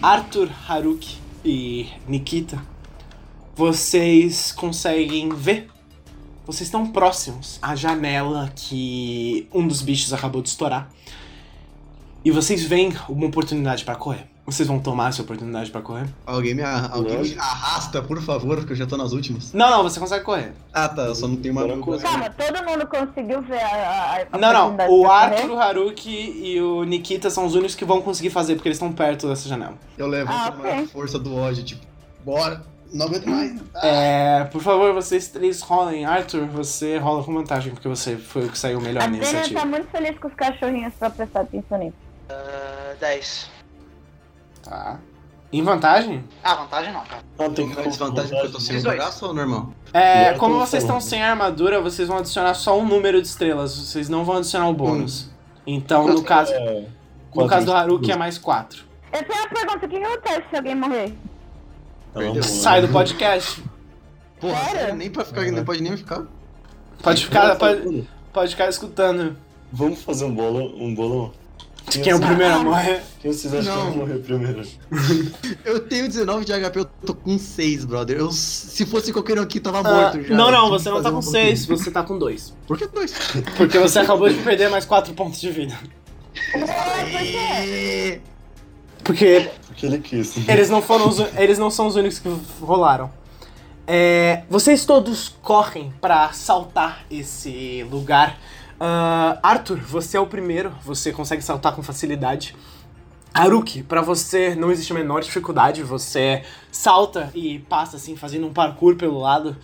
Arthur, 0.03 0.49
Haruki 0.67 1.19
e 1.45 1.87
Nikita, 2.09 2.63
vocês 3.55 4.53
conseguem 4.53 5.29
ver. 5.31 5.69
Vocês 6.47 6.63
estão 6.69 6.87
próximos 6.87 7.59
à 7.63 7.75
janela 7.75 8.51
que 8.55 9.49
um 9.53 9.67
dos 9.67 9.81
bichos 9.81 10.13
acabou 10.13 10.43
de 10.43 10.49
estourar. 10.51 10.89
E 12.25 12.31
vocês 12.31 12.63
veem 12.65 12.93
uma 13.09 13.27
oportunidade 13.27 13.85
para 13.85 13.95
correr. 13.97 14.27
Vocês 14.47 14.69
vão 14.69 14.79
tomar 14.79 15.09
essa 15.09 15.23
oportunidade 15.23 15.71
pra 15.71 15.81
correr? 15.81 16.07
Alguém, 16.27 16.55
me, 16.55 16.63
a- 16.63 16.91
alguém 16.93 17.19
me 17.23 17.39
arrasta, 17.39 18.03
por 18.03 18.21
favor, 18.21 18.59
porque 18.59 18.73
eu 18.73 18.77
já 18.77 18.87
tô 18.87 18.95
nas 18.95 19.13
últimas. 19.13 19.55
Não, 19.55 19.71
não, 19.71 19.83
você 19.83 19.99
consegue 19.99 20.23
correr. 20.23 20.53
Ah, 20.71 20.87
tá, 20.87 21.03
eu 21.03 21.15
só 21.15 21.27
não 21.27 21.37
tenho 21.37 21.55
uma. 21.55 21.67
Calma, 21.99 22.29
todo 22.29 22.63
mundo 22.63 22.87
conseguiu 22.87 23.41
ver 23.41 23.59
a, 23.63 23.69
a, 23.69 24.27
a 24.33 24.39
Não, 24.39 24.53
não. 24.77 24.91
O 24.91 25.11
Arthur, 25.11 25.51
o 25.51 25.59
Haruki 25.59 26.11
e 26.11 26.61
o 26.61 26.85
Nikita 26.85 27.31
são 27.31 27.47
os 27.47 27.55
únicos 27.55 27.75
que 27.75 27.87
vão 27.87 28.03
conseguir 28.03 28.29
fazer, 28.29 28.55
porque 28.57 28.69
eles 28.69 28.77
estão 28.77 28.93
perto 28.93 29.27
dessa 29.29 29.49
janela. 29.49 29.79
Eu 29.97 30.07
levanto 30.09 30.35
Ah, 30.37 30.51
na 30.51 30.57
ok. 30.59 30.63
maior 30.73 30.87
força 30.89 31.19
do 31.19 31.35
ódio, 31.35 31.65
tipo, 31.65 31.83
bora, 32.23 32.63
não 32.95 33.07
aguento 33.07 33.27
mais. 33.29 33.55
É, 33.83 34.45
por 34.45 34.63
favor, 34.63 34.95
vocês 34.95 35.29
três 35.29 35.61
rolem. 35.61 36.05
Arthur, 36.07 36.47
você 36.47 36.97
rola 36.97 37.23
com 37.25 37.35
vantagem, 37.35 37.73
porque 37.75 37.89
você 37.89 38.17
foi 38.17 38.47
o 38.47 38.49
que 38.49 38.59
saiu 38.59 38.81
melhor 38.81 39.03
A 39.03 39.07
na 39.07 39.13
Daniel 39.13 39.23
iniciativa. 39.31 39.61
tá 39.61 39.67
muito 39.67 39.89
feliz 39.89 40.19
com 40.19 40.29
os 40.29 40.35
cachorrinhos 40.35 40.95
pra 40.95 41.11
prestar 41.11 41.41
atenção 41.41 41.79
nisso. 41.79 41.97
Ah, 42.31 42.95
10. 43.01 43.51
Tá. 44.63 44.99
Em 45.53 45.63
vantagem? 45.63 46.25
Ah, 46.43 46.55
vantagem 46.55 46.93
não, 46.93 47.01
cara. 47.05 47.23
Ah, 47.39 47.49
tem 47.51 47.69
que 47.69 47.83
desvantagem 47.83 48.31
porque 48.31 48.47
eu 48.47 48.53
tô 48.53 48.61
sem 48.61 48.75
o 48.75 48.79
18. 48.79 48.97
braço 48.97 49.27
ou 49.27 49.35
normal? 49.35 49.69
É, 49.93 50.23
Agora 50.27 50.39
como 50.39 50.59
vocês 50.59 50.83
estão 50.83 51.01
sem 51.01 51.23
armadura, 51.23 51.81
vocês 51.81 52.09
vão 52.09 52.19
adicionar 52.19 52.55
só 52.55 52.79
um 52.79 52.87
número 52.87 53.21
de 53.21 53.29
estrelas. 53.29 53.77
Vocês 53.77 54.09
não 54.09 54.25
vão 54.25 54.39
adicionar 54.39 54.69
o 54.69 54.75
bônus. 54.75 55.31
Então, 55.67 56.07
no 56.09 56.23
caso, 56.23 56.53
É, 56.53 56.87
no 57.35 57.47
caso 57.47 57.67
do 57.67 57.73
Haruki 57.73 58.11
é 58.11 58.17
mais 58.17 58.37
4. 58.39 58.83
Eu 59.13 59.23
tenho 59.25 59.39
uma 59.41 59.49
pergunta, 59.49 59.87
o 59.87 59.89
que 59.89 59.99
que 59.99 60.05
acontece 60.05 60.43
se 60.51 60.57
alguém 60.57 60.75
morrer? 60.75 61.15
Bom, 62.15 62.43
Sai 62.43 62.81
do 62.81 62.89
podcast. 62.89 63.63
Porra, 64.41 64.65
Sério? 64.71 64.95
nem 64.95 65.11
pra 65.11 65.25
ficar, 65.25 65.47
É. 65.47 65.51
não 65.51 65.65
pode 65.65 65.83
nem 65.83 65.97
ficar. 65.97 66.23
Pode 67.03 67.25
ficar, 67.25 67.57
pode, 67.57 68.09
pode 68.33 68.51
ficar 68.53 68.69
escutando. 68.69 69.37
Vamos 69.73 70.03
fazer 70.03 70.25
um 70.25 70.35
bolão? 70.35 70.67
Um 70.77 70.95
bolão? 70.95 71.33
Quem 71.91 72.11
é 72.13 72.15
o 72.15 72.21
primeiro 72.21 72.55
a 72.55 72.59
morrer? 72.61 73.03
Quem 73.21 73.31
vocês 73.33 73.53
acham 73.53 73.77
Não. 73.77 73.93
que 73.93 73.99
vai 73.99 74.07
morrer 74.07 74.19
primeiro? 74.21 74.63
Eu 75.65 75.81
tenho 75.81 76.09
19 76.09 76.45
de 76.45 76.53
HP, 76.53 76.79
eu 76.79 76.85
tô 76.85 77.15
com 77.15 77.37
6, 77.39 77.85
brother. 77.85 78.17
Eu, 78.17 78.31
se 78.33 78.87
fosse 78.87 79.13
qualquer 79.13 79.39
um 79.39 79.43
aqui, 79.43 79.61
tava 79.61 79.81
Ah, 79.81 79.83
morto 79.83 80.23
já. 80.23 80.35
não, 80.35 80.51
não, 80.51 80.71
você 80.71 80.89
não 80.89 81.03
tá 81.03 81.11
com 81.11 81.19
um 81.19 81.23
6, 81.23 81.67
você 81.67 81.91
tá 81.91 82.03
com 82.03 82.19
2. 82.19 82.55
pouquinho. 82.67 82.67
Por 82.67 82.79
que 82.79 82.87
dois? 82.89 83.13
Porque 83.57 83.79
você 83.79 83.99
acabou 83.99 84.29
de 84.29 84.37
perder 84.43 84.71
mais 84.71 84.85
4 84.87 85.13
pontos 85.15 85.41
de 85.41 85.51
vida. 85.51 85.79
Aê! 87.19 88.21
Porque 89.03 89.51
Porque 89.89 90.17
ele 90.17 90.23
quis. 90.25 90.49
eles 90.49 90.71
não 90.71 90.81
foram 90.81 91.09
os, 91.09 91.19
eles 91.37 91.59
não 91.59 91.71
são 91.71 91.87
os 91.87 91.97
únicos 91.97 92.19
que 92.19 92.29
rolaram. 92.61 93.11
É, 93.87 94.45
vocês 94.49 94.85
todos 94.85 95.37
correm 95.43 95.93
pra 96.01 96.33
saltar 96.33 97.05
esse 97.11 97.87
lugar. 97.91 98.39
Ah, 98.81 99.39
Arthur, 99.43 99.79
você 99.79 100.17
é 100.17 100.21
o 100.21 100.27
primeiro, 100.27 100.73
você 100.85 101.13
consegue 101.13 101.43
saltar 101.43 101.75
com 101.75 101.83
facilidade. 101.83 102.57
Haruki, 103.33 103.83
pra 103.83 104.01
você 104.01 104.55
não 104.55 104.71
existe 104.71 104.93
a 104.93 104.97
menor 104.97 105.21
dificuldade, 105.21 105.83
você 105.83 106.43
salta 106.71 107.31
e 107.35 107.59
passa 107.59 107.97
assim, 107.97 108.17
fazendo 108.17 108.47
um 108.47 108.53
parkour 108.53 108.97
pelo 108.97 109.19
lado. 109.19 109.57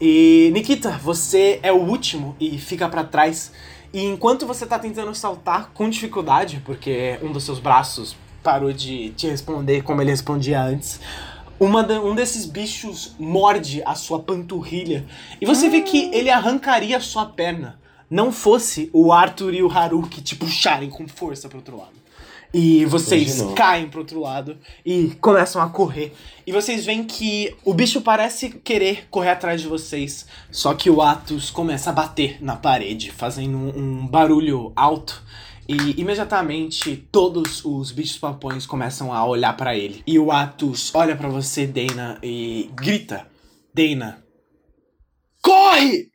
E 0.00 0.50
Nikita, 0.54 0.92
você 0.92 1.60
é 1.62 1.70
o 1.70 1.76
último 1.76 2.34
e 2.40 2.58
fica 2.58 2.88
pra 2.88 3.04
trás. 3.04 3.52
E 3.92 4.04
enquanto 4.04 4.46
você 4.46 4.64
tá 4.64 4.78
tentando 4.78 5.14
saltar 5.14 5.70
com 5.74 5.90
dificuldade, 5.90 6.62
porque 6.64 7.18
um 7.22 7.30
dos 7.30 7.44
seus 7.44 7.58
braços 7.58 8.16
parou 8.42 8.72
de 8.72 9.10
te 9.10 9.26
responder 9.28 9.82
como 9.82 10.00
ele 10.00 10.10
respondia 10.10 10.62
antes, 10.62 11.00
uma 11.58 11.82
da- 11.82 12.00
um 12.00 12.14
desses 12.14 12.46
bichos 12.46 13.14
morde 13.18 13.82
a 13.84 13.94
sua 13.94 14.18
panturrilha. 14.20 15.04
E 15.40 15.46
você 15.46 15.68
vê 15.68 15.82
que 15.82 16.10
ele 16.14 16.30
arrancaria 16.30 16.96
a 16.96 17.00
sua 17.00 17.26
perna, 17.26 17.78
não 18.08 18.32
fosse 18.32 18.88
o 18.92 19.12
Arthur 19.12 19.54
e 19.54 19.62
o 19.62 19.70
Haruki 19.70 20.20
te 20.22 20.34
puxarem 20.36 20.88
com 20.88 21.06
força 21.06 21.48
pro 21.48 21.58
outro 21.58 21.76
lado. 21.76 22.00
E 22.52 22.84
vocês 22.86 23.40
caem 23.54 23.88
pro 23.88 24.00
outro 24.00 24.18
lado 24.18 24.58
e 24.84 25.12
começam 25.20 25.62
a 25.62 25.68
correr. 25.68 26.12
E 26.44 26.50
vocês 26.50 26.84
veem 26.84 27.04
que 27.04 27.54
o 27.64 27.72
bicho 27.72 28.00
parece 28.00 28.50
querer 28.50 29.06
correr 29.08 29.28
atrás 29.30 29.60
de 29.60 29.68
vocês. 29.68 30.26
Só 30.50 30.74
que 30.74 30.90
o 30.90 31.00
Atos 31.00 31.48
começa 31.48 31.90
a 31.90 31.92
bater 31.92 32.38
na 32.42 32.56
parede, 32.56 33.12
fazendo 33.12 33.56
um, 33.56 33.78
um 34.00 34.06
barulho 34.06 34.72
alto. 34.74 35.22
E 35.70 36.00
imediatamente 36.00 36.96
todos 37.12 37.64
os 37.64 37.92
bichos 37.92 38.18
papões 38.18 38.66
começam 38.66 39.12
a 39.12 39.24
olhar 39.24 39.56
pra 39.56 39.76
ele. 39.76 40.02
E 40.04 40.18
o 40.18 40.32
Atos 40.32 40.92
olha 40.92 41.14
pra 41.14 41.28
você, 41.28 41.64
Dana, 41.64 42.18
e 42.24 42.68
grita: 42.74 43.28
Dana, 43.72 44.20
corre! 45.40 46.10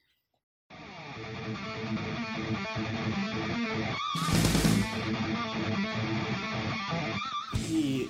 E 7.69 8.09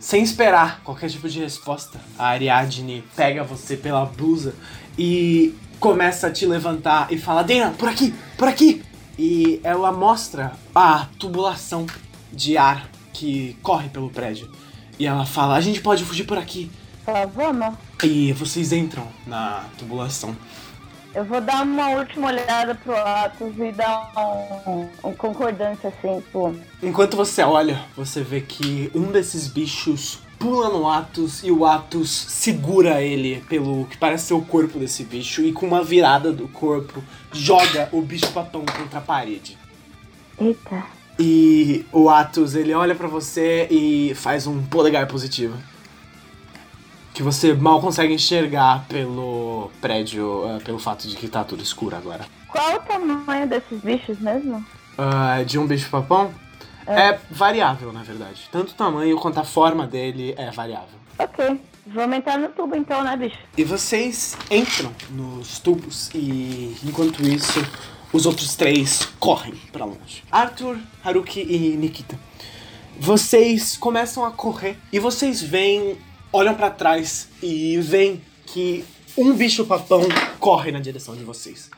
sem 0.00 0.24
esperar 0.24 0.82
qualquer 0.82 1.08
tipo 1.08 1.28
de 1.28 1.38
resposta, 1.38 2.00
a 2.18 2.26
Ariadne 2.30 3.04
pega 3.14 3.44
você 3.44 3.76
pela 3.76 4.04
blusa 4.04 4.56
e 4.98 5.54
começa 5.78 6.26
a 6.26 6.32
te 6.32 6.44
levantar 6.44 7.12
e 7.12 7.16
fala: 7.16 7.44
Dana, 7.44 7.70
por 7.78 7.88
aqui, 7.88 8.12
por 8.36 8.48
aqui! 8.48 8.82
E 9.16 9.60
ela 9.62 9.92
mostra 9.92 10.63
a 10.74 11.06
tubulação 11.18 11.86
de 12.32 12.56
ar 12.56 12.88
que 13.12 13.56
corre 13.62 13.88
pelo 13.88 14.10
prédio. 14.10 14.50
E 14.98 15.06
ela 15.06 15.24
fala: 15.24 15.54
A 15.54 15.60
gente 15.60 15.80
pode 15.80 16.04
fugir 16.04 16.24
por 16.24 16.36
aqui. 16.36 16.70
Tá, 17.04 17.26
vamos. 17.26 17.74
E 18.02 18.32
vocês 18.32 18.72
entram 18.72 19.06
na 19.26 19.64
tubulação. 19.78 20.36
Eu 21.14 21.24
vou 21.24 21.40
dar 21.40 21.62
uma 21.62 21.90
última 21.90 22.26
olhada 22.26 22.74
pro 22.74 22.96
Atos 22.96 23.56
e 23.56 23.70
dar 23.70 24.10
um, 24.66 24.88
um 25.04 25.12
concordância 25.14 25.88
assim, 25.90 26.20
pô. 26.32 26.52
Enquanto 26.82 27.16
você 27.16 27.42
olha, 27.42 27.80
você 27.96 28.20
vê 28.20 28.40
que 28.40 28.90
um 28.92 29.12
desses 29.12 29.46
bichos 29.46 30.18
pula 30.40 30.68
no 30.70 30.88
Atos 30.90 31.44
e 31.44 31.52
o 31.52 31.64
Atos 31.64 32.10
segura 32.10 33.00
ele 33.00 33.40
pelo 33.48 33.84
que 33.84 33.96
parece 33.96 34.26
ser 34.26 34.34
o 34.34 34.42
corpo 34.42 34.78
desse 34.78 35.04
bicho 35.04 35.42
e 35.42 35.52
com 35.52 35.66
uma 35.66 35.84
virada 35.84 36.32
do 36.32 36.48
corpo 36.48 37.00
joga 37.32 37.88
o 37.92 38.02
bicho 38.02 38.32
papão 38.32 38.64
contra 38.66 38.98
a 38.98 39.02
parede. 39.02 39.56
Eita. 40.38 40.84
E 41.18 41.86
o 41.92 42.10
Atos, 42.10 42.54
ele 42.54 42.74
olha 42.74 42.94
pra 42.94 43.06
você 43.06 43.68
e 43.70 44.14
faz 44.14 44.46
um 44.46 44.62
polegar 44.64 45.06
positivo. 45.06 45.56
Que 47.12 47.22
você 47.22 47.54
mal 47.54 47.80
consegue 47.80 48.12
enxergar 48.12 48.84
pelo 48.88 49.70
prédio, 49.80 50.44
ah, 50.46 50.60
pelo 50.64 50.78
fato 50.78 51.06
de 51.06 51.14
que 51.14 51.28
tá 51.28 51.44
tudo 51.44 51.62
escuro 51.62 51.94
agora. 51.94 52.26
Qual 52.48 52.76
o 52.76 52.80
tamanho 52.80 53.46
desses 53.46 53.80
bichos 53.80 54.18
mesmo? 54.18 54.64
Ah, 54.98 55.42
de 55.44 55.58
um 55.58 55.66
bicho 55.66 55.88
papão 55.88 56.32
é. 56.86 57.18
variável, 57.30 57.92
na 57.92 58.02
verdade. 58.02 58.48
Tanto 58.50 58.70
o 58.70 58.74
tamanho 58.74 59.16
quanto 59.18 59.38
a 59.38 59.44
forma 59.44 59.86
dele 59.86 60.34
é 60.36 60.50
variável. 60.50 60.98
Ok. 61.18 61.60
Vamos 61.86 62.16
entrar 62.16 62.38
no 62.38 62.48
tubo 62.48 62.74
então, 62.74 63.04
né, 63.04 63.16
bicho? 63.16 63.38
E 63.56 63.62
vocês 63.62 64.36
entram 64.50 64.90
nos 65.10 65.58
tubos 65.58 66.10
e 66.14 66.76
enquanto 66.82 67.22
isso 67.22 67.60
os 68.14 68.26
outros 68.26 68.54
três 68.54 69.08
correm 69.18 69.54
pra 69.72 69.84
longe. 69.84 70.22
Arthur, 70.30 70.78
Haruki 71.02 71.40
e 71.40 71.76
Nikita. 71.76 72.16
Vocês 72.96 73.76
começam 73.76 74.24
a 74.24 74.30
correr 74.30 74.78
e 74.92 75.00
vocês 75.00 75.42
veem, 75.42 75.98
olham 76.32 76.54
pra 76.54 76.70
trás 76.70 77.28
e 77.42 77.76
veem 77.80 78.22
que 78.46 78.84
um 79.18 79.34
bicho 79.34 79.64
papão 79.66 80.02
corre 80.38 80.70
na 80.70 80.78
direção 80.78 81.16
de 81.16 81.24
vocês. 81.24 81.68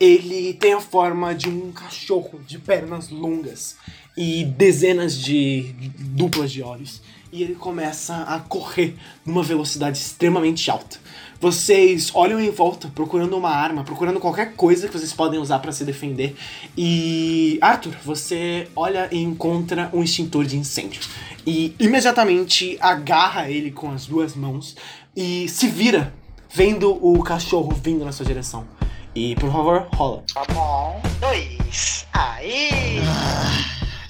Ele 0.00 0.54
tem 0.54 0.72
a 0.72 0.80
forma 0.80 1.32
de 1.32 1.48
um 1.48 1.70
cachorro 1.70 2.40
de 2.44 2.58
pernas 2.58 3.08
longas 3.08 3.76
e 4.16 4.44
dezenas 4.44 5.16
de 5.16 5.72
duplas 6.00 6.50
de 6.50 6.64
olhos. 6.64 7.00
E 7.30 7.44
ele 7.44 7.54
começa 7.54 8.22
a 8.24 8.40
correr 8.40 8.96
numa 9.24 9.42
velocidade 9.44 9.98
extremamente 9.98 10.68
alta. 10.68 10.98
Vocês 11.40 12.10
olham 12.14 12.40
em 12.40 12.50
volta, 12.50 12.90
procurando 12.94 13.36
uma 13.36 13.50
arma, 13.50 13.84
procurando 13.84 14.18
qualquer 14.18 14.54
coisa 14.54 14.88
que 14.88 14.98
vocês 14.98 15.12
podem 15.12 15.38
usar 15.38 15.58
para 15.58 15.72
se 15.72 15.84
defender. 15.84 16.34
E 16.76 17.58
Arthur, 17.60 17.94
você 18.04 18.68
olha 18.74 19.08
e 19.12 19.22
encontra 19.22 19.90
um 19.92 20.02
extintor 20.02 20.44
de 20.44 20.56
incêndio. 20.56 21.00
E 21.46 21.74
imediatamente 21.78 22.76
agarra 22.80 23.50
ele 23.50 23.70
com 23.70 23.90
as 23.90 24.06
duas 24.06 24.34
mãos 24.34 24.76
e 25.14 25.48
se 25.48 25.68
vira, 25.68 26.12
vendo 26.52 26.98
o 27.06 27.22
cachorro 27.22 27.72
vindo 27.72 28.04
na 28.04 28.12
sua 28.12 28.24
direção. 28.24 28.66
E 29.14 29.34
por 29.36 29.50
favor, 29.52 29.88
rola. 29.94 30.24
Tá 30.32 30.44
bom. 30.52 31.00
Dois. 31.20 32.06
Aí. 32.12 33.00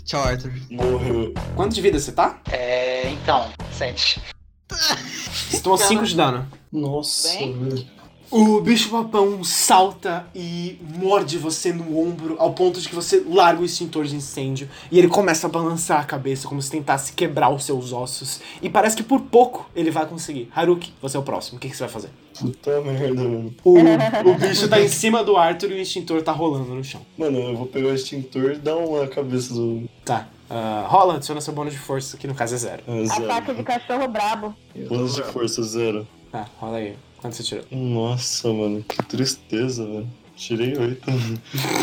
Tchau, 0.04 0.22
Arthur. 0.22 0.52
Morreu. 0.70 1.34
Quanto 1.54 1.74
de 1.74 1.80
vida 1.80 1.98
você 1.98 2.12
tá? 2.12 2.40
É, 2.50 3.10
então, 3.10 3.50
sete. 3.72 4.20
Você 4.68 5.60
tomou 5.60 5.78
5 5.78 6.04
de 6.04 6.16
dano. 6.16 6.46
Nossa, 6.72 7.38
Bem? 7.38 7.86
O 8.28 8.60
bicho 8.60 8.90
papão 8.90 9.44
salta 9.44 10.26
e 10.34 10.80
morde 10.98 11.38
você 11.38 11.72
no 11.72 11.96
ombro 11.96 12.34
ao 12.40 12.52
ponto 12.52 12.80
de 12.80 12.88
que 12.88 12.94
você 12.94 13.22
larga 13.24 13.62
o 13.62 13.64
extintor 13.64 14.04
de 14.04 14.16
incêndio 14.16 14.68
e 14.90 14.98
ele 14.98 15.06
começa 15.06 15.46
a 15.46 15.50
balançar 15.50 16.00
a 16.00 16.04
cabeça 16.04 16.48
como 16.48 16.60
se 16.60 16.68
tentasse 16.68 17.12
quebrar 17.12 17.50
os 17.50 17.64
seus 17.64 17.92
ossos. 17.92 18.40
E 18.60 18.68
parece 18.68 18.96
que 18.96 19.04
por 19.04 19.20
pouco 19.20 19.70
ele 19.76 19.92
vai 19.92 20.06
conseguir. 20.06 20.50
Haruki, 20.52 20.92
você 21.00 21.16
é 21.16 21.20
o 21.20 21.22
próximo. 21.22 21.58
O 21.58 21.60
que, 21.60 21.68
que 21.68 21.76
você 21.76 21.84
vai 21.84 21.92
fazer? 21.92 22.10
Puta 22.36 22.80
merda, 22.80 23.22
mano. 23.22 23.54
O, 23.62 23.78
o 23.78 24.34
bicho 24.34 24.68
tá 24.68 24.80
em 24.80 24.88
cima 24.88 25.22
do 25.22 25.36
Arthur 25.36 25.70
e 25.70 25.74
o 25.74 25.80
extintor 25.80 26.20
tá 26.20 26.32
rolando 26.32 26.74
no 26.74 26.82
chão. 26.82 27.02
Mano, 27.16 27.38
eu 27.38 27.56
vou 27.56 27.66
pegar 27.66 27.88
o 27.88 27.94
extintor 27.94 28.52
e 28.52 28.58
dar 28.58 28.76
uma 28.76 29.06
cabeça 29.06 29.54
do. 29.54 29.88
Tá. 30.04 30.28
Ah, 30.49 30.86
rola, 30.88 31.14
adiciona 31.16 31.40
seu 31.40 31.53
bônus 31.53 31.72
de 31.72 31.78
força, 31.78 32.16
que 32.16 32.26
no 32.26 32.34
caso 32.34 32.55
é 32.55 32.59
zero. 32.59 32.82
É, 32.86 33.05
zero. 33.05 33.24
Ataque 33.24 33.55
de 33.55 33.62
cachorro 33.62 34.09
brabo. 34.09 34.55
Bônus 34.88 35.14
de 35.14 35.22
força, 35.24 35.62
zero. 35.62 36.07
Tá, 36.30 36.47
rola 36.59 36.78
aí. 36.78 36.97
Quanto 37.18 37.34
você 37.34 37.42
tirou? 37.42 37.64
Nossa, 37.70 38.53
mano, 38.53 38.82
que 38.82 39.03
tristeza, 39.05 39.84
velho. 39.84 40.09
Tirei 40.36 40.76
oito. 40.76 41.11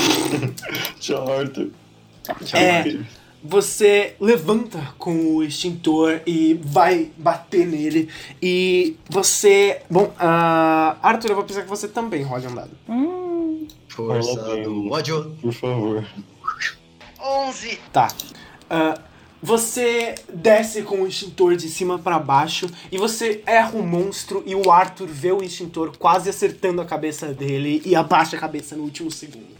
Tchau, 0.99 1.39
Arthur. 1.39 1.71
É, 2.53 2.99
você 3.43 4.15
levanta 4.19 4.93
com 4.97 5.35
o 5.35 5.43
extintor 5.43 6.21
e 6.25 6.53
vai 6.63 7.11
bater 7.17 7.65
nele. 7.65 8.09
E 8.41 8.95
você. 9.09 9.81
Bom, 9.89 10.13
ah, 10.19 10.95
Arthur, 11.01 11.31
eu 11.31 11.35
vou 11.35 11.43
precisar 11.43 11.63
que 11.63 11.69
você 11.69 11.87
também 11.87 12.23
role 12.23 12.47
um 12.47 12.55
dado. 12.55 12.71
Hum, 12.87 13.67
Força 13.89 14.35
do 14.63 14.91
ódio. 14.91 15.35
Por 15.41 15.51
favor. 15.51 16.05
11. 17.19 17.79
Tá. 17.91 18.07
Ah, 18.73 18.99
você 19.39 20.15
desce 20.33 20.81
com 20.81 21.03
o 21.03 21.07
extintor 21.07 21.55
de 21.55 21.69
cima 21.69 21.99
pra 21.99 22.17
baixo 22.17 22.67
e 22.91 22.97
você 22.97 23.43
erra 23.45 23.77
o 23.77 23.83
monstro 23.83 24.41
e 24.47 24.55
o 24.55 24.71
Arthur 24.71 25.07
vê 25.07 25.31
o 25.31 25.43
extintor 25.43 25.95
quase 25.95 26.27
acertando 26.27 26.81
a 26.81 26.85
cabeça 26.85 27.27
dele 27.27 27.83
e 27.85 27.95
abaixa 27.95 28.35
a 28.35 28.39
cabeça 28.39 28.75
no 28.75 28.81
último 28.81 29.11
segundo. 29.11 29.53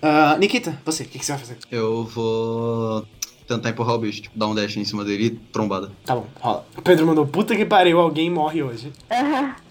Ah, 0.00 0.36
Nikita, 0.38 0.80
você, 0.84 1.02
o 1.02 1.06
que, 1.06 1.18
que 1.18 1.26
você 1.26 1.32
vai 1.32 1.40
fazer? 1.40 1.58
Eu 1.72 2.04
vou 2.04 3.04
tentar 3.48 3.70
empurrar 3.70 3.96
o 3.96 3.98
bicho, 3.98 4.22
tipo, 4.22 4.38
dar 4.38 4.46
um 4.46 4.54
dash 4.54 4.76
em 4.76 4.84
cima 4.84 5.04
dele 5.04 5.26
e 5.26 5.30
trombada. 5.30 5.90
Tá 6.04 6.14
bom, 6.14 6.26
rola. 6.38 6.64
O 6.76 6.82
Pedro 6.82 7.04
mandou, 7.04 7.26
puta 7.26 7.56
que 7.56 7.64
pariu, 7.64 7.98
alguém 7.98 8.30
morre 8.30 8.62
hoje. 8.62 8.92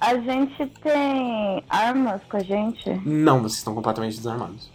A 0.00 0.14
gente 0.16 0.66
tem 0.82 1.62
armas 1.68 2.22
com 2.30 2.36
a 2.36 2.40
gente? 2.40 2.90
Não, 3.04 3.40
vocês 3.40 3.58
estão 3.58 3.74
completamente 3.74 4.16
desarmados. 4.16 4.70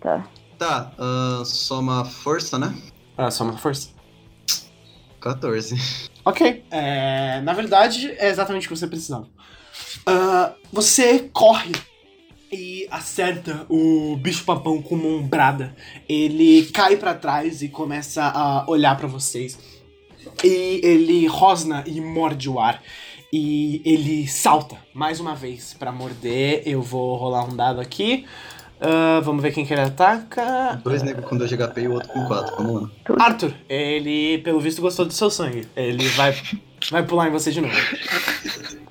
Tá. 0.00 0.24
Tá, 0.62 0.92
ah, 0.96 1.42
soma 1.44 2.04
força, 2.04 2.56
né? 2.56 2.72
Ah, 3.18 3.32
só 3.32 3.42
uma 3.42 3.58
força. 3.58 3.88
14. 5.20 5.74
Ok. 6.24 6.64
É, 6.70 7.40
na 7.40 7.52
verdade, 7.52 8.12
é 8.12 8.28
exatamente 8.28 8.66
o 8.66 8.70
que 8.70 8.76
você 8.76 8.86
precisava. 8.86 9.26
Ah, 10.06 10.52
você 10.72 11.28
corre 11.32 11.72
e 12.52 12.86
acerta 12.92 13.66
o 13.68 14.16
bicho-papão 14.18 14.80
com 14.80 14.94
uma 14.94 15.08
ombrada. 15.08 15.74
Ele 16.08 16.66
cai 16.66 16.96
pra 16.96 17.12
trás 17.12 17.60
e 17.60 17.68
começa 17.68 18.22
a 18.22 18.64
olhar 18.70 18.96
pra 18.96 19.08
vocês. 19.08 19.58
E 20.44 20.80
ele 20.84 21.26
rosna 21.26 21.82
e 21.88 22.00
morde 22.00 22.48
o 22.48 22.60
ar. 22.60 22.80
E 23.32 23.82
ele 23.84 24.28
salta 24.28 24.76
mais 24.94 25.18
uma 25.18 25.34
vez 25.34 25.74
pra 25.74 25.90
morder. 25.90 26.62
Eu 26.64 26.82
vou 26.82 27.16
rolar 27.16 27.46
um 27.46 27.56
dado 27.56 27.80
aqui. 27.80 28.24
Ah, 28.84 29.20
vamos 29.20 29.40
ver 29.40 29.52
quem 29.52 29.64
que 29.64 29.72
ele 29.72 29.80
ataca. 29.80 30.80
Dois 30.82 31.04
negros 31.04 31.24
com 31.28 31.36
2 31.36 31.48
de 31.48 31.56
HP 31.56 31.82
e 31.82 31.88
o 31.88 31.92
outro 31.92 32.08
com 32.08 32.26
4. 32.26 32.56
Vamos 32.56 32.82
lá. 32.82 32.90
Arthur, 33.24 33.54
ele, 33.68 34.38
pelo 34.38 34.58
visto, 34.60 34.82
gostou 34.82 35.06
do 35.06 35.12
seu 35.12 35.30
sangue. 35.30 35.68
Ele 35.76 36.08
vai, 36.10 36.36
vai 36.90 37.04
pular 37.04 37.28
em 37.28 37.30
você 37.30 37.52
de 37.52 37.60
novo. 37.60 37.74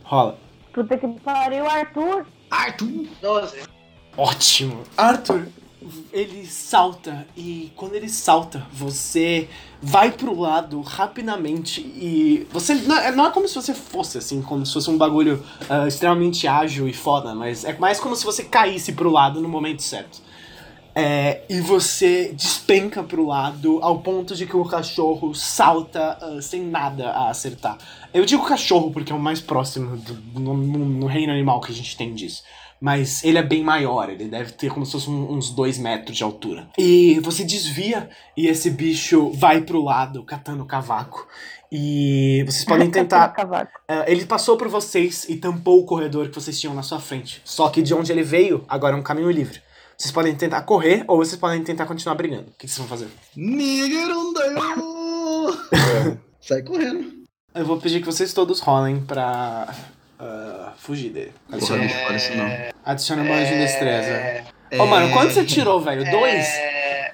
Rola. 0.04 0.38
Puta 0.72 0.98
que 0.98 1.08
pariu, 1.20 1.70
Arthur. 1.70 2.26
Arthur! 2.50 3.06
12. 3.22 3.64
Ótimo. 4.16 4.84
Arthur, 4.96 5.48
ele 6.14 6.46
salta 6.46 7.26
e 7.36 7.72
quando 7.76 7.96
ele 7.96 8.08
salta, 8.10 8.66
você 8.72 9.50
vai 9.82 10.12
pro 10.12 10.40
lado 10.40 10.80
rapidamente 10.82 11.82
e 11.82 12.46
você 12.52 12.76
não 12.76 12.96
é, 12.98 13.12
não 13.12 13.26
é 13.26 13.32
como 13.32 13.48
se 13.48 13.56
você 13.56 13.74
fosse 13.74 14.18
assim, 14.20 14.42
como 14.42 14.66
se 14.66 14.74
fosse 14.74 14.90
um 14.90 14.98
bagulho 14.98 15.44
ah, 15.70 15.88
extremamente 15.88 16.48
ágil 16.48 16.88
e 16.88 16.94
foda, 16.94 17.34
mas 17.34 17.64
é 17.66 17.76
mais 17.78 18.00
como 18.00 18.16
se 18.16 18.24
você 18.24 18.44
caísse 18.44 18.94
pro 18.94 19.10
lado 19.12 19.42
no 19.42 19.50
momento 19.50 19.82
certo. 19.82 20.22
É, 20.94 21.44
e 21.50 21.62
você 21.62 22.34
despenca 22.34 23.02
pro 23.02 23.26
lado 23.26 23.80
ao 23.82 24.00
ponto 24.00 24.36
de 24.36 24.46
que 24.46 24.58
o 24.58 24.66
cachorro 24.66 25.34
salta 25.34 26.18
ah, 26.22 26.42
sem 26.42 26.62
nada 26.66 27.12
a 27.12 27.30
acertar. 27.30 27.78
Eu 28.14 28.26
digo 28.26 28.46
cachorro 28.46 28.92
porque 28.92 29.12
é 29.12 29.16
o 29.16 29.20
mais 29.20 29.40
próximo 29.40 29.96
do- 29.96 30.40
no- 30.40 30.54
no 30.58 31.06
reino 31.08 31.32
animal 31.32 31.62
que 31.62 31.72
a 31.72 31.76
gente 31.76 31.96
tem 31.96 32.14
disso. 32.14 32.44
Mas 32.82 33.24
ele 33.24 33.38
é 33.38 33.44
bem 33.44 33.64
maior, 33.64 34.10
ele 34.10 34.26
deve 34.26 34.54
ter 34.54 34.72
como 34.72 34.84
se 34.86 34.94
fosse 34.94 35.08
um- 35.08 35.34
uns 35.34 35.52
dois 35.52 35.78
metros 35.78 36.18
de 36.18 36.24
altura. 36.24 36.68
E 36.80 37.20
você 37.20 37.44
desvia 37.44 38.10
e 38.36 38.48
esse 38.48 38.72
bicho 38.72 39.30
vai 39.34 39.62
pro 39.62 39.84
lado, 39.84 40.24
catando 40.24 40.64
o 40.64 40.66
cavaco. 40.66 41.28
E 41.72 42.44
vocês 42.46 42.66
podem 42.66 42.90
tentar. 42.92 43.28
Cavaco. 43.30 43.72
Ah, 43.88 44.04
ele 44.08 44.26
passou 44.26 44.58
por 44.58 44.68
vocês 44.68 45.26
e 45.30 45.36
tampou 45.36 45.80
o 45.80 45.86
corredor 45.86 46.28
que 46.30 46.36
vocês 46.36 46.60
tinham 46.60 46.74
na 46.74 46.82
sua 46.82 47.00
frente. 47.00 47.40
Só 47.46 47.70
que 47.70 47.84
de 47.84 47.94
onde 47.94 48.12
ele 48.12 48.24
veio, 48.24 48.66
agora 48.68 48.96
é 48.96 49.00
um 49.00 49.04
caminho 49.04 49.30
livre. 49.30 49.62
Vocês 49.96 50.12
podem 50.12 50.34
tentar 50.36 50.64
correr 50.64 51.06
ou 51.08 51.18
vocês 51.18 51.40
podem 51.40 51.64
tentar 51.64 51.86
continuar 51.86 52.16
brigando. 52.16 52.48
O 52.50 52.54
que 52.58 52.66
que 52.66 52.68
vocês 52.68 52.80
vão 52.80 52.88
fazer? 52.88 53.08
Sai 56.42 56.64
correndo. 56.64 57.22
Eu 57.54 57.66
vou 57.66 57.78
pedir 57.78 58.00
que 58.00 58.06
vocês 58.08 58.34
todos 58.34 58.60
rolem 58.60 59.00
pra 59.02 59.72
ah, 60.20 60.74
fugir 60.78 61.12
dele. 61.12 61.32
Porra, 61.46 61.58
Adiciona, 61.58 61.84
não 61.84 61.90
fala 61.90 62.16
isso 62.16 62.36
não. 62.36 62.71
Adiciona 62.86 63.24
um 63.24 63.28
bônus 63.28 63.48
de 63.48 63.56
destreza. 63.58 64.10
É... 64.10 64.44
Ô, 64.80 64.86
mano, 64.86 65.12
quanto 65.14 65.34
você 65.34 65.46
tirou, 65.46 65.82
velho? 65.82 66.10
Dois? 66.10 66.46
É... 66.48 67.14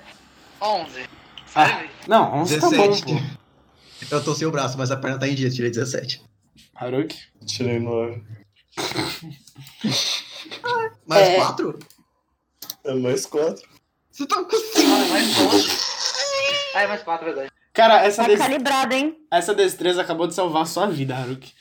11. 0.61 1.01
Ah, 1.55 1.67
Sabe? 1.69 1.89
não, 2.07 2.35
11 2.41 2.59
tá 2.59 2.69
bom, 2.69 2.89
17. 2.89 3.05
pô. 3.05 3.11
Eu 4.11 4.23
tô 4.23 4.35
sem 4.35 4.47
o 4.47 4.51
braço, 4.51 4.77
mas 4.77 4.91
a 4.91 4.97
perna 4.97 5.19
tá 5.19 5.27
em 5.27 5.33
dia, 5.35 5.49
tirei 5.49 5.71
17. 5.71 6.21
Haruki? 6.75 7.17
Tirei 7.45 7.79
nove. 7.79 8.21
Mais 11.07 11.27
É. 11.27 11.35
4? 11.37 11.79
É 12.85 12.93
mais 12.93 13.25
quatro. 13.25 13.67
Você 14.11 14.25
tá 14.25 14.43
com 14.43 14.55
Ah, 14.55 14.79
é 14.79 15.09
mais 15.09 15.35
12. 15.35 15.69
Ah, 16.75 16.81
é 16.83 16.87
mais 16.87 17.03
4, 17.03 17.25
verdade. 17.25 17.49
Cara, 17.73 18.03
essa, 18.05 18.23
Tá 18.23 18.29
des- 18.29 18.39
calibrado, 18.39 18.93
hein? 18.93 19.15
essa 19.31 19.53
destreza 19.53 20.01
acabou 20.01 20.27
de 20.27 20.33
salvar 20.33 20.63
a 20.63 20.65
sua 20.65 20.87
vida, 20.87 21.15
Haruki. 21.15 21.53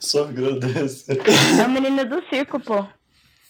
Só 0.00 0.24
agradece. 0.24 1.18
É 1.60 1.66
o 1.66 1.70
menino 1.70 2.04
do 2.04 2.22
circo, 2.28 2.60
pô. 2.60 2.86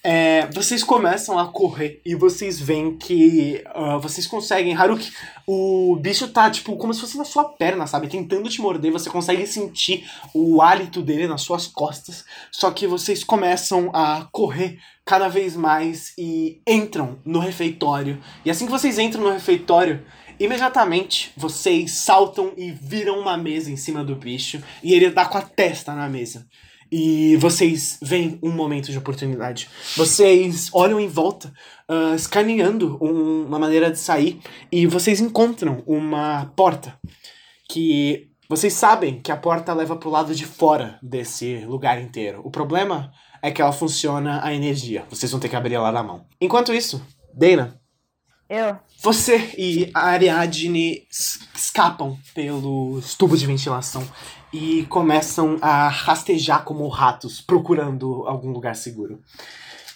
É, 0.06 0.46
vocês 0.52 0.84
começam 0.84 1.38
a 1.38 1.48
correr 1.48 2.02
e 2.04 2.14
vocês 2.14 2.60
veem 2.60 2.94
que 2.94 3.64
ah, 3.74 3.96
vocês 3.96 4.26
conseguem. 4.26 4.76
Haruki, 4.76 5.10
o 5.46 5.96
bicho 5.96 6.28
tá 6.28 6.50
tipo 6.50 6.76
como 6.76 6.92
se 6.92 7.00
fosse 7.00 7.16
na 7.16 7.24
sua 7.24 7.44
perna, 7.44 7.86
sabe? 7.86 8.06
Tentando 8.08 8.50
te 8.50 8.60
morder. 8.60 8.92
Você 8.92 9.08
consegue 9.08 9.46
sentir 9.46 10.06
o 10.34 10.60
hálito 10.60 11.00
dele 11.00 11.26
nas 11.26 11.40
suas 11.40 11.66
costas. 11.66 12.22
Só 12.52 12.70
que 12.70 12.86
vocês 12.86 13.24
começam 13.24 13.90
a 13.94 14.28
correr 14.30 14.78
cada 15.06 15.26
vez 15.28 15.56
mais 15.56 16.12
e 16.18 16.60
entram 16.68 17.18
no 17.24 17.38
refeitório. 17.38 18.22
E 18.44 18.50
assim 18.50 18.66
que 18.66 18.72
vocês 18.72 18.98
entram 18.98 19.22
no 19.22 19.32
refeitório, 19.32 20.04
imediatamente 20.38 21.32
vocês 21.34 21.92
saltam 21.92 22.52
e 22.58 22.72
viram 22.72 23.18
uma 23.18 23.38
mesa 23.38 23.70
em 23.70 23.76
cima 23.76 24.04
do 24.04 24.16
bicho. 24.16 24.62
E 24.82 24.92
ele 24.92 25.08
dá 25.08 25.24
com 25.24 25.38
a 25.38 25.42
testa 25.42 25.94
na 25.94 26.10
mesa. 26.10 26.46
E 26.90 27.36
vocês 27.36 27.98
veem 28.02 28.38
um 28.42 28.50
momento 28.50 28.90
de 28.90 28.98
oportunidade. 28.98 29.68
Vocês 29.96 30.70
olham 30.72 31.00
em 31.00 31.08
volta, 31.08 31.52
ah, 31.88 32.14
escaneando 32.14 32.98
um- 33.00 33.44
uma 33.46 33.58
maneira 33.58 33.90
de 33.90 33.98
sair, 33.98 34.40
e 34.70 34.86
vocês 34.86 35.20
encontram 35.20 35.82
uma 35.86 36.52
porta. 36.56 36.98
Que 37.68 38.30
vocês 38.48 38.72
sabem 38.74 39.20
que 39.20 39.32
a 39.32 39.36
porta 39.36 39.72
leva 39.72 39.96
pro 39.96 40.10
lado 40.10 40.34
de 40.34 40.44
fora 40.44 40.98
desse 41.02 41.64
lugar 41.66 42.00
inteiro. 42.00 42.40
O 42.44 42.50
problema 42.50 43.10
é 43.42 43.50
que 43.50 43.60
ela 43.60 43.72
funciona 43.72 44.40
a 44.44 44.52
energia. 44.54 45.04
Vocês 45.10 45.30
vão 45.30 45.40
ter 45.40 45.48
que 45.48 45.56
abrir 45.56 45.74
ela 45.74 45.90
na 45.90 46.02
mão. 46.02 46.26
Enquanto 46.40 46.72
isso, 46.72 47.02
Dana, 47.34 47.80
Eu. 48.48 48.76
Você 49.04 49.54
e 49.58 49.90
a 49.94 50.06
Ariadne 50.06 51.06
es- 51.10 51.38
escapam 51.54 52.16
pelos 52.34 53.14
tubos 53.14 53.38
de 53.38 53.46
ventilação 53.46 54.02
e 54.52 54.86
começam 54.86 55.58
a 55.60 55.88
rastejar 55.88 56.64
como 56.64 56.88
ratos, 56.88 57.40
procurando 57.40 58.24
algum 58.26 58.50
lugar 58.50 58.74
seguro. 58.74 59.20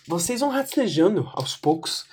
Vocês 0.06 0.40
vão 0.40 0.50
rastejando 0.50 1.28
aos 1.32 1.56
poucos 1.56 2.04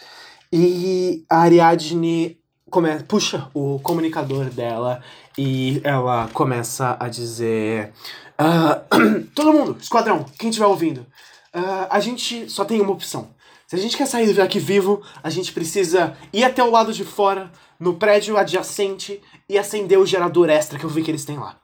e 0.52 1.26
a 1.30 1.40
Ariadne 1.40 2.38
come- 2.70 3.04
puxa 3.04 3.50
o 3.54 3.78
comunicador 3.80 4.46
dela 4.50 5.02
e 5.38 5.82
ela 5.84 6.30
começa 6.34 6.96
a 7.00 7.10
dizer: 7.10 7.92
"Ah, 8.38 8.82
Todo 9.36 9.52
mundo, 9.54 9.78
esquadrão, 9.82 10.26
quem 10.40 10.50
estiver 10.50 10.66
ouvindo, 10.68 11.06
ah, 11.54 11.88
a 11.90 12.00
gente 12.00 12.50
só 12.50 12.64
tem 12.64 12.80
uma 12.80 12.92
opção. 12.94 13.35
Se 13.68 13.76
a 13.76 13.80
gente 13.80 13.98
quer 13.98 14.06
sair 14.06 14.34
daqui 14.34 14.60
vivo, 14.60 15.02
a 15.24 15.30
gente 15.30 15.52
precisa 15.52 16.16
ir 16.32 16.44
até 16.44 16.64
o 16.64 16.70
lado 16.70 16.94
de 16.94 17.04
fora, 17.04 17.52
no 17.80 17.96
prédio 17.96 18.38
adjacente, 18.38 19.22
e 19.50 19.58
acender 19.58 20.00
o 20.00 20.06
gerador 20.06 20.50
extra 20.50 20.78
que 20.78 20.86
eu 20.86 20.90
vi 20.90 21.04
que 21.04 21.10
eles 21.10 21.26
têm 21.26 21.38
lá. 21.38 21.58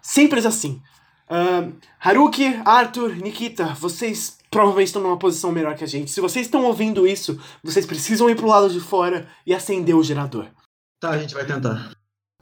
Simples 0.00 0.44
assim. 0.44 0.82
Ahn, 1.30 1.72
Haruki, 1.98 2.60
Arthur, 2.64 3.16
Nikita, 3.16 3.74
vocês 3.80 4.36
provavelmente 4.50 4.88
estão 4.88 5.02
numa 5.02 5.16
posição 5.16 5.50
melhor 5.50 5.74
que 5.74 5.84
a 5.84 5.88
gente. 5.88 6.10
Se 6.10 6.20
vocês 6.20 6.46
estão 6.46 6.64
ouvindo 6.64 7.06
isso, 7.06 7.40
vocês 7.64 7.86
precisam 7.86 8.28
ir 8.28 8.36
pro 8.36 8.46
lado 8.46 8.68
de 8.68 8.80
fora 8.80 9.26
e 9.46 9.54
acender 9.54 9.96
o 9.96 10.02
gerador. 10.02 10.46
Tá, 11.00 11.10
a 11.10 11.18
gente 11.18 11.32
vai 11.32 11.46
tentar. 11.46 11.92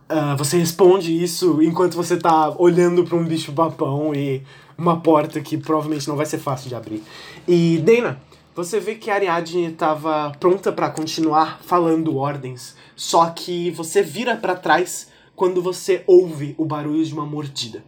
Ah, 0.09 0.35
você 0.35 0.59
responde 0.59 1.23
isso 1.23 1.63
enquanto 1.63 1.95
você 1.95 2.17
tá 2.17 2.51
olhando 2.59 3.05
pra 3.05 3.17
um 3.17 3.25
bicho 3.25 3.53
papão 3.53 4.13
e 4.13 4.43
uma 4.77 5.01
porta 5.01 5.41
que 5.41 5.57
provavelmente 5.57 6.09
não 6.09 6.17
vai 6.17 6.27
ser 6.27 6.39
fácil 6.39 6.69
de 6.69 6.75
abrir. 6.75 7.01
E 7.47 7.79
Dana, 7.79 8.21
você 8.55 8.79
vê 8.81 8.95
que 8.95 9.11
a 9.11 9.15
Ariadne 9.15 9.73
tava 9.73 10.33
pronta 10.39 10.73
pra 10.73 10.91
continuar 10.91 11.61
falando 11.63 12.17
ordens, 12.17 12.77
só 12.97 13.31
que 13.31 13.71
você 13.71 14.03
vira 14.03 14.37
pra 14.37 14.55
trás 14.57 15.11
quando 15.35 15.63
você 15.63 16.05
ouve 16.07 16.55
o 16.59 16.65
barulho 16.65 17.05
de 17.05 17.13
uma 17.15 17.25
mordida. 17.25 17.83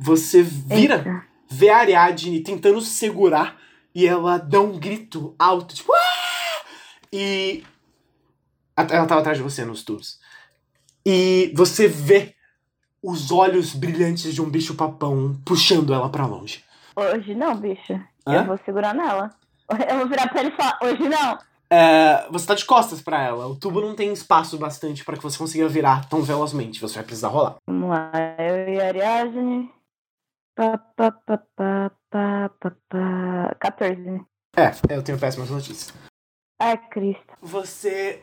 Você 0.00 0.42
vira, 0.42 0.96
Eita. 0.96 1.24
vê 1.48 1.68
a 1.68 1.78
Ariadne 1.78 2.40
tentando 2.40 2.80
se 2.80 2.90
segurar 2.90 3.56
e 3.94 4.06
ela 4.06 4.38
dá 4.38 4.60
um 4.60 4.78
grito 4.78 5.34
alto, 5.38 5.74
tipo, 5.74 5.92
"Ah!" 5.92 6.64
e 7.12 7.62
ela 8.76 9.06
tava 9.06 9.20
atrás 9.20 9.36
de 9.36 9.44
você 9.44 9.64
nos 9.64 9.84
tubos. 9.84 10.18
E 11.06 11.52
você 11.54 11.86
vê 11.86 12.34
os 13.02 13.30
olhos 13.30 13.74
brilhantes 13.74 14.32
de 14.34 14.40
um 14.40 14.48
bicho 14.48 14.74
papão 14.74 15.36
puxando 15.44 15.92
ela 15.92 16.08
pra 16.08 16.26
longe. 16.26 16.64
Hoje 16.96 17.34
não, 17.34 17.54
bicho. 17.56 17.92
Hã? 18.26 18.34
Eu 18.34 18.44
vou 18.46 18.58
segurar 18.64 18.94
nela. 18.94 19.30
Eu 19.88 19.98
vou 19.98 20.08
virar 20.08 20.28
pra 20.28 20.40
ele 20.40 20.50
e 20.50 20.56
falar, 20.56 20.78
hoje 20.82 21.08
não. 21.08 21.38
É, 21.70 22.28
você 22.30 22.46
tá 22.46 22.54
de 22.54 22.66
costas 22.66 23.00
pra 23.00 23.22
ela. 23.22 23.46
O 23.46 23.56
tubo 23.56 23.80
não 23.80 23.94
tem 23.94 24.12
espaço 24.12 24.58
bastante 24.58 25.02
pra 25.04 25.16
que 25.16 25.22
você 25.22 25.38
consiga 25.38 25.66
virar 25.68 26.06
tão 26.06 26.20
velozmente. 26.20 26.80
Você 26.80 26.96
vai 26.96 27.04
precisar 27.04 27.28
rolar. 27.28 27.56
Vamos 27.66 27.88
lá, 27.88 28.10
eu 28.38 28.68
e 28.74 28.80
a 28.80 28.88
Ariadne. 28.88 29.72
Pá, 30.54 30.76
pá, 30.76 31.10
pá, 31.10 31.38
pá, 31.56 31.90
pá, 32.10 32.50
pá, 32.60 32.72
pá. 32.90 33.56
14. 33.58 34.20
É, 34.54 34.94
eu 34.94 35.02
tenho 35.02 35.18
péssimas 35.18 35.48
notícias. 35.48 35.94
Ai, 36.60 36.76
Cristo. 36.90 37.32
Você 37.40 38.22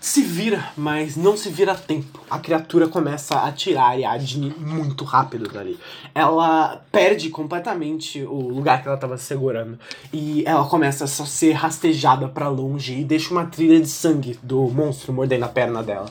se 0.00 0.22
vira, 0.22 0.70
mas 0.76 1.16
não 1.16 1.36
se 1.36 1.48
vira 1.48 1.72
a 1.72 1.76
tempo. 1.76 2.20
A 2.30 2.38
criatura 2.38 2.86
começa 2.86 3.40
a 3.40 3.50
tirar 3.50 3.82
a 3.82 3.88
Ariadne 3.88 4.54
muito 4.58 5.04
rápido 5.04 5.48
dali. 5.48 5.78
Ela 6.14 6.84
perde 6.92 7.30
completamente 7.30 8.22
o 8.22 8.48
lugar 8.48 8.80
que 8.80 8.88
ela 8.88 8.96
tava 8.96 9.18
segurando. 9.18 9.78
E 10.12 10.44
ela 10.46 10.64
começa 10.66 11.04
a 11.04 11.08
só 11.08 11.24
ser 11.24 11.52
rastejada 11.52 12.28
pra 12.28 12.48
longe 12.48 13.00
e 13.00 13.04
deixa 13.04 13.32
uma 13.32 13.46
trilha 13.46 13.80
de 13.80 13.88
sangue 13.88 14.38
do 14.42 14.68
monstro 14.68 15.12
mordendo 15.12 15.44
a 15.44 15.48
perna 15.48 15.82
dela. 15.82 16.10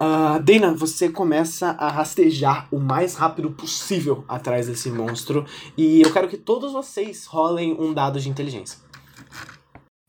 Ah, 0.00 0.38
Dana, 0.38 0.74
você 0.74 1.08
começa 1.08 1.68
a 1.78 1.88
rastejar 1.88 2.66
o 2.72 2.80
mais 2.80 3.14
rápido 3.14 3.52
possível 3.52 4.24
atrás 4.26 4.66
desse 4.66 4.90
monstro. 4.90 5.46
E 5.78 6.02
eu 6.02 6.12
quero 6.12 6.28
que 6.28 6.36
todos 6.36 6.72
vocês 6.72 7.24
rolem 7.26 7.72
um 7.78 7.94
dado 7.94 8.18
de 8.18 8.28
inteligência. 8.28 8.80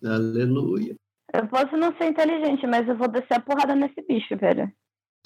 Aleluia. 0.03 0.95
Eu 1.33 1.47
posso 1.47 1.75
não 1.75 1.95
ser 1.97 2.05
inteligente, 2.05 2.65
mas 2.67 2.87
eu 2.87 2.95
vou 2.95 3.07
descer 3.07 3.33
a 3.35 3.39
porrada 3.39 3.75
nesse 3.75 4.01
bicho, 4.07 4.37
velho. 4.37 4.71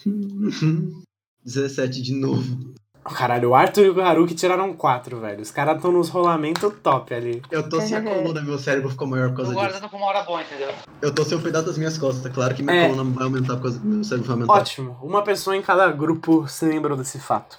17 1.44 2.02
de 2.02 2.14
novo. 2.14 2.74
Caralho, 3.16 3.52
o 3.52 3.56
Arthur 3.56 3.86
e 3.86 3.90
o 3.90 4.02
Haruki 4.02 4.36
tiraram 4.36 4.74
4, 4.74 5.20
velho. 5.22 5.42
Os 5.42 5.50
caras 5.50 5.78
estão 5.78 5.94
nos 5.94 6.10
rolamentos 6.10 6.74
top 6.84 7.14
ali. 7.14 7.42
Eu 7.50 7.68
tô 7.70 7.80
sem 7.80 7.96
a 7.96 8.02
coluna, 8.02 8.42
meu 8.42 8.58
cérebro 8.60 8.90
ficou 8.90 9.08
maior 9.08 9.30
por 9.30 9.36
Tô 9.38 9.44
causa 9.44 9.54
disso. 9.54 9.62
guardando 9.66 9.90
pra 9.90 9.98
uma 9.98 10.08
hora 10.08 10.24
boa, 10.24 10.42
entendeu? 10.42 10.74
Eu 11.02 11.16
tô 11.16 11.24
sem 11.24 11.38
o 11.38 11.42
pedaço 11.42 11.68
das 11.68 11.78
minhas 11.78 11.98
costas. 11.98 12.30
Claro 12.34 12.54
que 12.54 12.62
minha 12.62 12.76
É. 12.76 12.90
coluna 12.90 13.10
vai 13.16 13.24
aumentar 13.24 13.56
por 13.56 13.62
causa 13.64 13.80
do 13.80 13.86
meu 13.88 14.04
cérebro 14.04 14.28
vai 14.28 14.36
aumentar. 14.36 14.54
Ótimo, 14.54 14.98
uma 15.02 15.24
pessoa 15.24 15.56
em 15.56 15.62
cada 15.62 15.90
grupo 15.90 16.46
se 16.50 16.66
lembrou 16.66 16.98
desse 16.98 17.18
fato. 17.18 17.56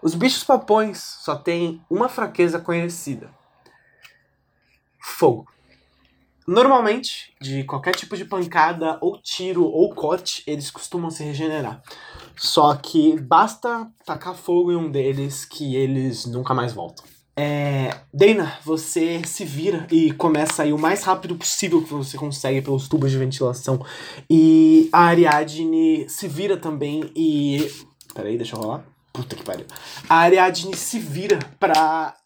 Os 0.00 0.14
bichos 0.14 0.44
papões 0.44 0.98
só 1.24 1.34
têm 1.34 1.82
uma 1.90 2.08
fraqueza 2.08 2.60
conhecida: 2.60 3.30
fogo. 5.00 5.46
Normalmente, 6.48 7.34
de 7.38 7.62
qualquer 7.64 7.94
tipo 7.94 8.16
de 8.16 8.24
pancada, 8.24 8.96
ou 9.02 9.20
tiro, 9.20 9.66
ou 9.66 9.94
corte, 9.94 10.42
eles 10.46 10.70
costumam 10.70 11.10
se 11.10 11.22
regenerar. 11.22 11.82
Só 12.38 12.74
que 12.74 13.20
basta 13.20 13.86
tacar 14.06 14.34
fogo 14.34 14.72
em 14.72 14.76
um 14.76 14.90
deles 14.90 15.44
que 15.44 15.76
eles 15.76 16.24
nunca 16.24 16.54
mais 16.54 16.72
voltam. 16.72 17.04
É, 17.36 17.94
Dana, 18.12 18.58
você 18.64 19.22
se 19.26 19.44
vira 19.44 19.86
e 19.90 20.10
começa 20.12 20.62
a 20.62 20.66
ir 20.66 20.72
o 20.72 20.78
mais 20.78 21.04
rápido 21.04 21.36
possível 21.36 21.82
que 21.82 21.92
você 21.92 22.16
consegue 22.16 22.62
pelos 22.62 22.88
tubos 22.88 23.10
de 23.10 23.18
ventilação. 23.18 23.84
E 24.30 24.88
a 24.90 25.02
Ariadne 25.02 26.08
se 26.08 26.26
vira 26.26 26.56
também 26.56 27.12
e. 27.14 27.70
Peraí, 28.14 28.38
deixa 28.38 28.56
eu 28.56 28.60
rolar. 28.60 28.84
Puta 29.12 29.36
que 29.36 29.42
pariu. 29.42 29.66
A 30.08 30.16
Ariadne 30.16 30.74
se 30.74 30.98
vira 30.98 31.38
pra. 31.60 32.16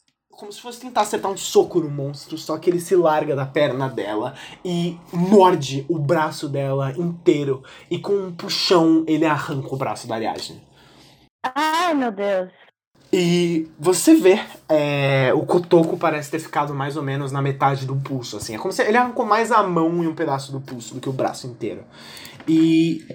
Como 0.43 0.53
se 0.53 0.61
fosse 0.61 0.80
tentar 0.80 1.03
acertar 1.03 1.30
um 1.30 1.36
soco 1.36 1.78
no 1.78 1.88
monstro, 1.88 2.36
só 2.36 2.59
que 2.59 2.68
ele 2.68 2.80
se 2.80 2.97
larga 2.97 3.36
da 3.36 3.47
perna 3.47 3.88
dela 3.88 4.34
e 4.64 4.99
morde 5.12 5.86
o 5.88 6.01
braço 6.01 6.49
dela 6.49 6.90
inteiro. 6.99 7.62
E 7.88 7.97
com 7.97 8.12
um 8.12 8.32
puxão, 8.32 9.05
ele 9.07 9.24
arranca 9.24 9.72
o 9.72 9.76
braço 9.76 10.09
da 10.09 10.16
Ariadne. 10.16 10.61
Ai, 11.45 11.95
meu 11.95 12.11
Deus. 12.11 12.51
E 13.12 13.70
você 13.78 14.16
vê, 14.16 14.40
é, 14.68 15.32
o 15.32 15.47
cotoco 15.47 15.97
parece 15.97 16.32
ter 16.32 16.40
ficado 16.40 16.74
mais 16.74 16.97
ou 16.97 17.05
menos 17.05 17.30
na 17.30 17.40
metade 17.40 17.86
do 17.86 17.95
pulso, 17.95 18.36
assim. 18.36 18.57
É 18.57 18.59
como 18.59 18.72
se 18.72 18.82
ele 18.82 18.97
arrancou 18.97 19.24
mais 19.24 19.53
a 19.53 19.62
mão 19.62 20.03
e 20.03 20.09
um 20.09 20.14
pedaço 20.16 20.51
do 20.51 20.61
pulso 20.61 20.95
do 20.95 21.01
que 21.01 21.09
o 21.09 21.12
braço 21.12 21.47
inteiro. 21.47 21.84
E. 22.49 23.07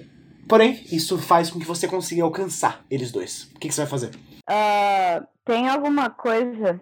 Porém, 0.48 0.82
isso 0.90 1.18
faz 1.18 1.50
com 1.50 1.60
que 1.60 1.66
você 1.66 1.86
consiga 1.86 2.22
alcançar 2.22 2.86
eles 2.90 3.12
dois. 3.12 3.50
O 3.54 3.58
que, 3.58 3.68
que 3.68 3.74
você 3.74 3.82
vai 3.82 3.90
fazer? 3.90 4.12
Ah, 4.48 5.22
tem 5.44 5.68
alguma 5.68 6.08
coisa 6.08 6.80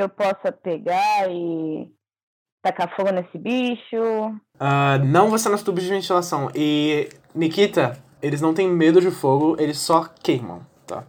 que 0.00 0.04
eu 0.04 0.08
possa 0.08 0.50
pegar 0.50 1.30
e 1.30 1.92
tacar 2.62 2.94
fogo 2.96 3.10
nesse 3.10 3.36
bicho? 3.36 4.34
Ah, 4.58 4.98
não 4.98 5.28
você 5.28 5.48
nas 5.48 5.62
tubos 5.62 5.82
de 5.82 5.90
ventilação. 5.90 6.50
E, 6.54 7.10
Nikita, 7.34 8.02
eles 8.22 8.40
não 8.40 8.54
têm 8.54 8.68
medo 8.68 9.00
de 9.00 9.10
fogo, 9.10 9.56
eles 9.58 9.78
só 9.78 10.04
queimam, 10.22 10.64
tá? 10.86 11.04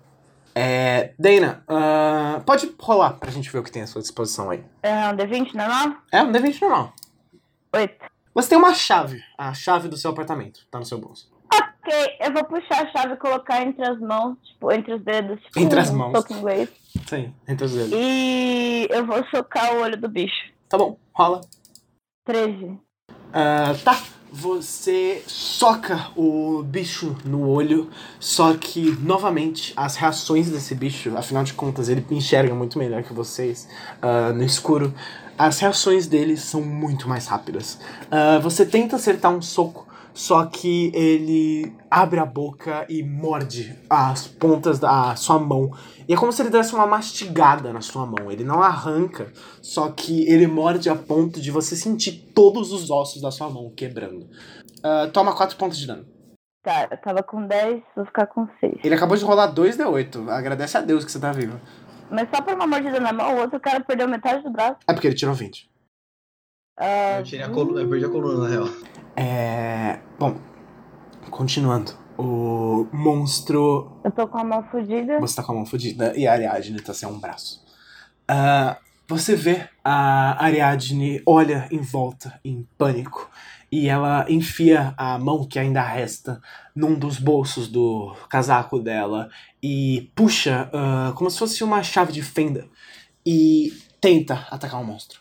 É. 0.53 1.13
Dana, 1.17 1.63
ah, 1.67 2.41
pode 2.45 2.73
rolar 2.79 3.13
pra 3.13 3.31
gente 3.31 3.49
ver 3.49 3.59
o 3.59 3.63
que 3.63 3.71
tem 3.71 3.83
à 3.83 3.87
sua 3.87 4.01
disposição 4.01 4.49
aí. 4.49 4.63
É 4.83 5.07
um 5.07 5.15
D20 5.15 5.53
normal? 5.53 5.95
É 6.11 6.21
um 6.21 6.31
D20 6.31 6.61
normal. 6.61 6.93
Oito. 7.73 8.05
Você 8.33 8.49
tem 8.49 8.57
uma 8.57 8.73
chave, 8.73 9.21
a 9.37 9.53
chave 9.53 9.87
do 9.87 9.97
seu 9.97 10.11
apartamento, 10.11 10.65
tá 10.69 10.79
no 10.79 10.85
seu 10.85 10.97
bolso. 10.97 11.30
Ok, 11.83 11.93
eu 12.19 12.33
vou 12.33 12.43
puxar 12.45 12.83
a 12.85 12.91
chave 12.91 13.13
e 13.15 13.17
colocar 13.17 13.63
entre 13.63 13.83
as 13.83 13.99
mãos, 13.99 14.37
tipo, 14.43 14.71
entre 14.71 14.93
os 14.93 15.03
dedos. 15.03 15.39
Tipo, 15.41 15.59
Entre 15.59 15.79
as 15.79 15.89
um 15.89 15.97
mãos. 15.97 16.11
soco 16.15 16.33
inglês. 16.33 16.69
Sim, 17.07 17.33
entre 17.47 17.65
os 17.65 17.71
dedos. 17.73 17.91
E 17.93 18.87
eu 18.91 19.05
vou 19.05 19.23
socar 19.33 19.75
o 19.75 19.81
olho 19.81 19.97
do 19.97 20.07
bicho. 20.07 20.51
Tá 20.69 20.77
bom, 20.77 20.97
rola. 21.13 21.41
13. 22.25 22.77
Ah, 23.33 23.73
tá. 23.83 23.99
Você 24.33 25.21
soca 25.27 26.09
o 26.15 26.63
bicho 26.63 27.17
no 27.25 27.49
olho, 27.49 27.89
só 28.17 28.53
que, 28.53 28.91
novamente, 29.01 29.73
as 29.75 29.97
reações 29.97 30.49
desse 30.49 30.73
bicho, 30.73 31.17
afinal 31.17 31.43
de 31.43 31.53
contas, 31.53 31.89
ele 31.89 32.05
enxerga 32.11 32.55
muito 32.55 32.79
melhor 32.79 33.03
que 33.03 33.11
vocês 33.11 33.67
ah, 34.01 34.31
no 34.31 34.43
escuro. 34.43 34.93
As 35.37 35.59
reações 35.59 36.07
dele 36.07 36.37
são 36.37 36.61
muito 36.61 37.09
mais 37.09 37.27
rápidas. 37.27 37.77
Ah, 38.09 38.39
você 38.39 38.65
tenta 38.65 38.95
acertar 38.95 39.33
um 39.33 39.41
soco, 39.41 39.85
só 40.13 40.45
que 40.45 40.91
ele 40.93 41.73
abre 41.89 42.19
a 42.19 42.25
boca 42.25 42.85
e 42.89 43.03
morde 43.03 43.75
as 43.89 44.27
pontas 44.27 44.79
da 44.79 45.15
sua 45.15 45.39
mão. 45.39 45.71
E 46.07 46.13
é 46.13 46.17
como 46.17 46.31
se 46.31 46.41
ele 46.41 46.49
desse 46.49 46.73
uma 46.73 46.87
mastigada 46.87 47.71
na 47.71 47.81
sua 47.81 48.05
mão. 48.05 48.31
Ele 48.31 48.43
não 48.43 48.61
arranca, 48.61 49.31
só 49.61 49.89
que 49.89 50.27
ele 50.29 50.47
morde 50.47 50.89
a 50.89 50.95
ponto 50.95 51.39
de 51.41 51.51
você 51.51 51.75
sentir 51.75 52.31
todos 52.33 52.71
os 52.71 52.89
ossos 52.89 53.21
da 53.21 53.31
sua 53.31 53.49
mão 53.49 53.71
quebrando. 53.75 54.27
Ah, 54.83 55.09
toma 55.11 55.35
4 55.35 55.55
pontos 55.57 55.77
de 55.77 55.87
dano. 55.87 56.05
Tá, 56.63 56.87
eu 56.91 56.97
tava 56.97 57.23
com 57.23 57.45
10, 57.47 57.81
vou 57.95 58.05
ficar 58.05 58.27
com 58.27 58.47
6. 58.59 58.73
Ele 58.83 58.93
acabou 58.93 59.17
de 59.17 59.25
rolar 59.25 59.53
2d8. 59.53 60.29
Agradece 60.29 60.77
a 60.77 60.81
Deus 60.81 61.03
que 61.03 61.11
você 61.11 61.19
tá 61.19 61.31
vivo. 61.31 61.59
Mas 62.09 62.29
só 62.29 62.41
por 62.41 62.53
uma 62.53 62.67
mordida 62.67 62.99
na 62.99 63.11
mão, 63.13 63.35
o 63.35 63.39
outro 63.39 63.59
cara 63.59 63.79
perdeu 63.83 64.07
metade 64.07 64.43
do 64.43 64.51
braço. 64.51 64.77
É 64.87 64.93
porque 64.93 65.07
ele 65.07 65.15
tirou 65.15 65.33
20. 65.33 65.69
Ah, 66.77 67.19
Eu, 67.19 67.23
tirei 67.23 67.45
a 67.45 67.49
coluna, 67.49 67.81
eu 67.81 67.89
perdi 67.89 68.05
a 68.05 68.09
coluna, 68.09 68.43
na 68.43 68.49
real. 68.49 68.65
É. 69.15 69.99
Bom, 70.19 70.35
continuando. 71.29 71.93
O 72.17 72.87
monstro 72.91 73.91
eu 74.03 74.11
tô 74.11 74.27
com 74.27 74.37
a 74.37 74.43
mão 74.43 74.63
fodida. 74.63 75.19
Você 75.19 75.35
tá 75.35 75.43
com 75.43 75.53
a 75.53 75.55
mão 75.55 75.65
fodida 75.65 76.15
e 76.15 76.27
a 76.27 76.33
Ariadne 76.33 76.79
tá 76.81 76.93
sem 76.93 77.07
um 77.09 77.19
braço. 77.19 77.65
Ah, 78.27 78.77
você 79.07 79.35
vê 79.35 79.67
a 79.83 80.43
Ariadne 80.43 81.21
olha 81.25 81.67
em 81.71 81.79
volta 81.79 82.39
em 82.45 82.67
pânico 82.77 83.29
e 83.71 83.87
ela 83.87 84.25
enfia 84.29 84.93
a 84.97 85.17
mão 85.17 85.47
que 85.47 85.57
ainda 85.57 85.81
resta 85.81 86.41
num 86.75 86.93
dos 86.93 87.17
bolsos 87.17 87.67
do 87.67 88.15
casaco 88.29 88.79
dela 88.79 89.29
e 89.61 90.11
puxa 90.15 90.69
ah, 90.73 91.13
como 91.15 91.29
se 91.29 91.39
fosse 91.39 91.63
uma 91.63 91.81
chave 91.81 92.11
de 92.11 92.21
fenda 92.21 92.67
e 93.25 93.73
tenta 93.99 94.47
atacar 94.51 94.81
o 94.81 94.83
monstro. 94.83 95.19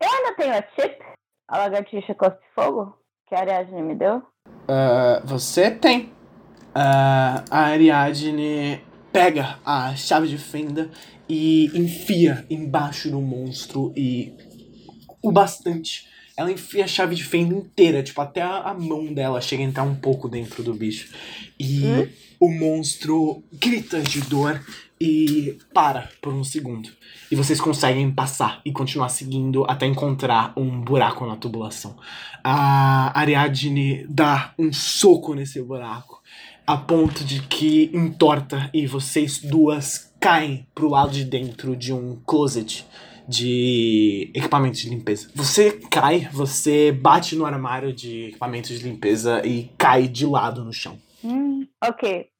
Eu 0.00 0.10
ainda 0.10 0.34
tenho 0.34 0.52
a 0.52 0.62
chip, 0.74 1.03
a 1.48 1.58
lagartixa 1.58 2.14
costa 2.14 2.38
de 2.38 2.54
fogo, 2.54 2.96
que 3.28 3.34
a 3.34 3.40
Ariadne 3.40 3.82
me 3.82 3.94
deu. 3.94 4.22
Ah, 4.68 5.22
você 5.24 5.70
tem. 5.70 6.12
Ah, 6.74 7.44
a 7.50 7.60
Ariadne 7.66 8.80
pega 9.12 9.58
a 9.64 9.94
chave 9.94 10.26
de 10.26 10.38
fenda 10.38 10.90
e 11.28 11.70
enfia 11.74 12.44
embaixo 12.50 13.10
do 13.10 13.20
monstro 13.20 13.92
e 13.96 14.32
o 15.22 15.30
bastante. 15.30 16.08
Ela 16.36 16.50
enfia 16.50 16.84
a 16.84 16.88
chave 16.88 17.14
de 17.14 17.22
fenda 17.22 17.54
inteira, 17.54 18.02
tipo, 18.02 18.20
até 18.20 18.42
a, 18.42 18.58
a 18.58 18.74
mão 18.74 19.14
dela 19.14 19.40
chega 19.40 19.62
a 19.62 19.66
entrar 19.66 19.84
um 19.84 19.94
pouco 19.94 20.28
dentro 20.28 20.64
do 20.64 20.74
bicho. 20.74 21.14
E 21.58 21.84
o 22.40 22.50
monstro 22.50 23.44
grita 23.52 24.00
de 24.00 24.20
dor 24.22 24.60
e 25.04 25.58
para 25.74 26.08
por 26.22 26.32
um 26.32 26.42
segundo. 26.42 26.88
E 27.30 27.36
vocês 27.36 27.60
conseguem 27.60 28.10
passar 28.10 28.62
e 28.64 28.72
continuar 28.72 29.10
seguindo 29.10 29.62
até 29.68 29.84
encontrar 29.84 30.54
um 30.56 30.80
buraco 30.80 31.26
na 31.26 31.36
tubulação. 31.36 31.94
A 32.42 33.18
Ariadne 33.18 34.06
dá 34.08 34.54
um 34.58 34.72
soco 34.72 35.34
nesse 35.34 35.60
buraco, 35.60 36.22
a 36.66 36.78
ponto 36.78 37.22
de 37.22 37.42
que 37.42 37.90
entorta 37.92 38.70
e 38.72 38.86
vocês 38.86 39.40
duas 39.40 40.10
caem 40.18 40.66
pro 40.74 40.88
lado 40.88 41.12
de 41.12 41.24
dentro 41.24 41.76
de 41.76 41.92
um 41.92 42.16
closet 42.24 42.86
de 43.28 44.30
equipamentos 44.34 44.80
de 44.80 44.88
limpeza. 44.88 45.28
Você 45.34 45.72
cai, 45.90 46.30
você 46.32 46.92
bate 46.92 47.36
no 47.36 47.44
armário 47.44 47.92
de 47.92 48.28
equipamentos 48.28 48.70
de 48.78 48.88
limpeza 48.88 49.46
e 49.46 49.70
cai 49.76 50.08
de 50.08 50.24
lado 50.24 50.64
no 50.64 50.72
chão. 50.72 50.98
Hum, 51.22 51.66
ok. 51.82 52.33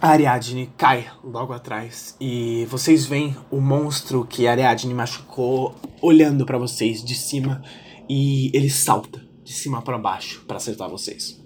A 0.00 0.10
Ariadne 0.10 0.70
cai 0.76 1.10
logo 1.24 1.54
atrás 1.54 2.16
e 2.20 2.66
vocês 2.66 3.06
veem 3.06 3.34
o 3.50 3.60
monstro 3.60 4.26
que 4.26 4.46
a 4.46 4.50
Ariadne 4.50 4.92
machucou 4.92 5.74
olhando 6.02 6.44
pra 6.44 6.58
vocês 6.58 7.02
de 7.02 7.14
cima 7.14 7.62
e 8.08 8.50
ele 8.54 8.68
salta 8.68 9.26
de 9.42 9.54
cima 9.54 9.80
pra 9.80 9.96
baixo 9.96 10.44
pra 10.46 10.58
acertar 10.58 10.90
vocês. 10.90 11.42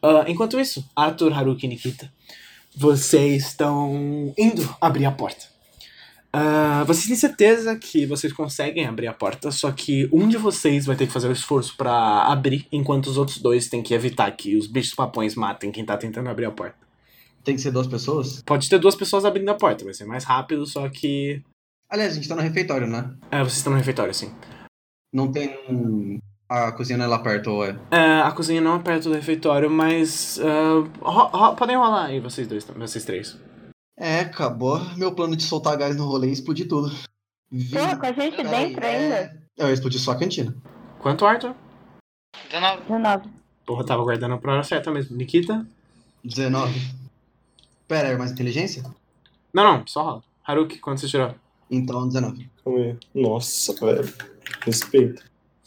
Ah, 0.00 0.24
enquanto 0.28 0.60
isso, 0.60 0.88
Arthur, 0.94 1.32
Haruki 1.32 1.66
e 1.66 1.68
Nikita, 1.68 2.10
vocês 2.76 3.48
estão 3.48 4.32
indo 4.38 4.76
abrir 4.80 5.04
a 5.04 5.10
porta. 5.12 5.46
Ah, 6.32 6.84
vocês 6.86 7.08
têm 7.08 7.16
certeza 7.16 7.76
que 7.76 8.06
vocês 8.06 8.32
conseguem 8.32 8.86
abrir 8.86 9.08
a 9.08 9.12
porta, 9.12 9.50
só 9.50 9.72
que 9.72 10.08
um 10.12 10.28
de 10.28 10.36
vocês 10.36 10.86
vai 10.86 10.94
ter 10.94 11.08
que 11.08 11.12
fazer 11.12 11.26
o 11.26 11.32
esforço 11.32 11.76
pra 11.76 12.22
abrir, 12.26 12.68
enquanto 12.70 13.08
os 13.08 13.18
outros 13.18 13.38
dois 13.38 13.68
têm 13.68 13.82
que 13.82 13.92
evitar 13.92 14.30
que 14.30 14.56
os 14.56 14.68
bichos 14.68 14.94
papões 14.94 15.34
matem 15.34 15.72
quem 15.72 15.84
tá 15.84 15.96
tentando 15.96 16.28
abrir 16.28 16.44
a 16.44 16.52
porta. 16.52 16.87
Tem 17.48 17.56
que 17.56 17.62
ser 17.62 17.70
duas 17.70 17.86
pessoas? 17.86 18.42
Pode 18.42 18.68
ter 18.68 18.78
duas 18.78 18.94
pessoas 18.94 19.24
abrindo 19.24 19.48
a 19.48 19.54
porta, 19.54 19.82
vai 19.82 19.94
ser 19.94 20.04
mais 20.04 20.22
rápido, 20.22 20.66
só 20.66 20.86
que. 20.90 21.42
Aliás, 21.90 22.12
a 22.12 22.14
gente 22.16 22.28
tá 22.28 22.36
no 22.36 22.42
refeitório, 22.42 22.86
né? 22.86 23.16
É, 23.30 23.38
vocês 23.38 23.56
estão 23.56 23.72
no 23.72 23.78
refeitório, 23.78 24.12
sim. 24.12 24.30
Não 25.10 25.32
tem. 25.32 25.58
um- 25.66 26.18
A 26.46 26.70
cozinha 26.72 26.98
não 26.98 27.06
é 27.06 27.08
lá 27.08 27.18
perto, 27.18 27.48
ou 27.50 27.64
é? 27.64 27.74
É, 27.90 28.20
a 28.20 28.30
cozinha 28.32 28.60
não 28.60 28.76
é 28.76 28.78
perto 28.80 29.04
do 29.08 29.14
refeitório, 29.14 29.70
mas. 29.70 30.38
ah, 30.40 30.86
ro- 31.00 31.28
ro- 31.28 31.56
podem 31.56 31.74
rolar 31.74 32.04
aí, 32.08 32.20
vocês 32.20 32.46
dois, 32.46 32.64
vocês 32.66 33.06
três. 33.06 33.38
É, 33.98 34.20
acabou 34.20 34.78
meu 34.98 35.14
plano 35.14 35.34
de 35.34 35.42
soltar 35.42 35.78
gás 35.78 35.96
no 35.96 36.04
rolê 36.04 36.28
e 36.28 36.32
explodir 36.32 36.68
tudo. 36.68 36.94
Vi- 37.50 37.70
Pô, 37.78 37.96
com 37.98 38.06
a 38.06 38.12
gente 38.12 38.36
Peraí, 38.36 38.66
dentro 38.68 38.84
é- 38.84 38.96
ainda. 39.24 39.42
Eu 39.56 39.72
explodi 39.72 39.98
só 39.98 40.10
a 40.12 40.18
cantina. 40.18 40.54
Quanto, 40.98 41.24
Arthur? 41.24 41.54
19. 42.50 42.82
19. 42.82 43.30
Porra, 43.64 43.86
tava 43.86 44.02
guardando 44.02 44.36
pra 44.36 44.52
hora 44.52 44.62
certa 44.62 44.90
mesmo. 44.90 45.16
Nikita? 45.16 45.66
19. 46.22 47.07
Pera, 47.88 48.08
é 48.08 48.16
mais 48.16 48.30
inteligência? 48.30 48.84
Não, 49.52 49.64
não, 49.64 49.86
só 49.86 50.02
rola. 50.02 50.22
Haruki, 50.46 50.78
quanto 50.78 51.00
você 51.00 51.08
tirou? 51.08 51.34
Então, 51.70 52.06
19. 52.06 52.48
Calma 52.62 52.78
aí. 52.80 52.96
Nossa, 53.14 53.74
velho. 53.74 54.12
Respeito. 54.60 55.22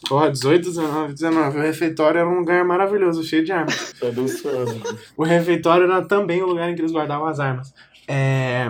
Porra, 0.08 0.32
18, 0.32 0.64
19, 0.70 1.14
19. 1.14 1.58
O 1.58 1.62
refeitório 1.62 2.20
era 2.20 2.30
um 2.30 2.40
lugar 2.40 2.64
maravilhoso, 2.66 3.24
cheio 3.24 3.44
de 3.44 3.52
armas. 3.52 3.94
Tá 4.00 4.08
abençoado. 4.08 4.82
O 5.18 5.24
refeitório 5.24 5.84
era 5.86 6.02
também 6.04 6.42
o 6.42 6.48
lugar 6.48 6.70
em 6.70 6.76
que 6.76 6.82
eles 6.82 6.92
guardavam 6.92 7.28
as 7.28 7.40
armas. 7.40 7.74
É. 8.08 8.66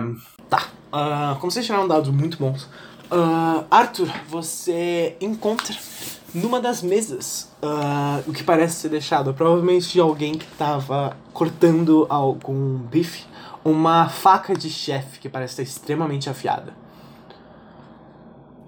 Tá. 0.48 0.68
Ah, 0.92 1.36
como 1.40 1.50
vocês 1.50 1.64
tiraram 1.64 1.88
dados 1.88 2.10
muito 2.10 2.36
bons. 2.38 2.68
ah, 3.10 3.64
Arthur, 3.70 4.08
você 4.28 5.16
encontra 5.20 5.74
numa 6.34 6.60
das 6.60 6.82
mesas 6.82 7.50
ah, 7.62 8.20
o 8.26 8.32
que 8.32 8.42
parece 8.42 8.76
ser 8.76 8.88
deixado, 8.90 9.32
provavelmente 9.32 9.90
de 9.90 10.00
alguém 10.00 10.34
que 10.34 10.46
tava 10.58 11.16
cortando 11.32 12.06
algum 12.10 12.76
bife, 12.76 13.24
uma 13.64 14.08
faca 14.08 14.54
de 14.54 14.68
chefe 14.68 15.18
que 15.18 15.28
parece 15.28 15.52
estar 15.52 15.62
extremamente 15.62 16.28
afiada. 16.28 16.74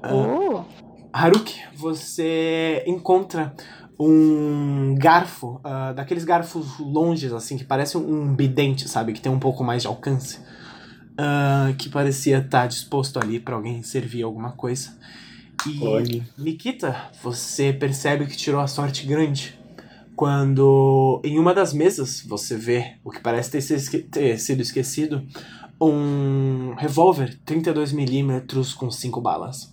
Uh, 0.05 0.65
Haruki, 1.13 1.61
você 1.75 2.85
encontra 2.87 3.55
um 3.99 4.95
garfo, 4.99 5.61
ah, 5.63 5.93
daqueles 5.93 6.25
garfos 6.25 6.79
longes, 6.79 7.33
assim, 7.33 7.57
que 7.57 7.65
parece 7.65 7.97
um 7.97 8.35
bidente, 8.35 8.89
sabe? 8.89 9.13
Que 9.13 9.21
tem 9.21 9.31
um 9.31 9.39
pouco 9.39 9.63
mais 9.63 9.83
de 9.83 9.89
alcance. 9.89 10.41
ah, 11.17 11.73
que 11.79 11.89
parecia 11.89 12.39
estar 12.39 12.67
disposto 12.67 13.21
ali 13.21 13.39
pra 13.39 13.55
alguém 13.55 13.83
servir 13.83 14.25
alguma 14.25 14.53
coisa. 14.53 14.99
E 15.65 15.81
Olha. 15.83 16.27
Nikita, 16.37 17.11
você 17.23 17.73
percebe 17.73 18.27
que 18.27 18.37
tirou 18.37 18.61
a 18.61 18.67
sorte 18.67 19.07
grande. 19.07 19.57
Quando 20.17 21.21
em 21.25 21.39
uma 21.39 21.53
das 21.53 21.73
mesas 21.73 22.21
você 22.23 22.57
vê 22.57 22.99
o 23.03 23.11
que 23.11 23.21
parece 23.21 23.51
ter, 23.51 23.61
se 23.61 23.75
esque- 23.75 24.03
ter 24.03 24.39
sido 24.39 24.61
esquecido, 24.63 25.27
um 25.81 26.75
revólver 26.75 27.39
32mm 27.45 28.75
com 28.77 28.91
5 28.91 29.21
balas. 29.21 29.73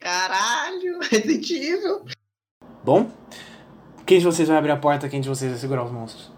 Caralho, 0.00 1.00
Resident 1.10 1.50
Evil. 1.50 2.04
Bom, 2.84 3.10
quem 4.06 4.18
de 4.18 4.24
vocês 4.24 4.48
vai 4.48 4.56
abrir 4.58 4.70
a 4.70 4.76
porta, 4.76 5.08
quem 5.08 5.20
de 5.20 5.28
vocês 5.28 5.50
vai 5.50 5.60
segurar 5.60 5.84
os 5.84 5.90
monstros? 5.90 6.30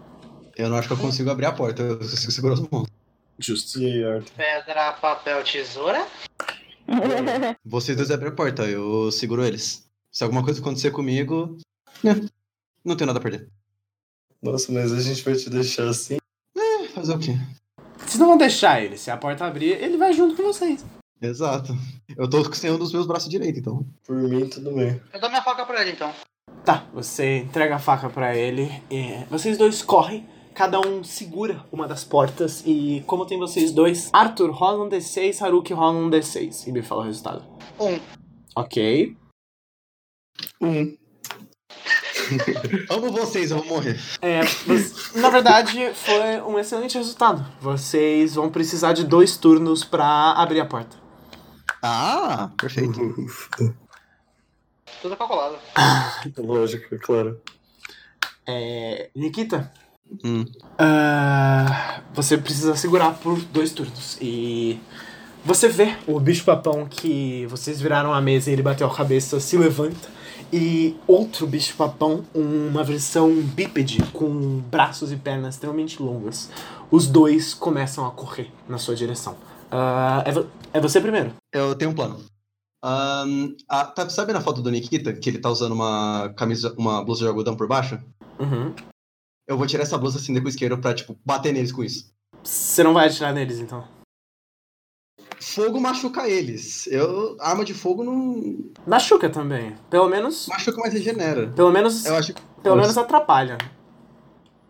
Eu 0.57 0.69
não 0.69 0.77
acho 0.77 0.89
que 0.89 0.95
eu 0.95 0.99
consigo 0.99 1.31
abrir 1.31 1.47
a 1.47 1.53
porta, 1.53 1.83
eu 1.83 1.99
consigo 1.99 2.33
segurar 2.33 2.55
os 2.55 2.69
mãos. 2.69 2.89
Justo. 3.39 3.79
E 3.81 3.87
aí, 3.87 4.05
Arthur? 4.05 4.33
Pedra, 4.37 4.93
papel, 4.95 5.45
tesoura. 5.45 6.05
Vocês 7.65 7.97
dois 7.97 8.11
abrem 8.11 8.31
a 8.33 8.35
porta, 8.35 8.65
eu 8.65 9.13
seguro 9.13 9.45
eles. 9.45 9.87
Se 10.11 10.25
alguma 10.25 10.43
coisa 10.43 10.59
acontecer 10.61 10.91
comigo, 10.91 11.57
né, 12.03 12.15
não 12.85 12.97
tenho 12.97 13.07
nada 13.07 13.19
a 13.19 13.23
perder. 13.23 13.49
Nossa, 14.43 14.71
mas 14.73 14.93
a 14.93 15.01
gente 15.01 15.23
vai 15.23 15.35
te 15.35 15.51
deixar 15.51 15.89
assim? 15.89 16.19
É, 16.57 16.89
fazer 16.89 17.15
o 17.15 17.19
quê? 17.19 17.33
Vocês 17.99 18.19
não 18.19 18.29
vão 18.29 18.39
deixar 18.39 18.83
ele. 18.83 18.97
Se 18.97 19.11
a 19.11 19.17
porta 19.17 19.45
abrir, 19.45 19.73
ele 19.83 19.97
vai 19.97 20.13
junto 20.13 20.37
com 20.37 20.45
vocês. 20.45 20.85
Exato. 21.21 21.73
Eu 22.17 22.31
tô 22.31 22.53
sem 22.55 22.71
um 22.71 22.79
dos 22.79 22.93
meus 22.93 23.07
braços 23.07 23.29
direitos, 23.29 23.61
então. 23.61 23.85
Por 24.07 24.17
mim, 24.17 24.49
tudo 24.49 24.73
bem. 24.73 25.01
Eu 25.13 25.21
dou 25.21 25.29
minha 25.29 25.43
faca 25.43 25.67
pra 25.67 25.83
ele 25.83 25.93
então. 25.93 26.13
Tá, 26.65 26.87
você 26.93 27.39
entrega 27.39 27.77
a 27.77 27.79
faca 27.79 28.09
pra 28.09 28.37
ele. 28.37 28.71
E 28.91 29.25
vocês 29.29 29.59
dois 29.59 29.83
correm. 29.83 30.27
Cada 30.55 30.81
um 30.81 31.05
segura 31.05 31.65
uma 31.71 31.87
das 31.87 32.05
portas. 32.05 32.63
E 32.67 33.03
como 33.07 33.27
tem 33.27 33.39
vocês 33.39 33.73
dois, 33.73 34.11
Arthur 34.13 34.51
rola 34.51 34.85
um 34.85 34.89
D6, 34.89 35.43
Haruki 35.43 35.73
rola 35.73 35.99
um 35.99 36.11
D6. 36.11 36.67
E 36.67 36.73
me 36.73 36.83
fala 36.83 37.03
o 37.03 37.05
resultado. 37.05 37.45
Um. 37.81 37.99
Ok. 38.57 39.17
Um. 40.61 40.97
Amo 42.91 43.11
vocês, 43.13 43.51
eu 43.51 43.59
vou 43.59 43.67
morrer. 43.67 43.99
É, 44.21 44.41
mas, 44.67 45.15
na 45.15 45.31
verdade, 45.31 45.93
foi 45.95 46.41
um 46.43 46.59
excelente 46.59 46.97
resultado. 46.97 47.47
Vocês 47.61 48.35
vão 48.35 48.51
precisar 48.51 48.93
de 48.93 49.05
dois 49.05 49.37
turnos 49.37 49.85
pra 49.85 50.33
abrir 50.33 50.61
a 50.61 50.67
porta. 50.67 50.97
Ah, 51.83 52.51
perfeito. 52.59 53.01
Tudo 55.03 55.17
calculado. 55.17 55.57
Lógico, 56.37 56.95
é 56.95 56.99
claro. 56.99 57.41
É, 58.47 59.11
Nikita, 59.15 59.71
Hum. 60.25 60.45
Ah, 60.79 62.01
você 62.15 62.39
precisa 62.39 62.75
segurar 62.77 63.15
por 63.19 63.39
dois 63.41 63.73
turnos. 63.73 64.17
E 64.21 64.81
você 65.45 65.69
vê 65.69 65.97
o 66.07 66.19
bicho-papão 66.21 66.87
que 66.87 67.47
vocês 67.47 67.81
viraram 67.81 68.13
a 68.13 68.21
mesa 68.21 68.51
e 68.51 68.53
ele 68.53 68.63
bateu 68.63 68.87
a 68.87 68.95
cabeça, 68.95 69.41
se 69.41 69.57
levanta. 69.57 70.09
E 70.53 70.97
outro 71.07 71.47
bicho-papão, 71.47 72.25
uma 72.35 72.83
versão 72.83 73.35
bípede, 73.35 73.99
com 74.13 74.61
braços 74.61 75.13
e 75.13 75.17
pernas 75.17 75.55
extremamente 75.57 76.03
longas. 76.03 76.49
Os 76.91 77.07
dois 77.07 77.53
começam 77.53 78.07
a 78.07 78.11
correr 78.11 78.51
na 78.67 78.79
sua 78.79 78.95
direção. 78.95 79.37
Ah, 79.71 80.23
é, 80.25 80.33
vo- 80.33 80.47
é 80.73 80.81
você 80.81 81.01
primeiro. 81.03 81.33
Eu 81.53 81.75
tenho 81.75 81.91
um 81.91 81.95
plano. 81.95 82.25
Ahn, 82.83 83.55
ah, 83.69 83.85
tá, 83.85 84.09
sabe 84.09 84.33
na 84.33 84.41
foto 84.41 84.63
do 84.63 84.71
Nikita, 84.71 85.13
que 85.13 85.29
ele 85.29 85.39
tá 85.39 85.51
usando 85.51 85.73
uma 85.73 86.33
camisa, 86.37 86.73
uma 86.79 87.05
blusa 87.05 87.23
de 87.25 87.29
algodão 87.29 87.55
por 87.57 87.67
baixo? 87.69 87.99
Uhum. 88.39 88.73
Eu 89.47 89.59
vou 89.59 89.67
tirar 89.67 89.83
essa 89.83 89.99
blusa 89.99 90.19
assim 90.19 90.39
com 90.39 90.47
o 90.47 90.49
isqueiro 90.49 90.79
pra, 90.79 90.95
tipo, 90.95 91.19
bater 91.25 91.53
neles 91.53 91.73
com 91.73 91.83
isso. 91.85 92.11
Você 92.43 92.83
não 92.83 92.95
vai 92.95 93.09
atirar 93.09 93.35
neles, 93.35 93.59
então. 93.59 93.85
Fogo 95.41 95.81
machuca 95.81 96.29
eles. 96.29 96.87
Eu, 96.89 97.37
arma 97.41 97.65
de 97.65 97.73
fogo 97.75 98.03
não 98.03 98.71
Machuca 98.87 99.31
também. 99.31 99.75
Pelo 99.89 100.09
menos. 100.09 100.47
machuca, 100.49 100.81
mas 100.81 100.93
regenera. 100.93 101.49
Pelo 101.49 101.71
menos. 101.71 102.05
Eu 102.07 102.17
acho 102.17 102.35
que. 102.35 102.43
Pelo 102.63 102.77
menos 102.77 102.99
atrapalha. 102.99 103.57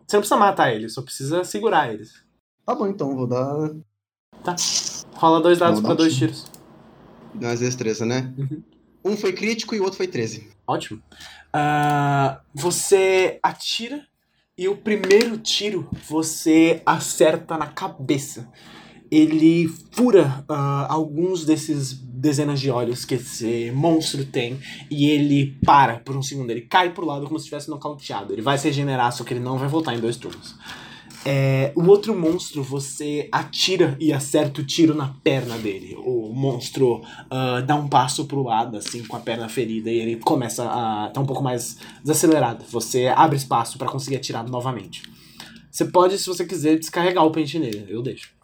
Você 0.07 0.17
não 0.17 0.21
precisa 0.21 0.37
matar 0.39 0.73
eles, 0.73 0.95
só 0.95 1.03
precisa 1.03 1.45
segurar 1.45 1.93
eles. 1.93 2.23
Tá 2.65 2.75
bom, 2.75 2.87
então, 2.87 3.15
vou 3.17 3.27
dar 3.27 3.71
Tá. 4.45 4.55
Rola 5.15 5.41
dois 5.41 5.59
dados 5.59 5.81
pra 5.81 5.95
dois 5.95 6.15
tiro. 6.15 6.33
tiros. 6.33 6.51
mais 7.35 7.61
destreza, 7.61 8.07
né? 8.07 8.33
Uhum. 8.39 8.63
Um 9.05 9.17
foi 9.17 9.33
crítico 9.33 9.75
e 9.75 9.81
o 9.81 9.85
outro 9.85 9.97
foi 9.97 10.07
13. 10.07 10.49
Ótimo. 10.67 11.03
Ah, 11.53 12.41
você 12.55 13.39
atira 13.43 14.07
e 14.57 14.69
o 14.69 14.77
primeiro 14.77 15.39
tiro 15.39 15.89
você 16.09 16.83
acerta 16.85 17.57
na 17.57 17.67
cabeça. 17.67 18.49
Ele 19.11 19.69
fura 19.93 20.45
ah, 20.49 20.87
alguns 20.89 21.45
desses 21.45 21.93
dezenas 21.93 22.61
de 22.61 22.71
olhos 22.71 23.05
que 23.05 23.15
esse 23.15 23.71
monstro 23.75 24.25
tem 24.25 24.59
e 24.91 25.09
ele 25.11 25.59
para 25.65 25.99
por 25.99 26.17
um 26.17 26.23
segundo. 26.23 26.51
Ele 26.51 26.63
cai 26.63 26.91
pro 26.91 27.07
lado 27.07 27.27
como 27.27 27.39
se 27.39 27.45
estivesse 27.45 27.71
nocauteado. 27.71 28.33
Ele 28.33 28.43
vai 28.43 28.59
se 28.59 28.69
regenerar, 28.69 29.13
só 29.13 29.25
que 29.25 29.33
ele 29.33 29.41
não 29.41 29.57
vai 29.57 29.69
voltar 29.69 29.95
em 29.95 30.01
dois 30.01 30.17
turnos. 30.17 30.57
É, 31.25 31.73
o 31.75 31.85
outro 31.87 32.19
monstro, 32.19 32.63
você 32.63 33.29
atira 33.31 33.97
e 34.01 34.13
acerta 34.13 34.61
o 34.61 34.65
tiro 34.65 34.95
na 34.95 35.09
perna 35.23 35.59
dele. 35.59 35.97
O 35.99 36.33
monstro 36.33 37.03
ah, 37.31 37.61
dá 37.61 37.75
um 37.75 37.89
passo 37.89 38.25
pro 38.25 38.43
lado, 38.43 38.77
assim, 38.77 39.05
com 39.05 39.17
a 39.17 39.21
perna 39.21 39.49
ferida, 39.49 39.91
e 39.91 39.99
ele 39.99 40.17
começa 40.17 40.65
a 40.65 41.11
tá 41.11 41.21
um 41.21 41.27
pouco 41.27 41.43
mais 41.43 41.77
desacelerado. 42.03 42.65
Você 42.71 43.07
abre 43.07 43.37
espaço 43.37 43.79
pra 43.79 43.89
conseguir 43.89 44.17
atirar 44.17 44.49
novamente. 44.49 45.03
Você 45.71 45.85
pode, 45.85 46.19
se 46.19 46.27
você 46.27 46.45
quiser, 46.45 46.79
descarregar 46.79 47.25
o 47.25 47.31
pente 47.31 47.59
nele. 47.59 47.87
Eu 47.89 48.03
deixo. 48.03 48.38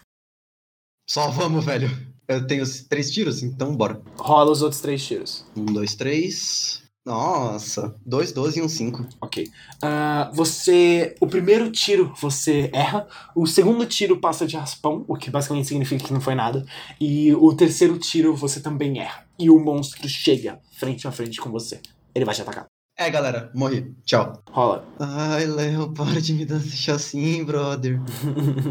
Só 1.07 1.31
vamos, 1.33 1.65
velho. 1.65 1.91
Eu 2.27 2.47
tenho 2.47 2.65
três 2.89 3.11
tiros, 3.11 3.43
então 3.43 3.77
bora. 3.77 4.01
Rola 4.17 4.51
os 4.51 4.63
outros 4.63 4.81
três 4.81 5.05
tiros. 5.05 5.45
Um, 5.57 5.67
dois, 5.67 5.95
três. 5.95 6.83
Nossa. 7.05 7.95
Dois, 8.05 8.33
doze 8.33 8.61
e 8.61 8.63
um 8.63 8.69
cinco. 8.69 9.07
Ok. 9.21 9.47
Ah, 9.83 10.31
você. 10.35 11.15
O 11.21 11.27
primeiro 11.27 11.71
tiro 11.71 12.15
você 12.19 12.71
erra. 12.73 13.07
O 13.37 13.47
segundo 13.47 13.85
tiro 13.85 14.19
passa 14.19 14.47
de 14.47 14.57
raspão, 14.57 15.05
o 15.07 15.17
que 15.17 15.31
basicamente 15.31 15.69
significa 15.69 16.03
que 16.03 16.13
não 16.15 16.21
foi 16.21 16.35
nada. 16.35 16.65
E 16.99 17.35
o 17.35 17.55
terceiro 17.55 17.99
tiro 17.99 18.35
você 18.35 18.59
também 18.61 18.99
erra. 18.99 19.27
E 19.39 19.51
o 19.51 19.59
monstro 19.59 20.09
chega 20.09 20.59
frente 20.73 21.07
a 21.07 21.13
frente 21.13 21.39
com 21.41 21.51
você. 21.51 21.81
Ele 22.15 22.25
vai 22.25 22.35
te 22.35 22.41
atacar. 22.41 22.67
É, 22.97 23.11
galera. 23.11 23.51
Morri. 23.53 23.93
Tchau. 24.05 24.41
Rola. 24.51 24.87
Ai, 25.01 25.47
Léo, 25.47 25.93
para 25.93 26.21
de 26.21 26.33
me 26.33 26.45
deixar 26.45 26.95
assim, 26.95 27.45
brother. 27.45 28.01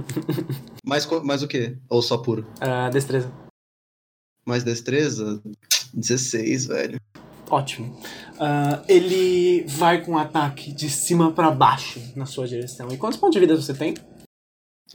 mais, 0.86 1.06
mais 1.24 1.44
o 1.44 1.48
quê? 1.48 1.78
Ou 1.90 2.02
só 2.02 2.18
puro? 2.18 2.48
Ah, 2.62 2.90
destreza. 2.90 3.30
Mais 4.46 4.64
destreza? 4.64 5.42
16, 5.94 6.68
velho. 6.68 7.02
Ótimo. 7.50 8.00
Ah, 8.40 8.82
ele 8.88 9.66
vai 9.68 10.02
com 10.02 10.14
um 10.14 10.18
ataque 10.18 10.72
de 10.72 10.90
cima 10.90 11.34
pra 11.34 11.52
baixo 11.52 12.00
na 12.16 12.26
sua 12.26 12.48
direção. 12.48 12.90
E 12.92 12.98
quantos 12.98 13.20
pontos 13.20 13.34
de 13.34 13.42
vida 13.42 13.58
você 13.58 13.74
tem? 13.74 13.94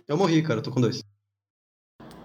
Eu 0.07 0.17
morri, 0.17 0.43
cara. 0.43 0.61
Eu 0.61 0.63
tô 0.63 0.71
com 0.71 0.81
dois. 0.81 1.01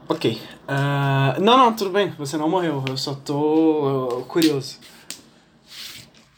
Ok. 0.08 0.42
Ah, 0.66 1.36
não, 1.42 1.58
não, 1.58 1.76
tudo 1.76 1.90
bem. 1.90 2.12
Você 2.12 2.38
não 2.38 2.50
morreu. 2.50 2.82
Eu 2.88 2.96
só 2.96 3.14
tô 3.14 4.20
uh, 4.20 4.26
curioso. 4.26 4.80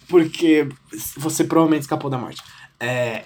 Porque 0.07 0.67
você 1.17 1.43
provavelmente 1.43 1.83
escapou 1.83 2.09
da 2.09 2.17
morte. 2.17 2.41
É, 2.79 3.25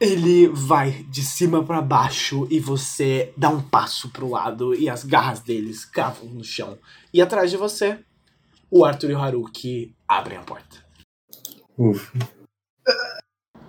ele 0.00 0.48
vai 0.48 1.04
de 1.10 1.22
cima 1.22 1.62
pra 1.62 1.82
baixo 1.82 2.46
e 2.50 2.58
você 2.58 3.32
dá 3.36 3.50
um 3.50 3.60
passo 3.60 4.08
pro 4.08 4.30
lado 4.30 4.74
e 4.74 4.88
as 4.88 5.04
garras 5.04 5.40
deles 5.40 5.84
cavam 5.84 6.26
no 6.30 6.42
chão. 6.42 6.78
E 7.12 7.20
atrás 7.20 7.50
de 7.50 7.56
você, 7.56 7.98
o 8.70 8.84
Arthur 8.84 9.10
e 9.10 9.14
o 9.14 9.18
Haruki 9.20 9.94
abrem 10.08 10.38
a 10.38 10.42
porta. 10.42 10.84
Ufa. 11.76 12.18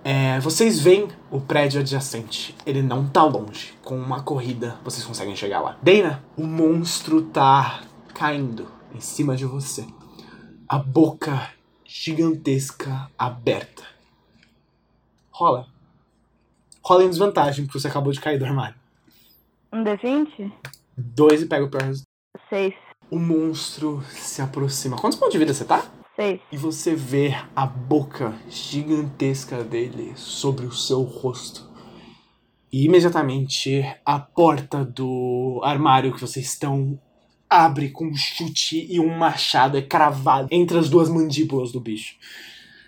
É, 0.04 0.40
vocês 0.40 0.80
veem 0.80 1.08
o 1.30 1.40
prédio 1.40 1.80
adjacente. 1.80 2.56
Ele 2.66 2.82
não 2.82 3.08
tá 3.08 3.22
longe. 3.24 3.74
Com 3.84 3.96
uma 3.96 4.22
corrida, 4.22 4.78
vocês 4.82 5.04
conseguem 5.04 5.36
chegar 5.36 5.60
lá. 5.60 5.78
Dana, 5.82 6.24
o 6.36 6.44
monstro 6.44 7.22
tá 7.22 7.82
caindo 8.14 8.66
em 8.94 9.00
cima 9.00 9.36
de 9.36 9.44
você. 9.44 9.86
A 10.68 10.78
boca 10.78 11.50
gigantesca 11.94 13.10
aberta. 13.18 13.84
Rola. 15.30 15.68
Rola 16.82 17.04
em 17.04 17.10
desvantagem, 17.10 17.66
porque 17.66 17.78
você 17.78 17.86
acabou 17.86 18.12
de 18.12 18.20
cair 18.20 18.38
do 18.38 18.46
armário. 18.46 18.74
Um 19.70 19.84
D20? 19.84 20.50
Dois 20.96 21.42
e 21.42 21.46
pega 21.46 21.66
o 21.66 21.70
pior 21.70 21.82
resultado. 21.82 22.08
Seis. 22.48 22.74
O 23.10 23.18
monstro 23.18 24.02
se 24.08 24.40
aproxima. 24.40 24.96
Quantos 24.96 25.18
pontos 25.18 25.34
de 25.34 25.38
vida 25.38 25.52
você 25.52 25.66
tá? 25.66 25.84
Seis. 26.16 26.40
E 26.50 26.56
você 26.56 26.94
vê 26.94 27.34
a 27.54 27.66
boca 27.66 28.34
gigantesca 28.48 29.62
dele 29.62 30.14
sobre 30.16 30.64
o 30.64 30.72
seu 30.72 31.02
rosto. 31.02 31.70
E 32.72 32.86
imediatamente 32.86 33.84
a 34.04 34.18
porta 34.18 34.82
do 34.82 35.60
armário 35.62 36.14
que 36.14 36.20
vocês 36.20 36.46
estão 36.46 36.98
abre 37.52 37.90
com 37.90 38.06
um 38.06 38.14
chute 38.14 38.86
e 38.90 38.98
um 38.98 39.16
machado 39.16 39.76
é 39.76 39.82
cravado 39.82 40.48
entre 40.50 40.78
as 40.78 40.88
duas 40.88 41.08
mandíbulas 41.08 41.70
do 41.70 41.80
bicho. 41.80 42.16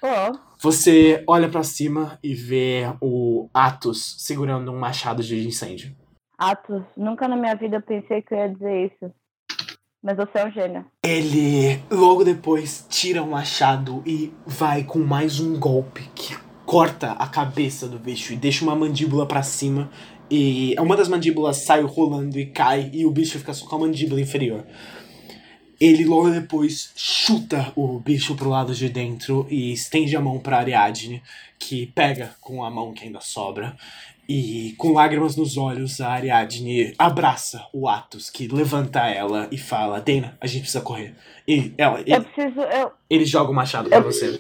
Pô, 0.01 0.39
Você 0.61 1.23
olha 1.27 1.49
pra 1.49 1.63
cima 1.63 2.19
e 2.23 2.35
vê 2.35 2.85
o 3.01 3.49
Atos 3.53 4.17
segurando 4.19 4.73
um 4.73 4.79
machado 4.79 5.23
de 5.23 5.47
incêndio. 5.47 5.95
Atos, 6.39 6.83
nunca 6.97 7.29
na 7.29 7.37
minha 7.37 7.55
vida 7.55 7.77
eu 7.77 7.83
pensei 7.83 8.23
que 8.23 8.35
eu 8.35 8.39
ia 8.39 8.49
dizer 8.49 8.87
isso. 8.87 9.15
Mas 10.03 10.17
você 10.17 10.39
é 10.39 10.47
um 10.47 10.51
gênio. 10.51 10.85
Ele 11.03 11.83
logo 11.91 12.25
depois 12.25 12.87
tira 12.91 13.23
o 13.23 13.31
machado 13.31 14.03
e 14.05 14.33
vai 14.47 14.85
com 14.85 14.99
mais 14.99 15.41
um 15.41 15.59
golpe 15.59 16.11
que 16.15 16.37
corta 16.67 17.13
a 17.13 17.27
cabeça 17.27 17.89
do 17.89 17.99
bicho 17.99 18.33
e 18.33 18.37
deixa 18.37 18.65
uma 18.65 18.75
mandíbula 18.75 19.27
pra 19.27 19.43
cima. 19.43 19.91
E 20.37 20.75
uma 20.81 20.97
das 20.97 21.07
mandíbulas 21.09 21.59
sai 21.59 21.83
rolando 21.83 22.37
e 22.41 22.47
cai 22.47 22.91
e 22.93 23.07
o 23.07 23.11
bicho 23.13 23.39
fica 23.39 23.55
só 23.55 23.67
com 23.67 23.77
a 23.77 23.79
mandíbula 23.81 24.21
inferior. 24.21 24.65
Ele 25.81 26.05
logo 26.05 26.31
depois 26.31 26.91
chuta 26.97 27.73
o 27.77 28.01
bicho 28.01 28.35
pro 28.35 28.49
lado 28.49 28.75
de 28.75 28.89
dentro 28.89 29.47
e 29.49 29.73
estende 29.73 30.17
a 30.17 30.21
mão 30.21 30.39
pra 30.41 30.59
Ariadne, 30.59 31.23
que 31.59 31.87
pega 31.87 32.35
com 32.41 32.65
a 32.65 32.71
mão 32.71 32.93
que 32.93 33.05
ainda 33.05 33.21
sobra. 33.21 33.77
E 34.29 34.75
com 34.79 34.93
lágrimas 34.95 35.37
nos 35.37 35.57
olhos, 35.59 36.01
a 36.01 36.09
Ariadne 36.11 36.95
abraça 36.99 37.67
o 37.75 37.89
Atos, 37.89 38.31
que 38.31 38.49
levanta 38.49 39.01
ela 39.07 39.47
e 39.53 39.59
fala: 39.59 40.01
Dana, 40.01 40.37
a 40.41 40.47
gente 40.47 40.63
precisa 40.63 40.81
correr. 40.83 41.15
E 41.47 41.73
ela, 41.77 42.01
Eu 42.07 42.17
ele, 42.17 42.25
preciso. 42.25 42.61
Eu, 42.63 42.91
ele 43.11 43.25
joga 43.27 43.51
o 43.51 43.55
machado 43.55 43.89
pra 43.89 43.99
Eu- 43.99 44.05
você. 44.05 44.39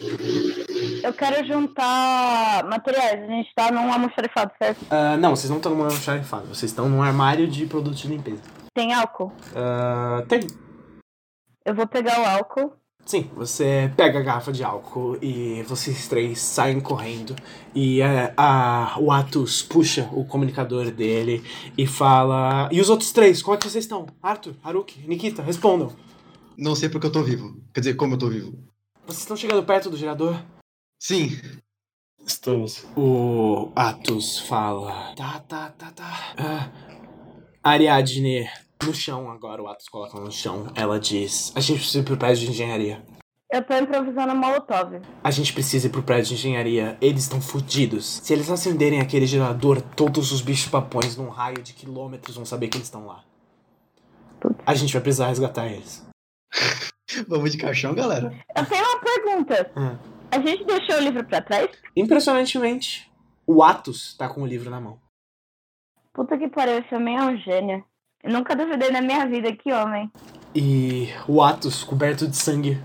Eu 1.03 1.12
quero 1.12 1.47
juntar 1.47 2.64
materiais. 2.64 3.22
A 3.22 3.26
gente 3.26 3.55
tá 3.55 3.70
num 3.70 3.93
almoxarifado, 3.93 4.53
certo? 4.59 4.85
Ah, 4.91 5.16
não, 5.16 5.35
vocês 5.35 5.51
não 5.51 5.59
estão 5.59 5.74
numa 5.74 5.91
xarifada, 5.91 6.47
vocês 6.47 6.70
estão 6.70 6.89
num 6.89 7.03
armário 7.03 7.47
de 7.47 7.66
produtos 7.66 8.01
de 8.01 8.09
limpeza. 8.09 8.43
Tem 8.74 8.93
álcool? 8.93 9.32
Ah, 9.55 10.24
tem. 10.28 10.41
Eu 11.64 11.74
vou 11.74 11.87
pegar 11.87 12.20
o 12.20 12.24
álcool. 12.24 12.72
Sim, 13.07 13.30
você 13.35 13.93
pega 13.97 14.18
a 14.18 14.22
garrafa 14.22 14.51
de 14.51 14.64
álcool 14.64 15.18
e 15.20 15.62
vocês 15.64 16.09
três 16.09 16.39
saem 16.39 16.80
correndo. 16.80 17.37
E 17.74 18.01
é, 18.01 18.32
a, 18.35 18.97
o 18.99 19.12
Atus 19.12 19.62
puxa 19.62 20.09
o 20.12 20.24
comunicador 20.24 20.91
dele 20.91 21.45
e 21.76 21.87
fala: 21.87 22.68
E 22.72 22.80
os 22.80 22.89
outros 22.89 23.12
três, 23.12 23.43
como 23.43 23.57
é 23.57 23.59
que 23.59 23.68
vocês 23.68 23.85
estão? 23.85 24.07
Arthur, 24.22 24.55
Haruki, 24.62 25.07
Nikita, 25.07 25.43
respondam. 25.43 25.93
Não 26.57 26.74
sei 26.74 26.89
porque 26.89 27.07
eu 27.07 27.12
tô 27.12 27.22
vivo. 27.22 27.55
Quer 27.74 27.80
dizer, 27.80 27.95
como 27.95 28.14
eu 28.14 28.18
tô 28.18 28.28
vivo. 28.28 28.53
Vocês 29.07 29.20
estão 29.20 29.37
chegando 29.37 29.62
perto 29.64 29.91
do 29.91 29.97
gerador? 29.99 30.41
Sim. 31.07 31.39
Estamos. 32.27 32.87
O 32.97 33.71
Atus 33.77 34.39
fala: 34.39 35.15
Tá, 35.15 35.39
tá, 35.41 35.69
tá, 35.69 35.91
tá. 35.91 36.33
Ah, 36.39 36.71
Ariadne, 37.63 38.49
no 38.83 38.95
chão 38.95 39.31
agora, 39.31 39.63
o 39.63 39.69
Atus 39.69 39.87
coloca 39.91 40.17
ela 40.17 40.25
no 40.25 40.33
chão. 40.33 40.73
Ela 40.75 40.99
diz: 40.99 41.53
A 41.55 41.61
gente 41.61 41.81
precisa 41.81 41.99
ir 41.99 42.05
pro 42.05 42.17
prédio 42.17 42.47
de 42.47 42.53
engenharia. 42.53 43.05
Eu 43.53 43.63
tô 43.63 43.77
improvisando 43.77 44.35
molotov. 44.35 44.99
A 45.23 45.31
gente 45.31 45.53
precisa 45.53 45.89
ir 45.89 45.91
pro 45.91 46.03
prédio 46.03 46.29
de 46.29 46.35
engenharia. 46.37 46.97
Eles 47.03 47.25
estão 47.25 47.39
fodidos. 47.39 48.23
Se 48.23 48.33
eles 48.33 48.49
acenderem 48.49 49.03
aquele 49.03 49.27
gerador, 49.27 49.83
todos 49.83 50.33
os 50.33 50.41
bichos 50.41 50.71
papões 50.71 51.19
num 51.19 51.29
raio 51.29 51.63
de 51.63 51.75
quilômetros 51.75 52.35
vão 52.35 52.47
saber 52.47 52.69
que 52.69 52.79
eles 52.79 52.87
estão 52.87 53.05
lá. 53.05 53.23
A 54.65 54.75
gente 54.75 54.95
vai 54.95 55.03
precisar 55.03 55.29
resgatar 55.29 55.67
eles. 55.67 56.03
Vamos 57.29 57.53
de 57.53 57.59
caixão, 57.59 57.95
galera. 57.95 58.33
Eu 58.57 58.65
tenho 58.65 58.83
uma 58.83 59.01
pergunta. 59.01 59.71
Hum. 59.77 60.14
A 60.35 60.41
gente 60.41 60.64
deixou 60.64 60.97
o 60.97 61.01
livro 61.01 61.24
pra 61.24 61.41
trás? 61.41 61.70
Impressionantemente, 61.95 63.09
o 63.47 63.62
Atos 63.62 64.16
tá 64.16 64.28
com 64.28 64.43
o 64.43 64.47
livro 64.47 64.68
na 64.68 64.80
mão. 64.80 64.99
Puta 66.12 66.37
que 66.37 66.49
pariu, 66.49 66.80
esse 66.80 66.93
homem 66.93 67.16
é 67.16 67.22
um 67.22 67.37
gênio. 67.37 67.85
Eu 68.20 68.32
nunca 68.32 68.57
duvidei 68.57 68.91
na 68.91 69.01
minha 69.01 69.24
vida, 69.28 69.55
que 69.55 69.72
homem. 69.72 70.11
E 70.53 71.09
o 71.28 71.41
Atos, 71.41 71.85
coberto 71.85 72.26
de 72.26 72.37
sangue, 72.37 72.76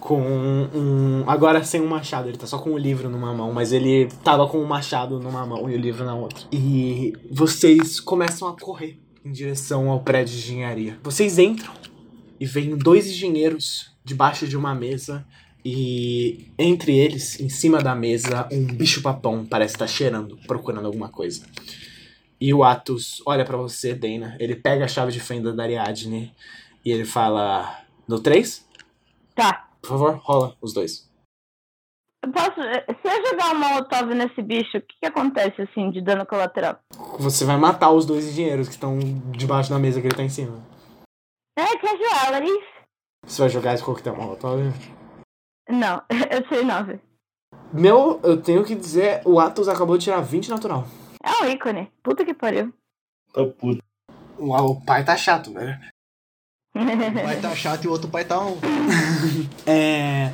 com 0.00 0.20
um. 0.20 1.22
Agora 1.30 1.62
sem 1.62 1.80
um 1.80 1.86
machado, 1.86 2.28
ele 2.28 2.36
tá 2.36 2.48
só 2.48 2.58
com 2.58 2.70
o 2.70 2.78
livro 2.78 3.08
numa 3.08 3.32
mão, 3.32 3.52
mas 3.52 3.72
ele 3.72 4.08
tava 4.24 4.48
com 4.48 4.60
o 4.60 4.66
machado 4.66 5.20
numa 5.20 5.46
mão 5.46 5.70
e 5.70 5.76
o 5.76 5.78
livro 5.78 6.04
na 6.04 6.16
outra. 6.16 6.48
E 6.50 7.12
vocês 7.30 8.00
começam 8.00 8.48
a 8.48 8.58
correr 8.58 9.00
em 9.24 9.30
direção 9.30 9.88
ao 9.88 10.00
prédio 10.00 10.34
de 10.34 10.40
engenharia. 10.40 10.98
Vocês 11.04 11.38
entram 11.38 11.72
e 12.40 12.44
veem 12.44 12.76
dois 12.76 13.06
engenheiros 13.06 13.96
debaixo 14.04 14.48
de 14.48 14.56
uma 14.56 14.74
mesa. 14.74 15.24
E 15.64 16.50
entre 16.58 16.96
eles, 16.96 17.40
em 17.40 17.48
cima 17.48 17.78
da 17.82 17.94
mesa, 17.94 18.48
um 18.50 18.64
bicho-papão 18.64 19.44
parece 19.44 19.74
estar 19.74 19.86
cheirando, 19.86 20.38
procurando 20.46 20.86
alguma 20.86 21.08
coisa. 21.08 21.44
E 22.40 22.54
o 22.54 22.62
Atos 22.62 23.20
olha 23.26 23.44
pra 23.44 23.56
você, 23.56 23.94
Dana. 23.94 24.36
Ele 24.38 24.54
pega 24.54 24.84
a 24.84 24.88
chave 24.88 25.10
de 25.10 25.20
fenda 25.20 25.52
da 25.52 25.64
Ariadne 25.64 26.32
e 26.84 26.90
ele 26.90 27.04
fala: 27.04 27.82
No 28.06 28.20
3? 28.20 28.66
Tá. 29.34 29.68
Por 29.82 29.88
favor, 29.88 30.20
rola 30.22 30.56
os 30.60 30.72
dois. 30.72 31.08
Eu 32.24 32.32
posso. 32.32 32.60
Se 32.60 33.08
eu 33.08 33.26
jogar 33.30 33.54
um 33.54 33.58
molotov 33.58 34.14
nesse 34.14 34.42
bicho, 34.42 34.78
o 34.78 34.80
que, 34.80 34.96
que 35.00 35.06
acontece 35.06 35.62
assim 35.62 35.90
de 35.90 36.00
dano 36.00 36.26
colateral? 36.26 36.78
Você 37.18 37.44
vai 37.44 37.56
matar 37.56 37.90
os 37.90 38.04
dois 38.04 38.26
engenheiros 38.26 38.68
que 38.68 38.74
estão 38.74 38.98
debaixo 39.36 39.70
da 39.70 39.78
mesa 39.78 40.00
que 40.00 40.06
ele 40.06 40.16
tá 40.16 40.22
em 40.22 40.28
cima. 40.28 40.60
É, 41.56 41.64
casualties. 41.76 42.64
Você 43.24 43.42
vai 43.42 43.48
jogar 43.48 43.74
esse 43.74 43.84
coquetel 43.84 44.16
molotov? 44.16 44.72
Não, 45.68 46.02
eu 46.30 46.42
tirei 46.42 46.64
nove. 46.64 47.00
Meu, 47.72 48.18
eu 48.22 48.40
tenho 48.40 48.64
que 48.64 48.74
dizer, 48.74 49.20
o 49.24 49.38
Atos 49.38 49.68
acabou 49.68 49.98
de 49.98 50.04
tirar 50.04 50.20
20 50.20 50.48
natural. 50.48 50.86
É 51.22 51.44
um 51.44 51.48
ícone. 51.48 51.90
Puta 52.02 52.24
que 52.24 52.32
pariu. 52.32 52.72
Tá 53.32 53.44
puto. 53.44 53.82
O, 54.38 54.54
o 54.54 54.84
pai 54.84 55.04
tá 55.04 55.16
chato, 55.16 55.52
velho. 55.52 55.78
Um 56.74 57.24
pai 57.24 57.40
tá 57.40 57.54
chato 57.56 57.84
e 57.84 57.88
o 57.88 57.90
outro 57.90 58.08
pai 58.08 58.24
tá 58.24 58.40
um. 58.40 58.56
É. 59.66 60.32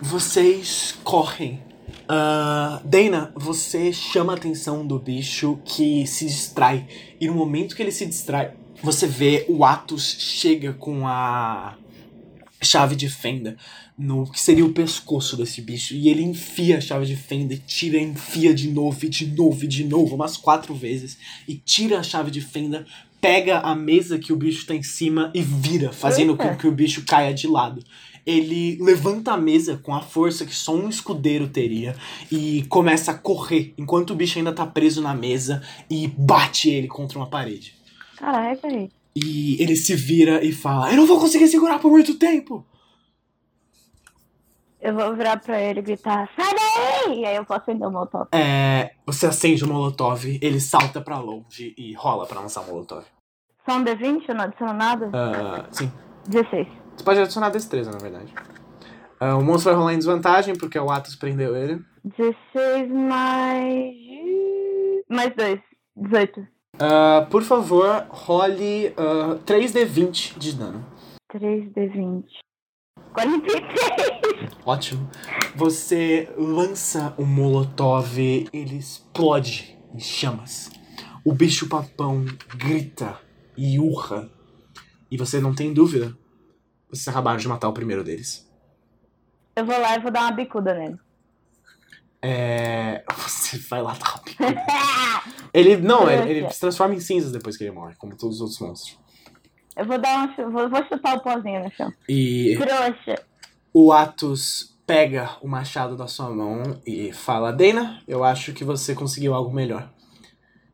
Vocês 0.00 0.98
correm. 1.02 1.62
Ah, 2.08 2.80
Dana, 2.84 3.32
você 3.34 3.92
chama 3.92 4.34
a 4.34 4.36
atenção 4.36 4.86
do 4.86 4.98
bicho 4.98 5.58
que 5.64 6.06
se 6.06 6.26
distrai. 6.26 6.86
E 7.20 7.26
no 7.26 7.34
momento 7.34 7.74
que 7.74 7.82
ele 7.82 7.92
se 7.92 8.04
distrai, 8.04 8.52
você 8.82 9.06
vê 9.06 9.46
o 9.48 9.64
Atos 9.64 10.16
chega 10.18 10.72
com 10.74 11.06
a 11.06 11.76
chave 12.64 12.96
de 12.96 13.08
fenda 13.08 13.56
no 13.96 14.30
que 14.30 14.40
seria 14.40 14.64
o 14.64 14.72
pescoço 14.72 15.36
desse 15.36 15.60
bicho. 15.60 15.94
E 15.94 16.08
ele 16.08 16.22
enfia 16.22 16.78
a 16.78 16.80
chave 16.80 17.06
de 17.06 17.16
fenda 17.16 17.54
e 17.54 17.58
tira, 17.58 17.98
enfia 17.98 18.54
de 18.54 18.68
novo, 18.68 19.04
e 19.04 19.08
de 19.08 19.26
novo, 19.26 19.64
e 19.64 19.68
de 19.68 19.84
novo, 19.84 20.14
umas 20.14 20.36
quatro 20.36 20.74
vezes. 20.74 21.18
E 21.46 21.54
tira 21.54 21.98
a 21.98 22.02
chave 22.02 22.30
de 22.30 22.40
fenda, 22.40 22.86
pega 23.20 23.60
a 23.60 23.74
mesa 23.74 24.18
que 24.18 24.32
o 24.32 24.36
bicho 24.36 24.66
tá 24.66 24.74
em 24.74 24.82
cima 24.82 25.30
e 25.34 25.42
vira, 25.42 25.92
fazendo 25.92 26.36
com 26.36 26.56
que 26.56 26.66
o 26.66 26.72
bicho 26.72 27.04
caia 27.06 27.32
de 27.32 27.46
lado. 27.46 27.84
Ele 28.24 28.78
levanta 28.80 29.32
a 29.32 29.36
mesa 29.36 29.76
com 29.76 29.94
a 29.94 30.00
força 30.00 30.46
que 30.46 30.54
só 30.54 30.74
um 30.74 30.88
escudeiro 30.88 31.48
teria 31.48 31.96
e 32.30 32.64
começa 32.68 33.10
a 33.10 33.18
correr 33.18 33.74
enquanto 33.76 34.10
o 34.10 34.14
bicho 34.14 34.38
ainda 34.38 34.52
tá 34.52 34.64
preso 34.64 35.02
na 35.02 35.12
mesa 35.12 35.60
e 35.90 36.06
bate 36.06 36.70
ele 36.70 36.86
contra 36.86 37.18
uma 37.18 37.28
parede. 37.28 37.74
Caraca, 38.16 38.68
aí. 38.68 38.88
E 39.14 39.62
ele 39.62 39.76
se 39.76 39.94
vira 39.94 40.44
e 40.44 40.52
fala: 40.52 40.90
Eu 40.90 40.96
não 40.96 41.06
vou 41.06 41.20
conseguir 41.20 41.48
segurar 41.48 41.78
por 41.78 41.90
muito 41.90 42.18
tempo. 42.18 42.66
Eu 44.82 44.96
vou 44.96 45.14
virar 45.14 45.38
pra 45.38 45.60
ele 45.60 45.78
e 45.78 45.82
gritar, 45.82 46.28
sai 46.36 46.52
daí! 46.52 47.20
E 47.20 47.24
aí 47.24 47.36
eu 47.36 47.44
posso 47.44 47.70
acender 47.70 47.86
o 47.86 48.06
top. 48.06 48.36
É, 48.36 48.94
você 49.06 49.26
acende 49.26 49.62
o 49.62 49.68
molotov, 49.68 50.24
ele 50.42 50.58
salta 50.58 51.00
pra 51.00 51.20
longe 51.20 51.72
e 51.78 51.92
rola 51.92 52.26
pra 52.26 52.40
lançar 52.40 52.62
o 52.62 52.66
molotov. 52.66 53.04
Só 53.64 53.76
um 53.76 53.84
D20, 53.84 54.24
eu 54.26 54.34
não 54.34 54.42
adiciono 54.44 54.72
nada? 54.72 55.08
Ah, 55.12 55.66
sim. 55.70 55.90
16. 56.26 56.66
Você 56.96 57.04
pode 57.04 57.20
adicionar 57.20 57.50
destreza, 57.50 57.92
na 57.92 57.98
verdade. 57.98 58.34
Ah, 59.20 59.36
o 59.36 59.44
monstro 59.44 59.70
vai 59.70 59.78
rolar 59.78 59.94
em 59.94 59.98
desvantagem 59.98 60.56
porque 60.56 60.76
o 60.76 60.90
Atos 60.90 61.14
prendeu 61.14 61.54
ele. 61.54 61.80
16 62.04 62.90
mais. 62.90 63.94
Mais 65.08 65.32
2. 65.36 65.60
18. 65.94 66.48
Ah, 66.78 67.26
por 67.30 67.42
favor, 67.42 68.06
role 68.08 68.92
ah, 68.96 69.38
3d20 69.44 70.38
de 70.38 70.54
dano. 70.54 70.84
3D20. 71.32 72.24
43! 73.12 73.62
Ótimo. 74.64 75.10
Você 75.54 76.32
lança 76.36 77.14
o 77.18 77.24
molotov, 77.24 78.18
ele 78.52 78.76
explode 78.76 79.78
em 79.94 80.00
chamas. 80.00 80.70
O 81.24 81.32
bicho 81.32 81.68
papão 81.68 82.24
grita 82.56 83.18
e 83.56 83.78
urra. 83.78 84.30
E 85.10 85.16
você 85.16 85.40
não 85.40 85.54
tem 85.54 85.72
dúvida. 85.72 86.16
Vocês 86.90 87.06
acabaram 87.08 87.38
de 87.38 87.46
matar 87.46 87.68
o 87.68 87.72
primeiro 87.72 88.02
deles. 88.02 88.50
Eu 89.54 89.66
vou 89.66 89.78
lá 89.78 89.94
e 89.94 90.00
vou 90.00 90.10
dar 90.10 90.22
uma 90.22 90.32
bicuda 90.32 90.74
nele. 90.74 90.98
É. 92.22 93.04
Você 93.14 93.58
vai 93.58 93.82
lá 93.82 93.94
dar 93.94 94.14
uma 94.14 94.22
bicuda. 94.24 94.62
Ele. 95.54 95.76
Não, 95.76 96.08
ele, 96.10 96.30
ele 96.30 96.50
se 96.50 96.60
transforma 96.60 96.94
em 96.94 97.00
cinzas 97.00 97.30
depois 97.32 97.56
que 97.56 97.64
ele 97.64 97.72
morre, 97.72 97.94
como 97.96 98.16
todos 98.16 98.36
os 98.36 98.40
outros 98.40 98.58
monstros. 98.60 98.98
Eu 99.76 99.84
vou 99.86 99.98
dar 99.98 100.24
um. 100.28 100.34
chu- 100.34 100.50
Vou, 100.50 100.68
vou 100.68 100.84
chutar 100.86 101.16
o 101.16 101.20
pozinho 101.20 101.62
no 101.64 101.70
chão. 101.72 101.92
E 102.08 102.56
Trouxa. 102.58 103.22
o 103.72 103.92
Atos 103.92 104.76
pega 104.86 105.36
o 105.42 105.48
machado 105.48 105.96
da 105.96 106.06
sua 106.06 106.30
mão 106.30 106.80
e 106.86 107.12
fala: 107.12 107.52
Dana, 107.52 108.02
eu 108.08 108.22
acho 108.24 108.52
que 108.52 108.64
você 108.64 108.94
conseguiu 108.94 109.34
algo 109.34 109.52
melhor. 109.52 109.90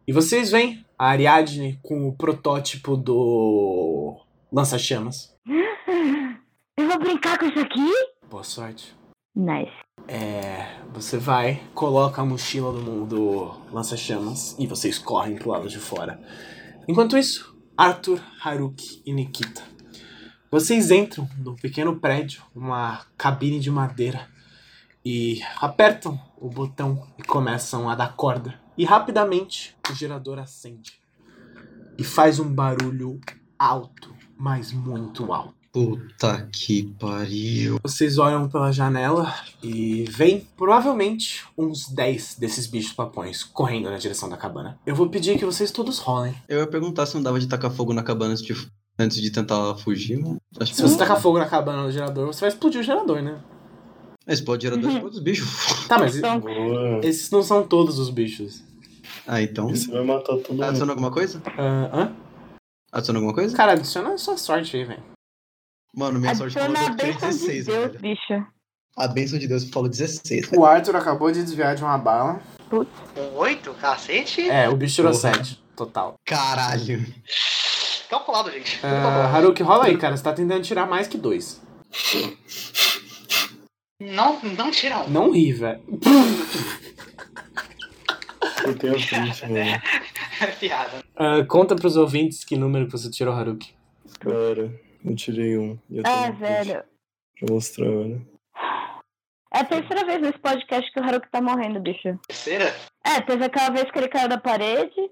E 0.07 0.13
vocês 0.13 0.51
veem 0.51 0.85
a 0.99 1.09
Ariadne 1.11 1.79
com 1.83 2.09
o 2.09 2.17
protótipo 2.17 2.97
do 2.97 4.17
lança-chamas. 4.53 5.35
Eu 6.77 6.87
vou 6.89 6.99
brincar 6.99 7.37
com 7.39 7.47
isso 7.47 7.59
aqui? 7.59 7.91
Boa 8.31 8.45
sorte. 8.45 8.95
Nice. 9.35 9.73
É, 10.07 10.79
você 10.93 11.19
vai, 11.19 11.63
coloca 11.75 12.23
a 12.23 12.25
mochila 12.25 12.73
do, 12.73 13.05
do 13.05 13.55
lança-chamas 13.71 14.57
e 14.59 14.67
vocês 14.67 14.99
correm 14.99 15.37
pro 15.37 15.51
lado 15.51 15.69
de 15.69 15.79
fora. 15.79 16.21
Enquanto 16.89 17.19
isso, 17.19 17.57
Arthur, 17.77 18.21
Haruki 18.43 19.03
e 19.05 19.13
Nikita. 19.13 19.63
Vocês 20.51 20.91
entram 20.91 21.29
num 21.37 21.55
pequeno 21.55 22.01
prédio, 22.01 22.43
uma 22.55 23.05
cabine 23.19 23.61
de 23.61 23.71
madeira, 23.71 24.27
e 25.05 25.41
apertam 25.61 26.19
o 26.39 26.49
botão 26.49 27.07
e 27.19 27.23
começam 27.23 27.89
a 27.89 27.95
dar 27.95 28.17
corda. 28.17 28.59
E 28.77 28.85
rapidamente 28.85 29.77
o 29.91 29.95
gerador 29.95 30.39
acende. 30.39 31.01
E 31.99 32.05
faz 32.05 32.39
um 32.39 32.51
barulho 32.53 33.21
alto, 33.59 34.15
mas 34.39 34.73
muito 34.73 35.33
alto. 35.33 35.58
Puta 35.73 36.49
que 36.51 36.85
pariu. 36.99 37.79
Vocês 37.83 38.19
olham 38.19 38.49
pela 38.49 38.73
janela 38.73 39.35
e 39.63 40.05
veem 40.09 40.47
provavelmente 40.57 41.45
uns 41.57 41.89
10 41.89 42.37
desses 42.39 42.67
bichos 42.67 42.93
papões 42.93 43.45
correndo 43.45 43.91
na 43.91 43.99
direção 43.99 44.29
da 44.29 44.37
cabana. 44.37 44.79
Eu 44.87 44.95
vou 44.95 45.09
pedir 45.09 45.39
que 45.39 45.45
vocês 45.45 45.71
todos 45.71 45.99
rolem. 45.99 46.35
Eu 46.49 46.61
ia 46.61 46.67
perguntar 46.67 47.07
se 47.07 47.15
não 47.15 47.23
dava 47.23 47.39
de 47.39 47.47
tacar 47.47 47.71
fogo 47.71 47.93
na 47.93 48.03
cabana 48.03 48.33
antes 48.33 48.43
de, 48.43 48.55
antes 48.99 49.21
de 49.21 49.31
tentar 49.31 49.75
fugir, 49.77 50.19
mas 50.19 50.39
acho 50.61 50.71
que 50.73 50.77
Se 50.77 50.83
você 50.83 50.97
tacar 50.97 51.21
fogo 51.21 51.39
na 51.39 51.47
cabana 51.47 51.85
do 51.85 51.93
gerador, 51.93 52.27
você 52.27 52.41
vai 52.41 52.49
explodir 52.49 52.81
o 52.81 52.85
gerador, 52.85 53.21
né? 53.23 53.39
Explode 54.27 54.63
gerador 54.65 54.91
de 54.91 55.01
todos 55.01 55.17
os 55.17 55.23
bichos. 55.23 55.87
Tá, 55.87 55.99
mas 55.99 56.17
Então, 56.17 56.43
esses 57.03 57.31
não 57.31 57.43
são 57.43 57.67
todos 57.67 57.99
os 57.99 58.11
bichos. 58.11 58.63
Ah, 59.27 59.41
então. 59.43 59.69
Você 59.69 59.91
vai 59.91 60.05
matar 60.05 60.37
todo 60.37 60.51
mundo. 60.51 60.65
Adiciona 60.65 60.93
alguma 60.93 61.11
coisa? 61.11 61.43
Ah, 61.57 61.91
hã? 61.93 62.13
Adiciona 62.91 63.19
alguma 63.19 63.35
coisa? 63.35 63.57
Cara, 63.57 63.73
adiciona 63.73 64.15
a 64.15 64.19
sua 64.19 64.37
sorte 64.37 64.77
aí, 64.77 64.85
velho. 64.85 65.03
Mano, 65.99 66.21
minha 66.21 66.33
sorte 66.33 66.55
falou 66.55 66.69
adiciona 66.77 66.93
a 66.93 66.97
que 66.97 67.03
eu 67.07 67.13
tirei 67.13 67.13
bênção 67.13 67.29
de 67.31 67.37
16, 67.39 67.67
Deus, 67.67 67.79
velho. 67.89 67.99
bicho. 67.99 68.47
A 68.97 69.09
benção 69.09 69.39
de 69.39 69.49
Deus 69.49 69.65
falou 69.69 69.89
16. 69.89 70.49
velho. 70.49 70.63
O 70.63 70.65
Arthur 70.65 70.95
acabou 70.95 71.33
de 71.33 71.43
desviar 71.43 71.75
de 71.75 71.83
uma 71.83 71.99
bala. 71.99 72.41
Um 72.73 73.37
oito? 73.39 73.75
Cacete? 73.75 74.49
É, 74.49 74.69
o 74.69 74.77
bicho 74.77 74.95
tirou 74.95 75.11
Porra. 75.11 75.35
7, 75.35 75.61
total. 75.75 76.15
Caralho. 76.25 77.05
Calculado, 78.09 78.49
gente. 78.53 78.79
Ah, 78.85 79.29
Haruki, 79.35 79.63
rola 79.65 79.87
aí, 79.87 79.99
cara. 79.99 80.17
Você 80.17 80.23
tá 80.23 80.33
tentando 80.33 80.63
tirar 80.63 80.87
mais 80.87 81.09
que 81.09 81.19
dois. 81.19 81.61
Não, 84.01 84.41
não 84.57 84.71
tira 84.71 85.01
um. 85.01 85.09
Não 85.11 85.33
ri, 85.33 85.53
velho. 85.53 85.83
Eu 88.65 88.79
tenho 88.79 88.95
a 88.95 88.99
frente, 89.01 89.43
mano. 89.43 89.57
É 90.41 90.47
piada. 90.47 91.03
Ah, 91.17 91.45
conta 91.49 91.75
pros 91.75 91.97
ouvintes 91.97 92.45
que 92.45 92.57
número 92.57 92.87
que 92.87 92.93
você 92.93 93.11
tirou, 93.11 93.35
Haruki. 93.35 93.75
Cara, 94.21 94.73
eu 95.05 95.17
tirei 95.17 95.59
um. 95.59 95.79
e 95.91 95.99
eu 95.99 96.03
tenho 96.03 96.17
É, 96.17 96.33
velho. 96.33 96.85
Pra 97.39 97.55
mostrar, 97.55 97.89
olha. 97.91 98.21
É 99.55 99.61
a 99.61 99.65
terceira 99.65 100.05
vez 100.05 100.21
nesse 100.21 100.39
podcast 100.39 100.93
que 100.93 101.01
o 101.01 101.03
Haruki 101.03 101.31
tá 101.31 101.41
morrendo, 101.41 101.81
bicho. 101.81 102.19
Terceira? 102.27 102.75
É, 103.05 103.21
teve 103.21 103.45
aquela 103.45 103.71
vez 103.71 103.91
que 103.91 103.99
ele 103.99 104.09
caiu 104.09 104.29
da 104.29 104.39
parede. 104.39 105.11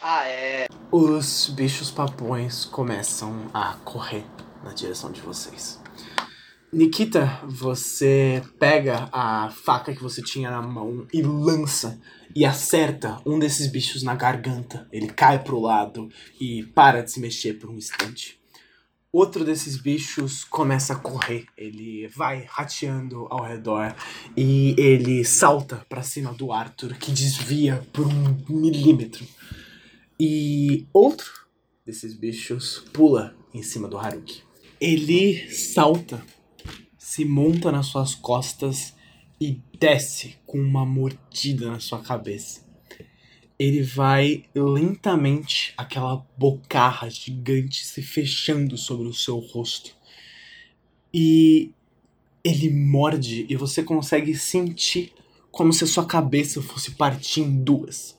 Ah, 0.00 0.26
é. 0.26 0.66
Os 0.90 1.50
bichos 1.50 1.90
papões 1.90 2.64
começam 2.64 3.50
a 3.52 3.74
correr 3.84 4.24
na 4.64 4.72
direção 4.72 5.12
de 5.12 5.20
vocês. 5.20 5.80
Nikita, 6.72 7.40
você 7.44 8.42
pega 8.58 9.08
a 9.12 9.50
faca 9.50 9.94
que 9.94 10.02
você 10.02 10.22
tinha 10.22 10.50
na 10.50 10.60
mão 10.60 11.06
e 11.12 11.22
lança 11.22 12.00
e 12.34 12.44
acerta 12.44 13.18
um 13.24 13.38
desses 13.38 13.70
bichos 13.70 14.02
na 14.02 14.14
garganta. 14.14 14.86
Ele 14.90 15.06
cai 15.06 15.42
pro 15.42 15.60
lado 15.60 16.08
e 16.40 16.64
para 16.74 17.02
de 17.02 17.12
se 17.12 17.20
mexer 17.20 17.54
por 17.54 17.70
um 17.70 17.76
instante. 17.76 18.40
Outro 19.18 19.46
desses 19.46 19.78
bichos 19.78 20.44
começa 20.44 20.92
a 20.92 20.96
correr. 20.96 21.46
Ele 21.56 22.06
vai 22.06 22.44
rateando 22.46 23.26
ao 23.30 23.42
redor 23.42 23.96
e 24.36 24.74
ele 24.76 25.24
salta 25.24 25.76
pra 25.88 26.02
cima 26.02 26.34
do 26.34 26.52
Arthur, 26.52 26.98
que 26.98 27.10
desvia 27.10 27.82
por 27.94 28.06
um 28.06 28.36
milímetro. 28.46 29.26
E 30.20 30.86
outro 30.92 31.32
desses 31.86 32.12
bichos 32.12 32.84
pula 32.92 33.34
em 33.54 33.62
cima 33.62 33.88
do 33.88 33.96
Haruki. 33.96 34.42
Ele 34.78 35.50
salta, 35.50 36.22
se 36.98 37.24
monta 37.24 37.72
nas 37.72 37.86
suas 37.86 38.14
costas 38.14 38.92
e 39.40 39.62
desce 39.80 40.36
com 40.44 40.58
uma 40.58 40.84
mordida 40.84 41.70
na 41.70 41.80
sua 41.80 42.02
cabeça. 42.02 42.65
Ele 43.58 43.82
vai 43.82 44.44
lentamente, 44.54 45.72
aquela 45.76 46.24
bocarra 46.36 47.08
gigante 47.08 47.84
se 47.86 48.02
fechando 48.02 48.76
sobre 48.76 49.08
o 49.08 49.14
seu 49.14 49.38
rosto. 49.38 49.94
E 51.12 51.70
ele 52.44 52.70
morde 52.70 53.46
e 53.48 53.56
você 53.56 53.82
consegue 53.82 54.34
sentir 54.34 55.12
como 55.50 55.72
se 55.72 55.84
a 55.84 55.86
sua 55.86 56.04
cabeça 56.04 56.60
fosse 56.60 56.90
partir 56.92 57.40
em 57.40 57.62
duas. 57.62 58.16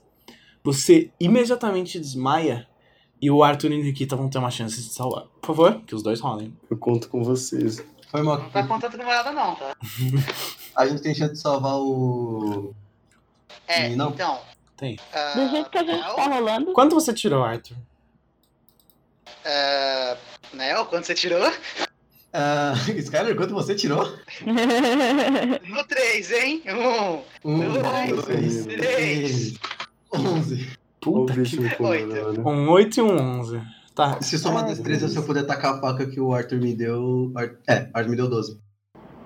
Você 0.64 1.11
imediatamente 1.19 1.99
desmaia 1.99 2.68
e 3.22 3.30
o 3.31 3.43
Arthur 3.43 3.72
e 3.72 3.80
o 3.80 3.84
Nikita 3.84 4.15
vão 4.15 4.30
ter 4.30 4.38
uma 4.39 4.51
chance 4.51 4.76
de 4.76 4.93
salvar. 4.93 5.26
Por 5.41 5.47
favor, 5.47 5.81
que 5.85 5.95
os 5.95 6.03
dois 6.03 6.19
rolem. 6.19 6.51
Eu 6.69 6.77
conto 6.77 7.09
com 7.09 7.23
vocês. 7.23 7.84
Foi 8.09 8.22
mal. 8.22 8.39
Não 8.39 8.49
tá 8.49 8.65
contando 8.65 8.97
com 8.97 9.03
nada, 9.03 9.31
não, 9.31 9.55
tá? 9.55 9.76
A 10.76 10.88
gente 10.88 11.01
tem 11.01 11.14
chance 11.14 11.34
de 11.34 11.39
salvar 11.39 11.76
o. 11.76 12.73
É, 13.68 13.95
Não. 13.95 14.09
então. 14.11 14.39
Tem. 14.77 14.97
Ah, 15.13 15.33
Do 15.35 15.49
jeito 15.49 15.69
que 15.71 15.77
a 15.77 15.83
gente 15.83 16.01
Nel? 16.05 16.15
tá 16.15 16.27
rolando. 16.27 16.71
Quanto 16.73 16.93
você 16.95 17.13
tirou, 17.13 17.43
Arthur? 17.43 17.75
Ah, 19.45 20.17
Nel, 20.53 20.85
quanto 20.85 21.05
você 21.05 21.13
tirou? 21.15 21.51
Ah, 22.33 22.73
Skyler, 22.97 23.35
quanto 23.35 23.53
você 23.53 23.73
tirou? 23.75 24.05
No 25.67 25.83
3, 25.85 26.31
hein? 26.31 26.63
Um. 27.43 27.49
Um, 27.51 27.59
Dois, 27.73 28.09
dois, 28.09 28.25
três. 28.25 28.65
três, 28.65 29.53
onze. 30.13 30.77
Puta 30.99 31.33
o 31.33 31.35
bicho 31.35 31.57
que... 31.57 31.63
me 31.63 31.87
Oito. 31.87 32.05
incomodando. 32.15 32.47
Um 32.47 32.69
8 32.69 32.97
e 32.97 33.01
um 33.01 33.39
11. 33.39 33.61
Tá. 33.95 34.21
Se 34.21 34.37
somar 34.37 34.65
destreza, 34.65 35.01
Deus. 35.01 35.11
se 35.13 35.17
eu 35.17 35.23
puder 35.23 35.43
tacar 35.45 35.75
a 35.75 35.81
faca 35.81 36.05
que 36.05 36.19
o 36.19 36.33
Arthur 36.33 36.59
me 36.59 36.75
deu. 36.75 37.31
É, 37.67 37.89
Arthur 37.93 38.09
me 38.09 38.15
deu 38.15 38.29
12. 38.29 38.59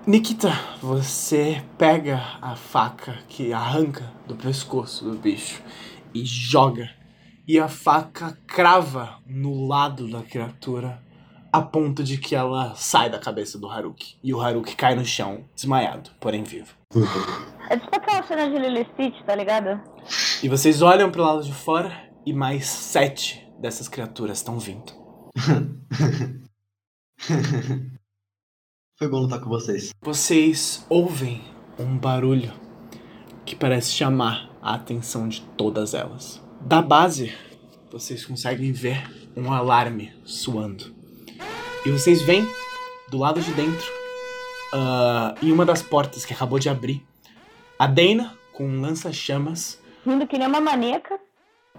Nikita, 0.04 0.50
você 0.80 1.62
pega 1.78 2.20
a 2.42 2.56
faca 2.56 3.20
que 3.28 3.52
arranca 3.52 4.12
do 4.26 4.34
pescoço 4.34 5.04
do 5.04 5.16
bicho 5.16 5.62
e 6.12 6.24
joga. 6.24 6.90
E 7.46 7.56
a 7.56 7.68
faca 7.68 8.36
crava 8.44 9.20
no 9.24 9.68
lado 9.68 10.10
da 10.10 10.20
criatura 10.22 11.00
a 11.52 11.62
ponto 11.62 12.02
de 12.02 12.18
que 12.18 12.34
ela 12.34 12.74
sai 12.74 13.10
da 13.10 13.18
cabeça 13.20 13.56
do 13.56 13.70
Haruki. 13.70 14.16
E 14.24 14.34
o 14.34 14.40
Haruki 14.40 14.74
cai 14.74 14.96
no 14.96 15.04
chão, 15.04 15.44
desmaiado, 15.54 16.10
porém 16.18 16.42
vivo. 16.42 16.74
É 17.70 17.76
tipo 17.76 17.94
aquela 17.94 18.24
cena 18.24 18.50
de 18.50 18.58
Lily 18.58 18.84
Stitch, 18.94 19.22
tá 19.24 19.36
ligado? 19.36 19.80
E 20.42 20.48
vocês 20.48 20.82
olham 20.82 21.12
pro 21.12 21.22
lado 21.22 21.44
de 21.44 21.54
fora 21.54 22.10
e 22.26 22.32
mais 22.32 22.66
sete 22.66 23.48
dessas 23.60 23.88
criaturas 23.88 24.38
estão 24.38 24.58
vindo. 24.58 24.92
Foi 29.02 29.08
bom 29.08 29.18
lutar 29.18 29.40
com 29.40 29.48
vocês. 29.48 29.90
Vocês 30.00 30.86
ouvem 30.88 31.42
um 31.76 31.98
barulho 31.98 32.52
que 33.44 33.56
parece 33.56 33.90
chamar 33.90 34.48
a 34.62 34.74
atenção 34.74 35.26
de 35.26 35.40
todas 35.56 35.92
elas. 35.92 36.40
Da 36.60 36.80
base, 36.80 37.34
vocês 37.90 38.24
conseguem 38.24 38.70
ver 38.70 39.02
um 39.36 39.52
alarme 39.52 40.12
soando. 40.24 40.94
E 41.84 41.90
vocês 41.90 42.22
veem, 42.22 42.46
do 43.10 43.18
lado 43.18 43.40
de 43.40 43.52
dentro, 43.54 43.90
ah, 44.72 45.34
em 45.42 45.50
uma 45.50 45.66
das 45.66 45.82
portas 45.82 46.24
que 46.24 46.32
acabou 46.32 46.60
de 46.60 46.68
abrir, 46.68 47.04
a 47.76 47.88
Dana 47.88 48.38
com 48.52 48.68
um 48.68 48.80
lança-chamas, 48.80 49.82
Rindo 50.06 50.28
que 50.28 50.38
nem 50.38 50.46
uma 50.46 50.60
maníaca. 50.60 51.18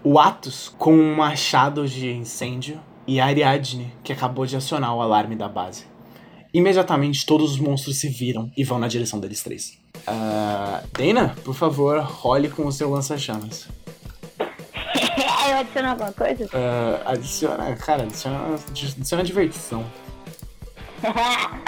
o 0.02 0.18
Atos 0.18 0.74
com 0.76 0.92
um 0.92 1.16
machado 1.16 1.88
de 1.88 2.12
incêndio 2.12 2.78
e 3.06 3.18
a 3.18 3.24
Ariadne 3.24 3.94
que 4.02 4.12
acabou 4.12 4.44
de 4.44 4.56
acionar 4.56 4.94
o 4.94 5.00
alarme 5.00 5.34
da 5.34 5.48
base. 5.48 5.93
Imediatamente 6.54 7.26
todos 7.26 7.50
os 7.50 7.58
monstros 7.58 7.96
se 7.96 8.08
viram 8.08 8.48
e 8.56 8.62
vão 8.62 8.78
na 8.78 8.86
direção 8.86 9.18
deles 9.18 9.42
três. 9.42 9.76
Ah, 10.06 10.84
Dana, 10.96 11.34
por 11.44 11.52
favor, 11.52 12.00
role 12.00 12.48
com 12.48 12.64
o 12.64 12.70
seu 12.70 12.88
lança-chamas. 12.88 13.66
Eu 15.50 15.56
adiciono 15.56 15.88
alguma 15.88 16.12
coisa? 16.12 16.48
Ah, 16.54 17.10
adiciona, 17.10 17.74
cara, 17.74 18.04
adiciona, 18.04 18.54
adiciona 18.54 19.24
diversão. 19.24 19.84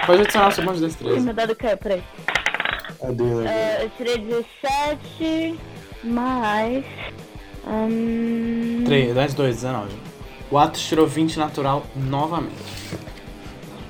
Pode 0.06 0.22
adicionar 0.22 0.48
o 0.48 0.52
seu 0.52 0.64
monte 0.64 0.78
de 0.78 0.86
destreza. 0.86 1.20
Meu 1.20 1.34
dado 1.34 1.56
caiu, 1.56 1.76
peraí. 1.76 2.02
É 3.00 3.12
bem 3.12 3.34
legal. 3.34 3.52
Ah, 3.54 3.82
eu 3.82 3.90
tirei 3.90 4.18
17 4.18 5.60
mais. 6.04 6.84
Hum, 7.66 8.84
3, 8.86 9.14
10, 9.14 9.34
2, 9.34 9.54
19. 9.56 9.94
O 10.50 10.56
Atos 10.56 10.80
tirou 10.86 11.06
20 11.06 11.38
natural 11.38 11.84
novamente. 11.96 12.54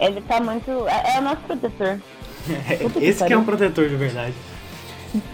Ele 0.01 0.21
tá 0.23 0.41
muito. 0.41 0.71
É, 0.89 1.17
é 1.17 1.19
o 1.19 1.23
nosso 1.23 1.43
protetor. 1.43 2.01
Esse 3.01 3.25
que 3.25 3.33
é 3.33 3.39
um 3.39 3.45
protetor 3.45 3.89
de 3.89 3.97
verdade. 3.97 4.35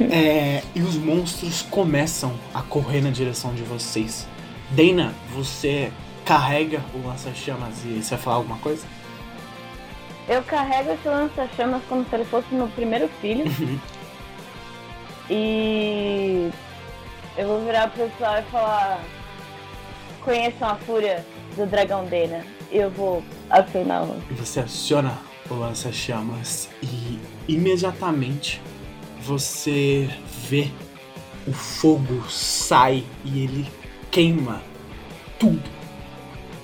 É, 0.00 0.62
e 0.76 0.80
os 0.80 0.94
monstros 0.94 1.62
começam 1.62 2.38
a 2.54 2.62
correr 2.62 3.00
na 3.00 3.10
direção 3.10 3.52
de 3.52 3.62
vocês. 3.62 4.28
Dana, 4.70 5.12
você 5.34 5.90
carrega 6.24 6.80
o 6.94 7.04
lança-chamas 7.04 7.84
e 7.84 8.00
você 8.00 8.10
vai 8.10 8.18
falar 8.18 8.36
alguma 8.36 8.58
coisa? 8.58 8.86
Eu 10.28 10.40
carrego 10.44 10.92
esse 10.92 11.08
lança-chamas 11.08 11.82
como 11.88 12.04
se 12.08 12.14
ele 12.14 12.24
fosse 12.26 12.54
meu 12.54 12.68
primeiro 12.68 13.08
filho. 13.20 13.44
e 15.28 16.48
eu 17.36 17.48
vou 17.48 17.64
virar 17.64 17.88
pro 17.88 18.08
pessoal 18.08 18.38
e 18.38 18.42
falar: 18.50 19.00
Conheçam 20.24 20.68
a 20.68 20.76
fúria 20.76 21.24
do 21.56 21.66
dragão 21.66 22.04
Dena. 22.06 22.44
E 22.70 22.78
eu 22.78 22.90
vou 22.90 23.22
acionar 23.50 24.04
o. 24.04 24.14
Você 24.30 24.60
aciona 24.60 25.18
o 25.50 25.54
lança-chamas 25.54 26.68
e 26.82 27.18
imediatamente 27.48 28.60
você 29.20 30.08
vê 30.48 30.70
o 31.46 31.52
fogo 31.52 32.24
sai 32.28 33.04
e 33.24 33.44
ele 33.44 33.68
queima 34.10 34.62
tudo. 35.38 35.70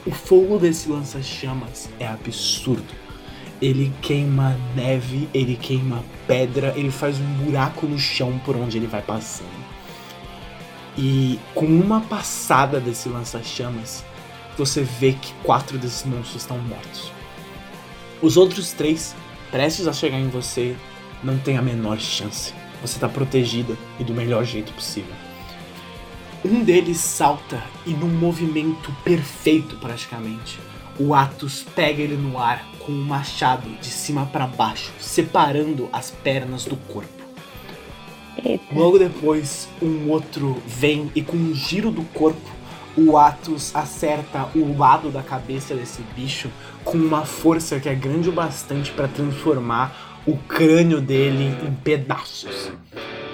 O 0.07 0.11
fogo 0.11 0.59
desse 0.59 0.89
lança-chamas 0.89 1.91
é 1.99 2.07
absurdo. 2.07 2.95
Ele 3.61 3.93
queima 4.01 4.57
neve, 4.77 5.29
ele 5.35 5.57
queima 5.57 6.05
pedra, 6.27 6.73
ele 6.77 6.91
faz 6.91 7.19
um 7.19 7.45
buraco 7.45 7.87
no 7.87 7.99
chão 7.99 8.39
por 8.45 8.57
onde 8.57 8.79
ele 8.79 8.87
vai 8.87 9.03
passando. 9.03 9.58
E 11.01 11.39
com 11.55 11.65
uma 11.65 12.01
passada 12.01 12.81
desse 12.81 13.09
lança-chamas, 13.09 14.05
você 14.57 14.83
vê 14.83 15.13
que 15.13 15.33
quatro 15.45 15.79
desses 15.79 16.05
monstros 16.05 16.43
estão 16.43 16.59
mortos. 16.59 17.13
Os 18.21 18.37
outros 18.37 18.73
três, 18.73 19.15
prestes 19.53 19.87
a 19.87 19.93
chegar 19.93 20.19
em 20.19 20.29
você, 20.29 20.77
não 21.23 21.39
tem 21.39 21.57
a 21.57 21.63
menor 21.63 22.01
chance. 22.01 22.53
Você 22.83 22.99
tá 22.99 23.09
protegida 23.09 23.79
e 24.01 24.03
do 24.03 24.13
melhor 24.13 24.45
jeito 24.45 24.73
possível. 24.73 25.15
Um 26.45 26.65
deles 26.65 26.99
salta 26.99 27.63
e 27.87 27.91
num 27.91 28.09
movimento 28.09 28.93
perfeito 29.05 29.77
praticamente, 29.77 30.59
o 30.99 31.15
Atos 31.15 31.65
pega 31.77 32.03
ele 32.03 32.17
no 32.17 32.39
ar 32.39 32.65
com 32.81 32.91
um 32.91 33.05
machado 33.05 33.71
de 33.81 33.89
cima 33.89 34.27
para 34.27 34.49
baixo, 34.49 34.93
separando 34.99 35.89
as 35.93 36.11
pernas 36.11 36.65
do 36.65 36.77
corpo. 36.77 37.18
Eita. 38.45 38.65
Logo 38.73 38.99
depois, 38.99 39.69
um 39.83 40.11
outro 40.11 40.57
vem 40.67 41.11
e 41.15 41.23
com 41.23 41.37
um 41.37 41.55
giro 41.55 41.91
do 41.91 42.03
corpo, 42.15 42.59
o 42.97 43.17
Atos 43.17 43.75
acerta 43.75 44.49
o 44.55 44.77
lado 44.77 45.11
da 45.11 45.23
cabeça 45.23 45.75
desse 45.75 46.03
bicho 46.17 46.51
com 46.85 46.99
uma 46.99 47.25
força 47.25 47.79
que 47.79 47.89
é 47.89 47.95
grande 47.95 48.29
o 48.29 48.33
bastante 48.33 48.91
para 48.91 49.07
transformar 49.07 50.08
o 50.29 50.37
crânio 50.37 51.01
dele 51.01 51.57
em 51.67 51.75
pedaços. 51.75 52.71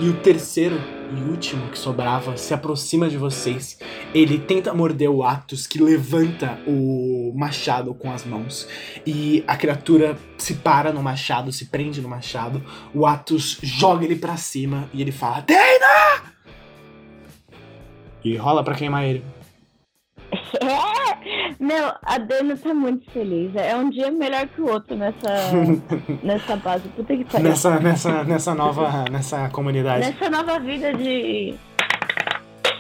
E 0.01 0.09
o 0.09 0.15
terceiro 0.15 0.81
e 1.13 1.23
último 1.29 1.69
que 1.69 1.79
sobrava 1.79 2.37
se 2.37 2.55
aproxima 2.55 3.09
de 3.09 3.17
vocês. 3.17 3.79
Ele 4.15 4.39
tenta 4.39 4.73
morder 4.73 5.11
o 5.11 5.25
Atos, 5.25 5.67
que 5.67 5.83
levanta 5.83 6.59
o 6.67 7.33
machado 7.35 7.95
com 7.95 8.13
as 8.13 8.25
mãos. 8.25 8.69
E 9.05 9.43
a 9.47 9.57
criatura 9.57 10.17
se 10.39 10.55
para 10.55 10.93
no 10.93 11.03
machado, 11.03 11.51
se 11.51 11.67
prende 11.67 12.01
no 12.01 12.09
machado. 12.09 12.63
O 12.95 13.07
Atos 13.07 13.59
joga 13.61 14.05
ele 14.05 14.17
pra 14.17 14.37
cima 14.37 14.89
e 14.93 15.03
ele 15.03 15.13
fala: 15.13 15.41
Dana! 15.41 16.33
E 18.25 18.37
rola 18.37 18.63
pra 18.63 18.75
queimar 18.75 19.05
ele. 19.05 19.34
É! 20.61 21.55
Meu, 21.59 21.93
a 22.03 22.19
Dana 22.19 22.57
tá 22.57 22.73
muito 22.73 23.11
feliz. 23.11 23.55
É 23.57 23.75
um 23.75 23.91
dia 23.91 24.11
melhor 24.11 24.47
que 24.49 24.61
o 24.61 24.71
outro 24.71 24.97
nessa, 24.97 25.51
nessa 26.23 26.57
base. 26.57 26.89
Puta 26.91 27.17
que 27.17 27.25
pariu. 27.25 27.49
Nessa, 27.49 27.81
nessa, 27.81 28.25
nessa 28.25 28.55
nova. 28.55 29.05
nessa 29.11 29.49
comunidade. 29.51 30.07
Nessa 30.07 30.31
nova 30.31 30.59
vida 30.61 30.93
de. 30.95 31.55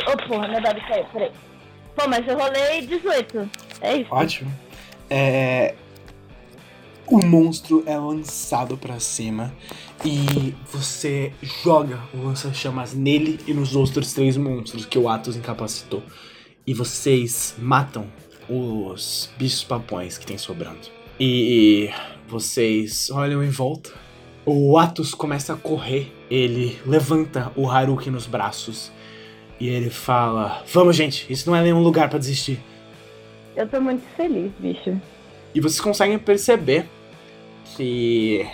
Ô, 0.07 0.29
porra, 0.29 0.49
meu 0.49 0.62
dado 0.62 0.81
caiu, 0.83 1.05
peraí. 1.12 1.33
Pô, 1.97 2.09
mas 2.09 2.27
eu 2.27 2.37
rolei 2.37 2.87
18. 2.87 3.51
É 3.81 3.97
isso. 3.97 4.15
Ótimo. 4.15 4.53
É. 5.09 5.75
O 7.07 7.23
monstro 7.23 7.83
é 7.87 7.99
lançado 7.99 8.79
pra 8.79 8.99
cima 8.99 9.53
e 10.03 10.55
você 10.73 11.33
joga 11.43 12.01
o 12.15 12.25
lança-chamas 12.25 12.95
nele 12.95 13.39
e 13.47 13.53
nos 13.53 13.77
outros 13.77 14.15
três 14.15 14.39
monstros 14.39 14.87
que 14.87 14.99
o 14.99 15.07
Atos 15.07 15.37
incapacitou. 15.37 16.03
E 16.66 16.73
vocês 16.73 17.55
matam 17.59 18.07
os 18.49 19.31
bichos 19.36 19.62
papões 19.62 20.16
que 20.16 20.27
tem 20.27 20.39
sobrando. 20.39 20.81
E 21.20 21.91
vocês 22.27 23.11
olham 23.11 23.43
em 23.43 23.51
volta. 23.51 23.91
O 24.47 24.78
Atos 24.78 25.15
começa 25.15 25.53
a 25.53 25.57
correr. 25.57 26.12
Ele 26.31 26.78
levanta 26.86 27.53
o 27.55 27.69
Haruki 27.69 28.11
nos 28.11 28.27
braços. 28.27 28.91
E 29.61 29.69
ele 29.69 29.91
fala: 29.91 30.62
Vamos, 30.73 30.97
gente, 30.97 31.31
isso 31.31 31.49
não 31.49 31.57
é 31.57 31.62
nenhum 31.62 31.82
lugar 31.82 32.09
pra 32.09 32.19
desistir. 32.19 32.59
Eu 33.55 33.69
tô 33.69 33.81
muito 33.81 34.03
feliz, 34.16 34.51
bicho. 34.59 35.01
E 35.55 35.61
vocês 35.61 35.81
conseguem 35.81 36.19
perceber 36.19 36.86
que 37.77 38.47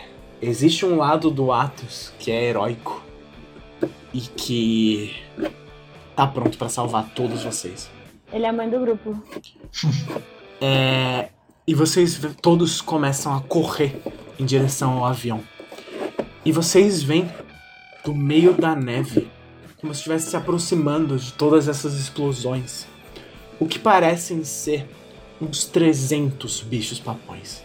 existe 0.42 0.84
um 0.84 0.96
lado 0.96 1.30
do 1.30 1.52
Atos 1.52 2.12
que 2.18 2.30
é 2.30 2.44
heróico 2.44 3.02
e 4.12 4.20
que 4.20 5.14
tá 6.14 6.26
pronto 6.26 6.58
pra 6.58 6.68
salvar 6.68 7.08
todos 7.14 7.42
vocês. 7.42 7.90
Ele 8.32 8.44
é 8.44 8.48
a 8.48 8.52
mãe 8.52 8.68
do 8.68 8.80
grupo. 8.80 9.16
É, 10.62 11.30
e 11.66 11.74
vocês 11.74 12.20
todos 12.42 12.82
começam 12.82 13.34
a 13.34 13.40
correr 13.40 13.98
em 14.38 14.44
direção 14.44 14.98
ao 14.98 15.06
avião. 15.06 15.40
E 16.44 16.52
vocês 16.52 17.02
veem 17.02 17.30
do 18.04 18.14
meio 18.14 18.52
da 18.52 18.76
neve 18.76 19.30
como 19.80 19.94
se 19.94 20.00
estivesse 20.00 20.28
se 20.28 20.36
aproximando 20.36 21.16
de 21.16 21.32
todas 21.32 21.66
essas 21.66 21.94
explosões. 21.94 22.86
O 23.58 23.66
que 23.66 23.78
parecem 23.78 24.44
ser 24.44 24.86
uns 25.40 25.64
300 25.64 26.60
bichos 26.60 27.00
papões. 27.00 27.64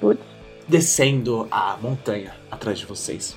Putz. 0.00 0.20
Descendo 0.66 1.46
a 1.50 1.76
montanha 1.80 2.34
atrás 2.50 2.80
de 2.80 2.86
vocês. 2.86 3.36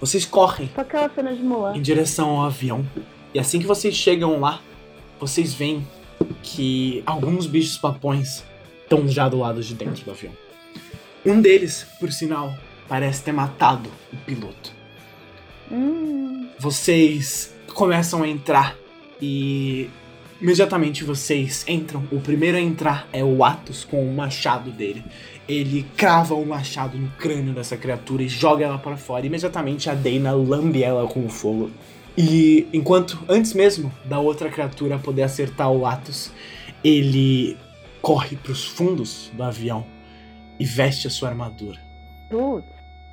Vocês 0.00 0.24
correm 0.24 0.70
Só 0.74 0.80
aquela 0.80 1.08
cena 1.10 1.34
de 1.34 1.42
Mulan. 1.42 1.76
em 1.76 1.82
direção 1.82 2.30
ao 2.30 2.46
avião. 2.46 2.84
E 3.34 3.38
assim 3.38 3.60
que 3.60 3.66
vocês 3.66 3.94
chegam 3.94 4.40
lá, 4.40 4.60
vocês 5.22 5.54
veem 5.54 5.86
que 6.42 7.00
alguns 7.06 7.46
bichos 7.46 7.78
papões 7.78 8.42
estão 8.82 9.06
já 9.06 9.28
do 9.28 9.38
lado 9.38 9.62
de 9.62 9.72
dentro 9.72 10.04
do 10.04 10.10
avião. 10.10 10.32
Um 11.24 11.40
deles, 11.40 11.86
por 12.00 12.10
sinal, 12.10 12.52
parece 12.88 13.22
ter 13.22 13.30
matado 13.30 13.88
o 14.12 14.16
piloto. 14.16 14.72
Hum. 15.70 16.48
Vocês 16.58 17.54
começam 17.72 18.24
a 18.24 18.28
entrar 18.28 18.76
e 19.20 19.88
imediatamente 20.40 21.04
vocês 21.04 21.64
entram. 21.68 22.02
O 22.10 22.20
primeiro 22.20 22.56
a 22.56 22.60
entrar 22.60 23.08
é 23.12 23.22
o 23.22 23.44
Atos 23.44 23.84
com 23.84 24.04
o 24.04 24.12
machado 24.12 24.72
dele. 24.72 25.04
Ele 25.48 25.86
crava 25.96 26.34
o 26.34 26.44
machado 26.44 26.98
no 26.98 27.08
crânio 27.10 27.54
dessa 27.54 27.76
criatura 27.76 28.24
e 28.24 28.28
joga 28.28 28.64
ela 28.64 28.78
para 28.78 28.96
fora. 28.96 29.24
Imediatamente 29.24 29.88
a 29.88 29.94
Dana 29.94 30.32
lambe 30.32 30.82
ela 30.82 31.06
com 31.06 31.24
o 31.24 31.28
fogo. 31.28 31.70
E 32.16 32.66
enquanto, 32.72 33.18
antes 33.28 33.54
mesmo 33.54 33.92
da 34.04 34.18
outra 34.18 34.50
criatura 34.50 34.98
poder 34.98 35.22
acertar 35.22 35.70
o 35.70 35.86
Atos, 35.86 36.30
ele 36.84 37.56
corre 38.00 38.36
para 38.36 38.52
os 38.52 38.64
fundos 38.64 39.30
do 39.32 39.42
avião 39.42 39.86
e 40.58 40.64
veste 40.64 41.06
a 41.06 41.10
sua 41.10 41.28
armadura 41.28 41.78
Putz. 42.28 42.66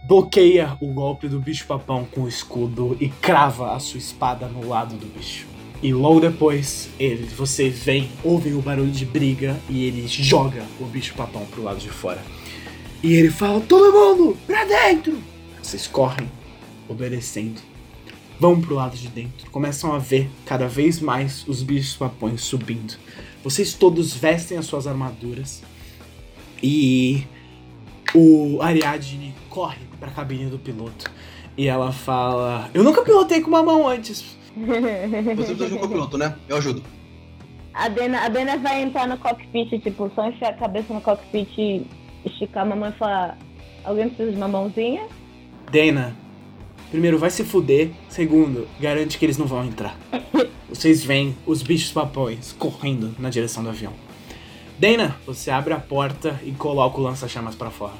bloqueia 0.03 0.75
o 0.81 0.87
golpe 0.87 1.27
do 1.27 1.39
bicho 1.39 1.65
papão 1.65 2.05
com 2.05 2.21
o 2.21 2.27
escudo 2.27 2.97
e 2.99 3.07
crava 3.07 3.75
a 3.75 3.79
sua 3.79 3.99
espada 3.99 4.47
no 4.47 4.67
lado 4.67 4.95
do 4.95 5.05
bicho. 5.05 5.47
E 5.81 5.93
logo 5.93 6.19
depois, 6.19 6.89
ele, 6.99 7.25
vocês 7.27 7.79
veem, 7.83 8.09
ouvem 8.21 8.53
o 8.53 8.61
barulho 8.61 8.91
de 8.91 9.05
briga 9.05 9.57
e 9.69 9.85
ele 9.85 10.05
joga 10.07 10.65
o 10.79 10.83
bicho 10.83 11.13
papão 11.13 11.45
pro 11.45 11.63
lado 11.63 11.79
de 11.79 11.89
fora. 11.89 12.21
E 13.01 13.13
ele 13.13 13.31
fala: 13.31 13.61
Todo 13.61 13.93
mundo, 13.93 14.37
pra 14.45 14.65
dentro! 14.65 15.17
Vocês 15.61 15.87
correm, 15.87 16.29
obedecendo. 16.89 17.61
Vão 18.39 18.61
pro 18.61 18.75
lado 18.75 18.95
de 18.95 19.09
dentro, 19.09 19.51
começam 19.51 19.91
a 19.93 19.97
ver 19.97 20.29
cada 20.45 20.65
vez 20.65 21.01
mais 21.01 21.45
os 21.45 21.61
bichos 21.61 21.97
papões 21.97 22.39
subindo. 22.41 22.95
Vocês 23.43 23.73
todos 23.73 24.13
vestem 24.13 24.57
as 24.57 24.65
suas 24.65 24.87
armaduras 24.87 25.61
e 26.63 27.25
o 28.15 28.61
Ariadne 28.61 29.35
corre 29.49 29.79
pra 29.99 30.09
cabine 30.09 30.49
do 30.49 30.57
piloto. 30.57 31.11
E 31.57 31.67
ela 31.67 31.91
fala: 31.91 32.69
Eu 32.73 32.81
nunca 32.81 33.01
pilotei 33.01 33.41
com 33.41 33.49
uma 33.49 33.61
mão 33.61 33.85
antes. 33.85 34.37
Você 34.55 35.35
precisa 35.35 35.67
de 35.67 35.73
um 35.73 35.77
copiloto, 35.79 36.17
né? 36.17 36.35
Eu 36.47 36.57
ajudo. 36.57 36.81
A 37.73 37.89
Dena, 37.89 38.25
a 38.25 38.29
Dena 38.29 38.57
vai 38.57 38.81
entrar 38.81 39.07
no 39.07 39.17
cockpit, 39.17 39.81
tipo, 39.81 40.09
só 40.15 40.27
enfiar 40.27 40.51
a 40.51 40.53
cabeça 40.53 40.93
no 40.93 41.01
cockpit 41.01 41.49
e 41.57 41.85
esticar 42.25 42.63
a 42.63 42.65
mamãe 42.65 42.89
e 42.89 42.93
falar: 42.93 43.37
Alguém 43.83 44.07
precisa 44.07 44.31
de 44.31 44.37
uma 44.37 44.47
mãozinha? 44.47 45.07
Dana, 45.71 46.15
primeiro, 46.91 47.17
vai 47.17 47.29
se 47.29 47.43
fuder. 47.43 47.91
Segundo, 48.09 48.67
garante 48.79 49.17
que 49.17 49.25
eles 49.25 49.37
não 49.37 49.45
vão 49.45 49.65
entrar. 49.65 49.97
Vocês 50.69 51.03
veem 51.03 51.35
os 51.45 51.61
bichos 51.61 51.91
papões 51.91 52.55
correndo 52.57 53.15
na 53.17 53.29
direção 53.29 53.63
do 53.63 53.69
avião. 53.69 53.93
Dana, 54.77 55.15
você 55.25 55.51
abre 55.51 55.73
a 55.73 55.79
porta 55.79 56.39
e 56.43 56.51
coloca 56.51 56.99
o 56.99 57.03
lança-chamas 57.03 57.55
pra 57.55 57.69
fora. 57.69 57.95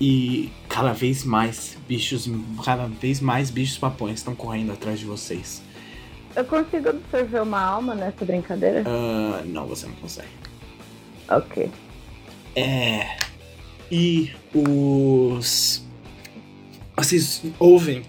E 0.00 0.50
cada 0.68 0.92
vez 0.92 1.24
mais 1.24 1.76
bichos, 1.88 2.28
cada 2.64 2.86
vez 2.86 3.20
mais 3.20 3.50
bichos 3.50 3.78
papões 3.78 4.18
estão 4.18 4.34
correndo 4.34 4.72
atrás 4.72 4.98
de 4.98 5.04
vocês. 5.04 5.62
Eu 6.36 6.44
consigo 6.44 6.90
absorver 6.90 7.42
uma 7.42 7.60
alma 7.60 7.94
nessa 7.94 8.24
brincadeira? 8.24 8.84
Ah, 8.86 9.42
não, 9.44 9.66
você 9.66 9.86
não 9.86 9.94
consegue. 9.94 10.28
Ok. 11.28 11.70
É. 12.54 13.16
E 13.90 14.32
os. 14.54 15.84
Vocês 16.98 17.42
ouvem 17.60 18.02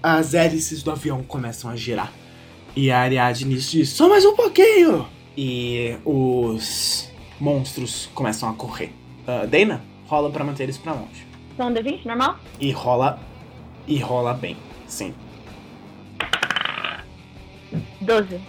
as 0.00 0.32
hélices 0.32 0.80
do 0.84 0.92
avião 0.92 1.24
começam 1.24 1.68
a 1.68 1.74
girar. 1.74 2.12
E 2.76 2.88
a 2.88 3.00
Ariadne 3.00 3.56
diz: 3.56 3.88
só 3.88 4.08
mais 4.08 4.24
um 4.24 4.36
pouquinho! 4.36 5.08
E 5.36 5.96
os 6.04 7.10
monstros 7.40 8.08
começam 8.14 8.48
a 8.48 8.52
correr. 8.52 8.92
Ah, 9.26 9.44
Dana, 9.44 9.82
rola 10.06 10.30
pra 10.30 10.44
manter 10.44 10.62
eles 10.62 10.78
pra 10.78 10.92
longe. 10.92 11.26
São 11.56 11.74
D20 11.74 12.04
normal? 12.04 12.38
E 12.60 12.70
rola. 12.70 13.18
E 13.88 13.98
rola 13.98 14.32
bem, 14.34 14.56
sim. 14.86 15.12
12. 18.00 18.40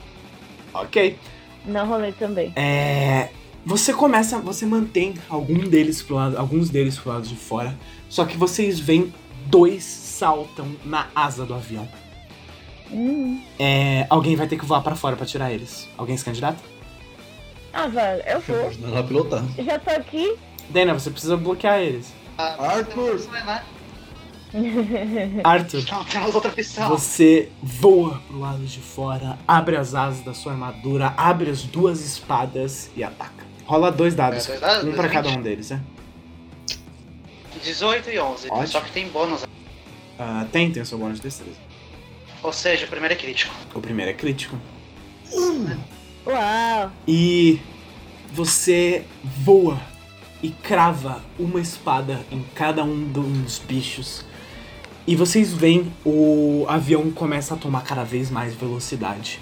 Ok. 0.72 1.18
Não 1.66 1.88
rolei 1.88 2.12
também. 2.12 2.54
É. 2.56 3.30
Você 3.66 3.92
começa. 3.92 4.38
Você 4.40 4.68
mantém 4.68 5.16
algum 5.28 5.68
deles 5.68 6.04
pro 6.04 6.16
lado, 6.16 6.38
alguns 6.38 6.70
deles 6.70 6.96
pro 6.96 7.12
lado 7.12 7.28
de 7.28 7.36
fora. 7.36 7.76
Só 8.08 8.24
que 8.24 8.38
vocês 8.38 8.80
veem 8.80 9.12
dois 9.50 9.84
saltam 9.84 10.76
na 10.86 11.08
asa 11.16 11.46
do 11.46 11.54
avião. 11.54 11.88
Hum. 12.92 13.42
É, 13.58 14.06
alguém 14.10 14.36
vai 14.36 14.48
ter 14.48 14.58
que 14.58 14.66
voar 14.66 14.82
pra 14.82 14.96
fora 14.96 15.16
pra 15.16 15.26
tirar 15.26 15.52
eles. 15.52 15.88
Alguém 15.98 16.16
se 16.18 16.24
candidata? 16.26 16.58
Ah, 17.74 17.88
velho, 17.88 18.24
eu 18.28 18.40
vou. 18.42 18.72
Ela 18.90 19.00
a 19.00 19.04
pilotar. 19.04 19.44
Já 19.58 19.80
tô 19.80 19.90
aqui. 19.92 20.36
Dana, 20.70 20.94
você 20.94 21.10
precisa 21.10 21.38
bloquear 21.38 21.80
eles. 21.80 22.12
Arthur! 22.38 23.18
Vai. 23.28 23.62
Arthur, 25.44 25.84
Não, 25.92 26.90
você 26.90 27.52
voa 27.62 28.20
pro 28.28 28.40
lado 28.40 28.66
de 28.66 28.80
fora, 28.80 29.38
abre 29.48 29.78
as 29.78 29.94
asas 29.94 30.22
da 30.22 30.34
sua 30.34 30.54
armadura, 30.54 31.14
abre 31.16 31.52
as 31.52 31.62
duas 31.64 32.02
espadas 32.04 32.90
e 32.96 33.04
ataca. 33.04 33.46
Rola 33.66 33.92
dois 33.92 34.16
dados. 34.16 34.46
É, 34.46 34.48
dois 34.48 34.62
dados? 34.62 34.80
um 34.80 34.86
Dois 34.86 34.96
pra 34.96 35.08
de 35.08 35.14
cada 35.14 35.30
um 35.30 35.42
deles, 35.42 35.70
né? 35.70 35.82
18 37.64 38.10
e 38.10 38.20
11. 38.20 38.48
Ótimo. 38.50 38.68
Só 38.68 38.82
que 38.82 38.92
tem 38.92 39.08
bônus. 39.10 39.46
Ah, 40.18 40.46
tem, 40.52 40.72
tem 40.72 40.82
o 40.82 40.86
seu 40.86 40.98
bônus 40.98 41.18
de 41.18 41.24
destreza. 41.24 41.58
Ou 42.42 42.54
seja, 42.54 42.86
o 42.86 42.90
primeiro 42.90 43.14
é 43.14 43.18
crítico. 43.18 43.54
O 43.74 43.82
primeiro 43.82 44.12
é 44.12 44.14
crítico. 44.14 44.58
Uau. 46.26 46.92
E 47.08 47.60
você 48.32 49.06
voa 49.24 49.80
e 50.42 50.50
crava 50.50 51.22
uma 51.38 51.60
espada 51.60 52.20
em 52.32 52.44
cada 52.56 52.84
um 52.84 53.04
dos 53.04 53.60
bichos. 53.60 54.26
E 55.06 55.16
vocês 55.16 55.52
veem 55.54 55.92
o 56.06 56.66
avião 56.68 57.10
começa 57.12 57.56
a 57.56 57.58
tomar 57.58 57.84
cada 57.84 58.04
vez 58.04 58.30
mais 58.30 58.54
velocidade. 58.54 59.42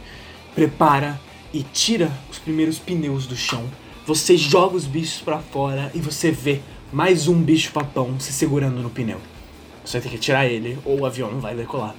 Prepara 0.56 1.20
e 1.54 1.62
tira 1.62 2.12
os 2.32 2.40
primeiros 2.40 2.80
pneus 2.80 3.28
do 3.28 3.36
chão. 3.36 3.70
Você 4.06 4.38
joga 4.38 4.76
os 4.76 4.86
bichos 4.86 5.22
pra 5.22 5.40
fora 5.40 5.92
e 5.94 6.00
você 6.00 6.32
vê 6.32 6.62
mais 6.92 7.28
um 7.28 7.42
bicho 7.42 7.72
papão 7.72 8.20
se 8.20 8.32
segurando 8.32 8.82
no 8.82 8.90
pneu. 8.90 9.20
Você 9.84 10.00
vai 10.00 10.10
ter 10.10 10.16
que 10.16 10.22
tirar 10.22 10.46
ele 10.46 10.78
ou 10.86 11.02
o 11.02 11.06
avião 11.06 11.32
não 11.32 11.40
vai 11.40 11.56
decolar. 11.56 11.96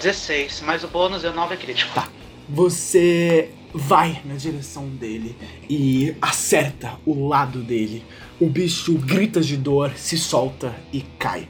16, 0.00 0.62
mas 0.64 0.84
o 0.84 0.88
bônus 0.88 1.24
é 1.24 1.30
9 1.30 1.54
é 1.54 1.56
crítico. 1.56 1.92
Tá. 1.94 2.08
Você 2.48 3.50
vai 3.72 4.20
na 4.24 4.34
direção 4.34 4.88
dele 4.88 5.36
e 5.68 6.14
acerta 6.20 6.98
o 7.04 7.28
lado 7.28 7.60
dele. 7.62 8.04
O 8.40 8.48
bicho 8.48 8.94
grita 8.94 9.40
de 9.40 9.56
dor, 9.56 9.92
se 9.96 10.16
solta 10.16 10.74
e 10.92 11.02
cai. 11.18 11.48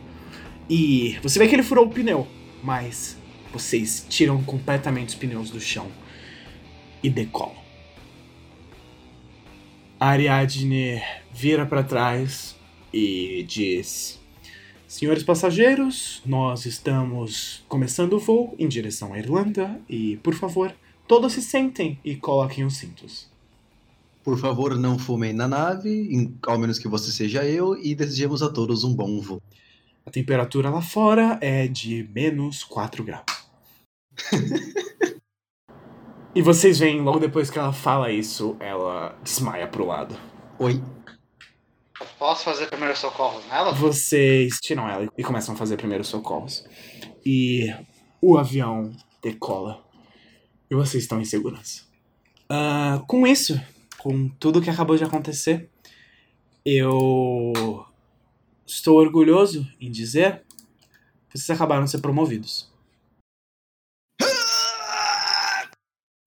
E 0.68 1.18
você 1.22 1.38
vê 1.38 1.48
que 1.48 1.54
ele 1.54 1.62
furou 1.62 1.86
o 1.86 1.90
pneu, 1.90 2.26
mas 2.62 3.16
vocês 3.52 4.06
tiram 4.08 4.42
completamente 4.42 5.08
os 5.10 5.14
pneus 5.14 5.50
do 5.50 5.60
chão 5.60 5.86
e 7.02 7.10
decolam. 7.10 7.60
A 9.98 10.08
Ariadne 10.08 11.02
vira 11.32 11.66
para 11.66 11.82
trás 11.82 12.56
e 12.92 13.44
diz: 13.44 14.18
Senhores 14.86 15.22
passageiros, 15.22 16.20
nós 16.26 16.66
estamos 16.66 17.62
começando 17.68 18.14
o 18.14 18.18
voo 18.18 18.54
em 18.58 18.66
direção 18.66 19.14
à 19.14 19.18
Irlanda 19.18 19.80
e, 19.88 20.16
por 20.16 20.34
favor, 20.34 20.74
todos 21.06 21.32
se 21.32 21.42
sentem 21.42 21.98
e 22.04 22.16
coloquem 22.16 22.64
os 22.64 22.76
cintos. 22.76 23.30
Por 24.22 24.38
favor, 24.38 24.76
não 24.76 24.98
fumem 24.98 25.32
na 25.32 25.48
nave, 25.48 26.30
ao 26.46 26.58
menos 26.58 26.78
que 26.78 26.88
você 26.88 27.10
seja 27.10 27.44
eu, 27.44 27.76
e 27.76 27.94
desejamos 27.94 28.42
a 28.42 28.50
todos 28.50 28.84
um 28.84 28.94
bom 28.94 29.20
voo. 29.20 29.40
A 30.04 30.10
temperatura 30.10 30.70
lá 30.70 30.82
fora 30.82 31.38
é 31.40 31.68
de 31.68 32.08
menos 32.12 32.64
4 32.64 33.04
graus. 33.04 33.24
e 36.34 36.42
vocês 36.42 36.78
veem, 36.78 37.00
logo 37.00 37.18
depois 37.18 37.48
que 37.48 37.58
ela 37.58 37.72
fala 37.72 38.10
isso, 38.10 38.56
ela 38.58 39.16
desmaia 39.22 39.68
pro 39.68 39.86
lado. 39.86 40.16
Oi. 40.58 40.82
Posso 42.18 42.44
fazer 42.44 42.68
primeiros 42.68 42.98
socorros 42.98 43.44
nela? 43.46 43.72
Vocês 43.72 44.58
tiram 44.60 44.88
ela 44.88 45.08
e 45.16 45.22
começam 45.22 45.54
a 45.54 45.58
fazer 45.58 45.76
primeiros 45.76 46.08
socorros. 46.08 46.66
E 47.24 47.74
o 48.20 48.38
avião 48.38 48.92
decola. 49.22 49.84
E 50.70 50.74
vocês 50.74 51.04
estão 51.04 51.20
em 51.20 51.24
segurança. 51.24 51.84
Uh, 52.50 53.04
com 53.06 53.26
isso, 53.26 53.60
com 53.98 54.28
tudo 54.28 54.62
que 54.62 54.70
acabou 54.70 54.96
de 54.96 55.04
acontecer, 55.04 55.68
eu 56.64 57.86
estou 58.66 58.98
orgulhoso 58.98 59.66
em 59.80 59.90
dizer 59.90 60.42
que 61.28 61.38
vocês 61.38 61.50
acabaram 61.50 61.84
de 61.84 61.90
ser 61.90 62.00
promovidos. 62.00 62.70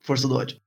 Força 0.02 0.28
do 0.28 0.36
ódio. 0.36 0.63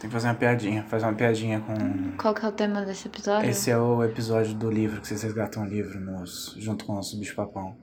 Tem 0.00 0.08
que 0.08 0.14
fazer 0.14 0.28
uma 0.28 0.34
piadinha. 0.34 0.82
Fazer 0.84 1.06
uma 1.06 1.14
piadinha 1.14 1.60
com. 1.60 2.16
Qual 2.16 2.32
que 2.32 2.44
é 2.44 2.48
o 2.48 2.52
tema 2.52 2.82
desse 2.82 3.08
episódio? 3.08 3.50
Esse 3.50 3.70
é 3.70 3.76
o 3.76 4.04
episódio 4.04 4.54
do 4.54 4.70
livro, 4.70 5.00
que 5.00 5.08
vocês 5.08 5.22
resgatam 5.22 5.64
o 5.64 5.66
livro 5.66 5.98
nos, 5.98 6.54
junto 6.56 6.84
com 6.84 6.92
o 6.92 6.96
nosso 6.96 7.18
bicho-papão. 7.18 7.76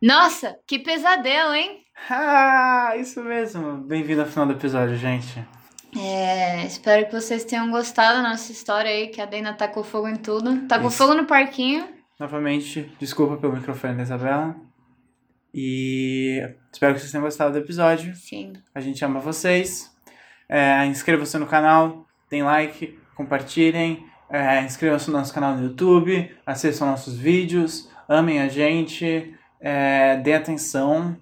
Nossa, 0.00 0.56
que 0.66 0.78
pesadelo, 0.78 1.54
hein? 1.54 1.82
Ah, 2.08 2.94
isso 2.96 3.22
mesmo. 3.22 3.78
Bem-vindo 3.84 4.22
ao 4.22 4.26
final 4.26 4.46
do 4.46 4.54
episódio, 4.54 4.96
gente. 4.96 5.46
É, 5.96 6.64
espero 6.64 7.06
que 7.06 7.12
vocês 7.12 7.44
tenham 7.44 7.70
gostado 7.70 8.22
da 8.22 8.30
nossa 8.30 8.50
história 8.50 8.90
aí, 8.90 9.08
que 9.08 9.20
a 9.20 9.26
Dana 9.26 9.52
tacou 9.52 9.84
fogo 9.84 10.08
em 10.08 10.16
tudo. 10.16 10.66
Tacou 10.66 10.88
Isso. 10.88 10.96
fogo 10.96 11.14
no 11.14 11.26
parquinho. 11.26 11.86
Novamente, 12.18 12.90
desculpa 12.98 13.36
pelo 13.36 13.52
microfone 13.52 13.96
da 13.96 14.02
Isabela. 14.02 14.56
E 15.52 16.40
espero 16.72 16.94
que 16.94 17.00
vocês 17.00 17.12
tenham 17.12 17.24
gostado 17.24 17.52
do 17.52 17.58
episódio. 17.58 18.16
Sim. 18.16 18.54
A 18.74 18.80
gente 18.80 19.04
ama 19.04 19.20
vocês. 19.20 19.91
É, 20.54 20.84
Inscreva-se 20.84 21.38
no 21.38 21.46
canal, 21.46 22.06
deem 22.28 22.42
like, 22.42 22.98
compartilhem. 23.14 24.04
É, 24.28 24.60
Inscrevam-se 24.60 25.10
no 25.10 25.16
nosso 25.16 25.32
canal 25.32 25.56
no 25.56 25.64
YouTube, 25.64 26.30
assistam 26.44 26.84
nossos 26.84 27.16
vídeos, 27.16 27.88
amem 28.06 28.38
a 28.38 28.48
gente, 28.48 29.34
é, 29.58 30.18
dêem 30.18 30.36
atenção. 30.36 31.16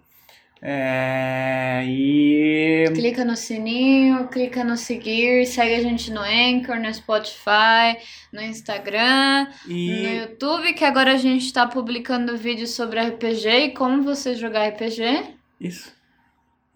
É, 0.60 1.84
e. 1.86 2.90
Clica 2.92 3.24
no 3.24 3.36
sininho, 3.36 4.26
clica 4.26 4.64
no 4.64 4.76
seguir, 4.76 5.46
segue 5.46 5.76
a 5.76 5.80
gente 5.80 6.10
no 6.10 6.20
Anchor, 6.20 6.80
no 6.80 6.92
Spotify, 6.92 7.98
no 8.32 8.42
Instagram, 8.42 9.46
no 9.64 9.72
e 9.72 10.18
YouTube, 10.22 10.74
que 10.74 10.84
agora 10.84 11.12
a 11.12 11.16
gente 11.16 11.52
tá 11.52 11.68
publicando 11.68 12.36
vídeos 12.36 12.70
sobre 12.70 13.00
RPG 13.00 13.48
e 13.48 13.74
como 13.74 14.02
você 14.02 14.34
jogar 14.34 14.68
RPG. 14.70 15.36
Isso. 15.60 15.99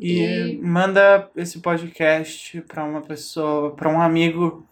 E, 0.06 0.52
E- 0.52 0.59
manda 0.60 1.31
esse 1.36 1.60
podcast 1.60 2.60
pra 2.62 2.85
uma 2.85 3.01
pessoa, 3.01 3.74
pra 3.74 3.89
um 3.89 4.01
amigo 4.01 4.66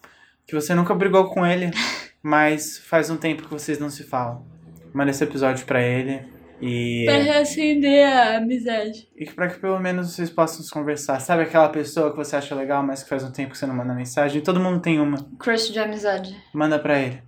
que 0.46 0.54
você 0.54 0.74
nunca 0.74 0.94
brigou 0.94 1.26
com 1.30 1.46
ele, 1.46 1.70
mas 2.22 2.78
faz 2.78 3.08
um 3.08 3.16
tempo 3.16 3.42
que 3.44 3.50
vocês 3.50 3.78
não 3.78 3.88
se 3.88 4.04
falam. 4.04 4.44
Manda 4.92 5.10
esse 5.10 5.24
episódio 5.24 5.64
pra 5.64 5.80
ele 5.80 6.22
e, 6.60 7.04
Pra 7.06 7.16
reacender 7.16 8.06
a 8.06 8.36
amizade. 8.36 9.08
e 9.16 9.24
pra 9.24 9.48
que 9.48 9.58
pelo 9.58 9.80
menos 9.80 10.12
vocês 10.12 10.28
possam 10.28 10.62
se 10.62 10.70
conversar. 10.70 11.18
Sabe 11.20 11.44
aquela 11.44 11.70
pessoa 11.70 12.10
que 12.10 12.16
você 12.16 12.36
acha 12.36 12.54
legal, 12.54 12.82
mas 12.82 13.02
que 13.02 13.08
faz 13.08 13.24
um 13.24 13.32
tempo 13.32 13.52
que 13.52 13.58
você 13.58 13.64
não 13.66 13.74
manda 13.74 13.94
mensagem? 13.94 14.42
Todo 14.42 14.60
mundo 14.60 14.80
tem 14.80 15.00
uma. 15.00 15.16
Crush 15.38 15.72
de 15.72 15.78
amizade. 15.80 16.36
Manda 16.52 16.78
pra 16.78 16.98
ele. 17.00 17.22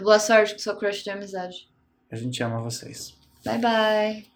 Boa 0.00 0.20
sorte 0.20 0.52
com 0.52 0.60
seu 0.60 0.76
crush 0.76 1.02
de 1.02 1.10
amizade. 1.10 1.68
A 2.12 2.14
gente 2.16 2.40
ama 2.42 2.60
vocês. 2.60 3.18
Bye 3.44 3.58
bye. 3.58 4.29